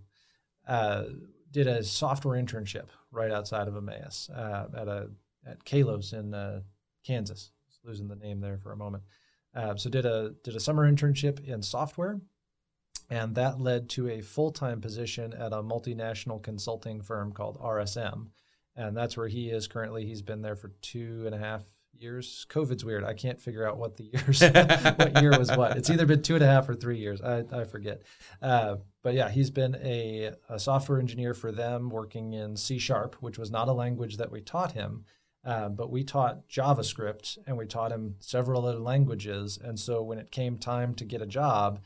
uh, 0.69 1.05
did 1.51 1.67
a 1.67 1.83
software 1.83 2.39
internship 2.39 2.89
right 3.11 3.31
outside 3.31 3.69
of 3.69 3.75
Emmaus 3.75 4.29
uh, 4.29 4.67
at 4.77 4.87
a 4.87 5.09
at 5.47 5.65
Kalos 5.65 6.13
in 6.13 6.35
uh, 6.35 6.61
Kansas. 7.07 7.53
Just 7.67 7.83
losing 7.87 8.09
the 8.09 8.17
name 8.17 8.43
there 8.43 8.59
for 8.59 8.73
a 8.73 8.77
moment. 8.77 9.03
Uh, 9.55 9.77
so 9.77 9.89
did 9.89 10.05
a 10.05 10.35
did 10.43 10.57
a 10.57 10.61
summer 10.61 10.93
internship 10.93 11.43
in 11.49 11.63
software, 11.63 12.21
and 13.11 13.35
that 13.35 13.61
led 13.61 13.89
to 13.91 14.09
a 14.09 14.21
full 14.21 14.51
time 14.51 14.81
position 14.81 15.33
at 15.33 15.53
a 15.53 15.63
multinational 15.63 16.43
consulting 16.43 17.03
firm 17.03 17.33
called 17.33 17.59
RSM 17.59 18.29
and 18.77 18.97
that's 18.97 19.17
where 19.17 19.29
he 19.29 19.51
is 19.51 19.67
currently. 19.67 20.05
He's 20.05 20.23
been 20.23 20.43
there 20.43 20.57
for 20.57 20.69
two 20.83 21.23
and 21.27 21.35
a 21.35 21.39
half 21.39 21.63
years. 21.93 22.47
COVID's 22.51 22.85
weird. 22.85 23.05
I 23.05 23.15
can't 23.15 23.41
figure 23.41 23.67
out 23.67 23.79
what 23.79 23.97
the 23.97 24.05
years, 24.13 24.41
what 24.97 25.23
year 25.23 25.39
was 25.39 25.51
what. 25.57 25.77
It's 25.77 25.91
either 25.91 26.07
been 26.07 26.23
two 26.23 26.35
and 26.35 26.45
a 26.45 26.49
half 26.49 26.69
or 26.69 26.75
three 26.75 26.99
years. 26.99 27.23
I, 27.23 27.45
I 27.53 27.65
forget. 27.65 28.03
Uh, 28.43 28.77
but 29.03 29.15
yeah, 29.15 29.29
he's 29.29 29.51
been 29.51 29.77
a, 29.77 30.33
a 30.49 30.59
software 30.59 30.99
engineer 30.99 31.35
for 31.35 31.53
them, 31.53 31.89
working 31.89 32.33
in 32.33 32.57
C 32.57 32.79
sharp, 32.79 33.17
which 33.21 33.39
was 33.39 33.51
not 33.51 33.69
a 33.69 33.73
language 33.73 34.17
that 34.17 34.33
we 34.33 34.41
taught 34.41 34.73
him. 34.73 35.05
Uh, 35.45 35.69
but 35.69 35.91
we 35.91 36.03
taught 36.03 36.49
JavaScript 36.49 37.37
and 37.47 37.59
we 37.59 37.67
taught 37.67 37.93
him 37.93 38.15
several 38.19 38.67
other 38.67 38.79
languages. 38.79 39.59
And 39.63 39.79
so 39.79 40.03
when 40.03 40.19
it 40.19 40.31
came 40.31 40.57
time 40.57 40.95
to 40.95 41.05
get 41.05 41.21
a 41.21 41.27
job, 41.27 41.81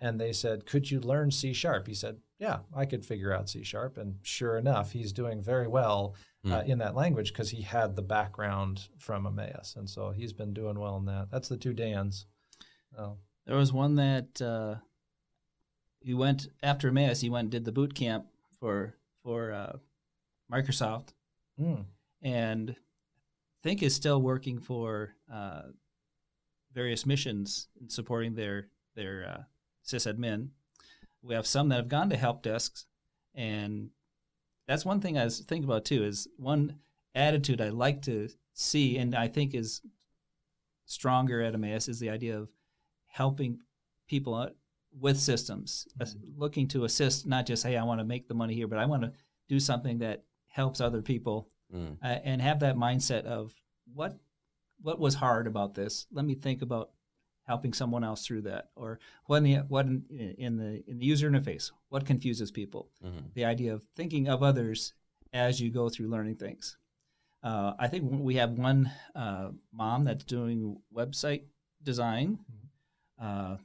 and 0.00 0.20
they 0.20 0.32
said, 0.32 0.66
"Could 0.66 0.90
you 0.90 1.00
learn 1.00 1.30
C 1.30 1.52
sharp?" 1.52 1.86
He 1.86 1.94
said, 1.94 2.18
"Yeah, 2.38 2.60
I 2.74 2.86
could 2.86 3.04
figure 3.04 3.32
out 3.32 3.50
C 3.50 3.62
sharp." 3.62 3.98
And 3.98 4.16
sure 4.22 4.56
enough, 4.56 4.92
he's 4.92 5.12
doing 5.12 5.42
very 5.42 5.68
well 5.68 6.14
uh, 6.48 6.62
in 6.66 6.78
that 6.78 6.94
language 6.94 7.32
because 7.32 7.50
he 7.50 7.62
had 7.62 7.96
the 7.96 8.02
background 8.02 8.88
from 8.98 9.26
Emmaus, 9.26 9.74
and 9.76 9.88
so 9.88 10.10
he's 10.10 10.32
been 10.32 10.54
doing 10.54 10.78
well 10.78 10.96
in 10.96 11.04
that. 11.06 11.28
That's 11.30 11.48
the 11.48 11.56
two 11.56 11.74
Dans. 11.74 12.26
Oh, 12.98 13.18
There 13.46 13.56
was 13.56 13.72
one 13.72 13.96
that 13.96 14.40
uh, 14.40 14.76
he 16.00 16.14
went 16.14 16.48
after 16.62 16.88
Emmaus. 16.88 17.20
He 17.20 17.30
went 17.30 17.46
and 17.46 17.50
did 17.52 17.64
the 17.64 17.72
boot 17.72 17.94
camp 17.94 18.26
for 18.58 18.94
for 19.22 19.52
uh, 19.52 19.76
Microsoft, 20.50 21.12
mm. 21.60 21.84
and 22.22 22.70
I 22.70 23.60
think 23.62 23.82
is 23.82 23.94
still 23.94 24.22
working 24.22 24.58
for 24.58 25.14
uh, 25.32 25.62
various 26.72 27.04
missions 27.04 27.68
and 27.78 27.92
supporting 27.92 28.34
their 28.34 28.68
their 28.94 29.26
uh, 29.28 29.42
sysadmin. 29.86 30.48
We 31.22 31.34
have 31.34 31.46
some 31.46 31.68
that 31.68 31.76
have 31.76 31.88
gone 31.88 32.10
to 32.10 32.16
help 32.16 32.42
desks, 32.42 32.86
and 33.34 33.90
that's 34.66 34.84
one 34.84 35.00
thing 35.00 35.18
I 35.18 35.24
was 35.24 35.40
thinking 35.40 35.64
about 35.68 35.84
too. 35.84 36.04
Is 36.04 36.28
one 36.36 36.76
attitude 37.14 37.60
I 37.60 37.68
like 37.70 38.02
to 38.02 38.28
see, 38.54 38.96
and 38.98 39.14
I 39.14 39.28
think 39.28 39.54
is 39.54 39.82
stronger 40.86 41.40
at 41.42 41.54
Emmaus 41.54 41.88
is 41.88 42.00
the 42.00 42.10
idea 42.10 42.38
of 42.38 42.48
helping 43.06 43.58
people 44.08 44.50
with 44.98 45.18
systems, 45.18 45.86
as- 46.00 46.16
looking 46.36 46.66
to 46.68 46.84
assist 46.84 47.26
not 47.26 47.46
just 47.46 47.62
hey 47.64 47.76
I 47.76 47.84
want 47.84 48.00
to 48.00 48.04
make 48.04 48.26
the 48.28 48.34
money 48.34 48.54
here, 48.54 48.66
but 48.66 48.78
I 48.78 48.86
want 48.86 49.02
to 49.02 49.12
do 49.48 49.60
something 49.60 49.98
that 49.98 50.24
helps 50.48 50.80
other 50.80 51.02
people 51.02 51.48
Mm. 51.72 51.98
uh, 52.02 52.06
and 52.24 52.42
have 52.42 52.58
that 52.60 52.74
mindset 52.74 53.22
of 53.26 53.54
what 53.94 54.18
what 54.82 54.98
was 54.98 55.14
hard 55.14 55.46
about 55.46 55.74
this. 55.74 56.06
Let 56.10 56.24
me 56.24 56.34
think 56.34 56.62
about 56.62 56.90
helping 57.50 57.72
someone 57.72 58.04
else 58.04 58.24
through 58.26 58.42
that, 58.42 58.64
or 58.76 58.98
what 59.26 59.38
in 59.38 59.42
the 59.48 59.54
what 59.74 59.86
in, 59.86 60.04
in 60.38 60.56
the 60.56 60.70
in 60.90 60.98
the 61.00 61.04
user 61.14 61.28
interface, 61.30 61.72
what 61.88 62.06
confuses 62.06 62.50
people. 62.50 62.82
Mhm. 63.04 63.34
The 63.34 63.44
idea 63.44 63.74
of 63.74 63.82
thinking 63.96 64.28
of 64.28 64.42
others 64.42 64.94
as 65.32 65.60
you 65.60 65.70
go 65.80 65.88
through 65.88 66.08
learning 66.08 66.36
things. 66.36 66.76
Uh, 67.42 67.72
I 67.78 67.88
think 67.88 68.02
we 68.30 68.34
have 68.36 68.52
one 68.52 68.90
uh, 69.14 69.48
mom 69.72 70.04
that's 70.04 70.24
doing 70.24 70.78
website 70.94 71.44
design. 71.82 72.38
Uh, 73.18 73.56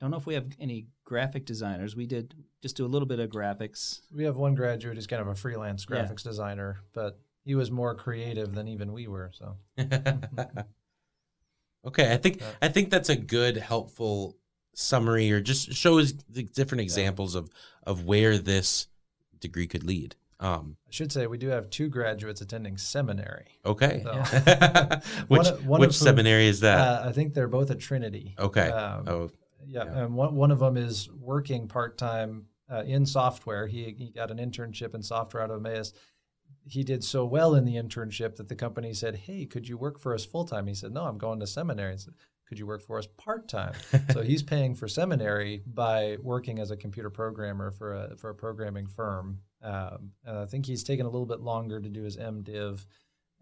don't 0.00 0.10
know 0.10 0.16
if 0.18 0.26
we 0.26 0.34
have 0.34 0.48
any 0.60 0.88
graphic 1.04 1.44
designers. 1.46 1.94
We 1.96 2.06
did 2.06 2.34
just 2.60 2.76
do 2.76 2.84
a 2.84 2.92
little 2.94 3.06
bit 3.06 3.20
of 3.20 3.30
graphics. 3.30 4.00
we 4.14 4.24
have 4.24 4.36
one 4.36 4.54
graduate 4.54 4.96
who's 4.96 5.06
kind 5.06 5.22
of 5.22 5.28
a 5.28 5.34
freelance 5.34 5.86
Yeah. 5.88 5.96
graphics 5.96 6.22
designer, 6.24 6.80
but 6.92 7.20
he 7.44 7.54
was 7.54 7.70
more 7.70 7.94
creative 7.94 8.54
than 8.54 8.66
even 8.68 8.92
we 8.92 9.06
were. 9.08 9.30
So 9.32 9.56
okay, 11.86 12.12
I 12.12 12.16
think 12.16 12.40
Yeah. 12.40 12.50
I 12.62 12.68
think 12.68 12.90
that's 12.90 13.08
a 13.08 13.16
good, 13.16 13.56
helpful 13.56 14.36
summary, 14.74 15.30
or 15.32 15.40
just 15.40 15.72
shows 15.74 16.14
the 16.28 16.42
different 16.44 16.80
examples 16.82 17.34
of 17.34 17.50
of 17.84 18.04
where 18.04 18.38
this 18.38 18.88
degree 19.40 19.66
could 19.66 19.84
lead. 19.84 20.16
Um, 20.40 20.76
I 20.88 20.90
should 20.90 21.12
say 21.12 21.26
we 21.28 21.38
do 21.38 21.48
have 21.48 21.70
two 21.70 21.88
graduates 21.88 22.40
attending 22.40 22.76
seminary. 22.76 23.60
okay, 23.64 24.02
So- 24.04 24.12
which 25.28 25.46
One 25.46 25.66
one 25.66 25.80
which 25.80 25.88
whom- 25.90 26.06
seminary 26.06 26.46
is 26.48 26.60
that? 26.60 26.78
Uh, 26.78 27.08
I 27.08 27.12
think 27.12 27.34
they're 27.34 27.46
both 27.48 27.70
at 27.70 27.78
Trinity. 27.78 28.34
okay. 28.38 28.68
Um, 28.70 29.04
oh, 29.08 29.30
Yeah, 29.64 29.84
Yeah. 29.84 30.04
and 30.04 30.14
one 30.16 30.34
one 30.34 30.50
of 30.50 30.58
them 30.58 30.76
is 30.76 31.08
working 31.10 31.68
part 31.68 31.96
time 31.96 32.46
uh, 32.70 32.82
in 32.84 33.06
software. 33.06 33.66
He 33.68 33.94
he 33.96 34.10
got 34.10 34.30
an 34.32 34.38
internship 34.38 34.94
in 34.94 35.02
software 35.02 35.42
out 35.44 35.50
of 35.50 35.64
Emmaus. 35.64 35.92
He 36.66 36.84
did 36.84 37.02
so 37.04 37.24
well 37.24 37.54
in 37.54 37.64
the 37.64 37.74
internship 37.76 38.36
that 38.36 38.48
the 38.48 38.54
company 38.54 38.94
said, 38.94 39.16
"Hey, 39.16 39.46
could 39.46 39.68
you 39.68 39.76
work 39.76 39.98
for 39.98 40.14
us 40.14 40.24
full 40.24 40.44
time?" 40.44 40.66
He 40.66 40.74
said, 40.74 40.92
"No, 40.92 41.04
I'm 41.04 41.18
going 41.18 41.40
to 41.40 41.46
seminary." 41.46 41.92
I 41.94 41.96
said, 41.96 42.14
could 42.48 42.58
you 42.58 42.66
work 42.66 42.82
for 42.82 42.98
us 42.98 43.06
part 43.16 43.48
time? 43.48 43.72
so 44.12 44.20
he's 44.30 44.42
paying 44.42 44.74
for 44.74 44.86
seminary 44.86 45.62
by 45.66 46.18
working 46.20 46.58
as 46.58 46.70
a 46.70 46.76
computer 46.76 47.08
programmer 47.08 47.70
for 47.70 47.94
a 47.94 48.16
for 48.16 48.28
a 48.30 48.34
programming 48.34 48.86
firm. 48.86 49.38
Um, 49.62 50.10
and 50.24 50.36
I 50.38 50.44
think 50.44 50.66
he's 50.66 50.84
taken 50.84 51.06
a 51.06 51.08
little 51.08 51.26
bit 51.26 51.40
longer 51.40 51.80
to 51.80 51.88
do 51.88 52.02
his 52.02 52.16
MDiv. 52.18 52.84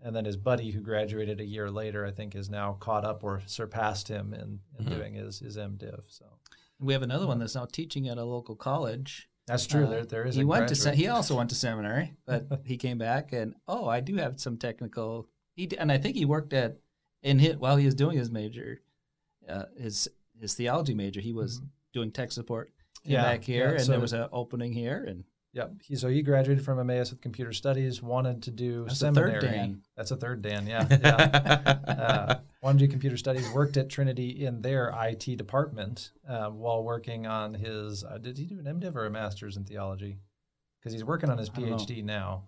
And 0.03 0.15
then 0.15 0.25
his 0.25 0.37
buddy, 0.37 0.71
who 0.71 0.81
graduated 0.81 1.41
a 1.41 1.45
year 1.45 1.71
later, 1.71 2.07
I 2.07 2.11
think 2.13 2.35
is 2.37 2.49
now 2.49 2.75
caught 2.75 3.05
up 3.05 3.25
or 3.25 3.43
surpassed 3.47 4.07
him 4.09 4.33
in, 4.33 4.61
in 4.79 4.85
Mhm. 4.87 4.89
doing 4.97 5.15
his 5.15 5.41
his 5.41 5.57
MDiv. 5.57 6.03
So 6.07 6.27
We 6.79 6.93
have 6.93 7.03
another 7.03 7.27
one 7.27 7.39
that's 7.41 7.55
now 7.57 7.67
teaching 7.67 8.09
at 8.09 8.17
a 8.17 8.25
local 8.25 8.55
college. 8.55 9.29
That's 9.51 9.67
true. 9.67 9.85
Uh, 9.85 9.91
there 9.91 10.05
there 10.05 10.25
is. 10.27 10.35
he 10.35 10.43
a 10.43 10.47
went 10.47 10.69
to 10.69 10.75
se- 10.75 10.97
he 10.97 11.09
also 11.09 11.37
went 11.37 11.51
to 11.51 11.57
seminary, 11.57 12.15
but 12.27 12.47
he 12.65 12.77
came 12.77 12.99
back 12.99 13.33
and 13.33 13.55
oh, 13.69 13.89
I 13.89 14.01
do 14.01 14.17
have 14.17 14.41
some 14.41 14.57
technical. 14.57 15.29
He 15.55 15.67
d- 15.67 15.77
and 15.79 15.91
I 15.91 15.99
think 15.99 16.17
he 16.17 16.25
worked 16.25 16.53
at 16.53 16.79
in 17.23 17.39
hit 17.39 17.59
while 17.61 17.77
he 17.77 17.85
was 17.87 17.95
doing 17.95 18.17
his 18.17 18.31
major, 18.31 18.81
uh, 19.49 19.65
his 19.77 20.09
his 20.41 20.55
theology 20.55 20.95
major. 20.95 21.21
He 21.21 21.33
was 21.33 21.61
doing 21.93 22.11
tech 22.11 22.33
support. 22.33 22.71
Yeah, 23.03 23.23
back 23.23 23.45
here, 23.45 23.69
yeah, 23.69 23.73
and 23.77 23.83
so- 23.83 23.93
there 23.93 24.01
was 24.01 24.13
an 24.13 24.29
opening 24.33 24.73
here, 24.73 25.05
and 25.07 25.25
Yep. 25.53 25.73
He, 25.83 25.97
so 25.97 26.09
he 26.09 26.23
graduated 26.23 26.65
from 26.65 26.79
Emmaus 26.79 27.11
with 27.11 27.21
computer 27.21 27.53
studies, 27.53 28.01
wanted 28.01 28.45
to 28.45 28.53
do 28.53 28.85
That's 28.85 29.03
a 29.03 29.07
third 29.13 29.15
seminary. 29.15 29.41
Dan. 29.41 29.83
That's 29.97 30.11
a 30.13 30.17
third 30.17 30.43
Dan, 30.43 30.67
yeah. 30.67 30.87
yeah. 30.91 31.79
uh, 31.89 32.35
to 32.63 32.89
computer 32.89 33.17
studies, 33.17 33.49
worked 33.53 33.77
at 33.77 33.89
Trinity 33.89 34.45
in 34.45 34.61
their 34.63 34.95
IT 35.03 35.37
department 35.37 36.11
uh, 36.29 36.49
while 36.49 36.83
working 36.85 37.27
on 37.27 37.55
his, 37.55 38.05
uh, 38.05 38.19
did 38.19 38.37
he 38.39 38.45
do 38.45 38.59
an 38.59 38.67
MDiv 38.67 38.95
or 38.97 39.07
a 39.07 39.11
master's 39.11 39.57
in 39.57 39.65
theology? 39.65 40.19
Because 40.81 40.93
he's 40.93 41.05
working 41.05 41.31
on 41.31 41.39
his 41.39 41.51
I 41.51 41.61
don't 41.61 41.71
know. 41.71 41.77
PhD 41.77 42.05
now. 42.05 42.45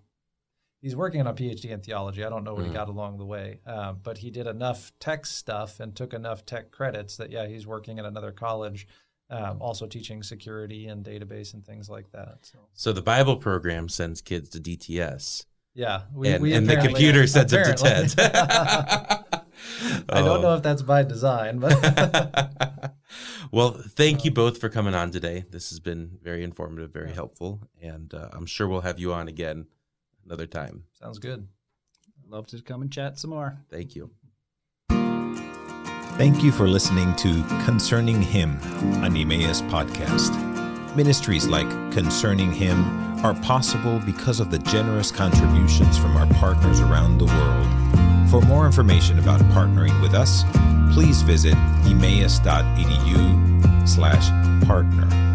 He's 0.81 0.95
working 0.95 1.21
on 1.21 1.27
a 1.27 1.33
PhD 1.33 1.65
in 1.71 1.79
theology. 1.81 2.23
I 2.23 2.29
don't 2.29 2.43
know 2.43 2.53
what 2.53 2.63
Mhm. 2.65 2.67
he 2.67 2.73
got 2.73 2.89
along 2.89 3.17
the 3.17 3.25
way, 3.25 3.59
uh, 3.65 3.93
but 3.93 4.17
he 4.19 4.29
did 4.29 4.47
enough 4.47 4.91
tech 4.99 5.25
stuff 5.25 5.79
and 5.79 5.95
took 5.95 6.13
enough 6.13 6.45
tech 6.45 6.71
credits 6.71 7.15
that, 7.17 7.31
yeah, 7.31 7.47
he's 7.47 7.65
working 7.65 7.99
at 7.99 8.05
another 8.05 8.31
college, 8.31 8.87
um, 9.29 9.61
also 9.61 9.87
teaching 9.87 10.21
security 10.21 10.87
and 10.87 11.05
database 11.05 11.53
and 11.53 11.65
things 11.65 11.89
like 11.89 12.11
that. 12.11 12.39
So. 12.41 12.59
so 12.73 12.91
the 12.93 13.01
Bible 13.01 13.37
program 13.37 13.87
sends 13.89 14.21
kids 14.21 14.49
to 14.49 14.59
DTS, 14.59 15.45
Yeah, 15.73 16.03
and, 16.23 16.45
and 16.45 16.69
the 16.69 16.77
computer 16.77 17.25
sends 17.27 17.51
them 17.51 17.63
to 17.63 17.73
TED. 17.75 19.23
I 20.09 20.21
don't 20.21 20.41
know 20.41 20.55
if 20.55 20.63
that's 20.63 20.81
by 20.81 21.03
design, 21.03 21.59
but 21.59 22.93
well, 23.51 23.71
thank 23.71 24.25
you 24.25 24.31
both 24.31 24.59
for 24.59 24.69
coming 24.69 24.93
on 24.95 25.11
today. 25.11 25.45
This 25.49 25.69
has 25.69 25.79
been 25.79 26.17
very 26.21 26.43
informative, 26.43 26.91
very 26.91 27.09
Yeah. 27.09 27.15
helpful, 27.15 27.61
and 27.81 28.13
uh, 28.13 28.29
I'm 28.33 28.45
sure 28.45 28.67
we'll 28.67 28.81
have 28.81 28.99
you 28.99 29.13
on 29.13 29.27
again 29.27 29.67
another 30.25 30.45
time. 30.45 30.83
sounds 30.99 31.19
good. 31.19 31.47
Love 32.27 32.47
to 32.47 32.61
come 32.61 32.81
and 32.81 32.91
chat 32.91 33.19
some 33.19 33.29
more. 33.31 33.57
Thank 33.69 33.95
you. 33.95 34.11
Thank 36.17 36.43
you 36.43 36.51
for 36.51 36.67
listening 36.67 37.15
to 37.17 37.43
Concerning 37.65 38.21
Him, 38.21 38.57
an 39.03 39.15
Emmaus 39.17 39.61
podcast. 39.63 40.31
Ministries 40.95 41.47
like 41.47 41.67
Concerning 41.91 42.51
Him 42.51 42.83
are 43.25 43.33
possible 43.41 43.99
because 44.05 44.39
of 44.39 44.51
the 44.51 44.59
generous 44.59 45.11
contributions 45.11 45.97
from 45.97 46.15
our 46.15 46.27
partners 46.35 46.79
around 46.81 47.17
the 47.17 47.25
world. 47.25 48.02
For 48.33 48.41
more 48.41 48.65
information 48.65 49.19
about 49.19 49.41
partnering 49.51 50.01
with 50.01 50.15
us, 50.15 50.43
please 50.91 51.21
visit 51.21 51.53
emmaus.edu 51.85 52.41
slash 53.87 54.27
partner. 54.65 55.32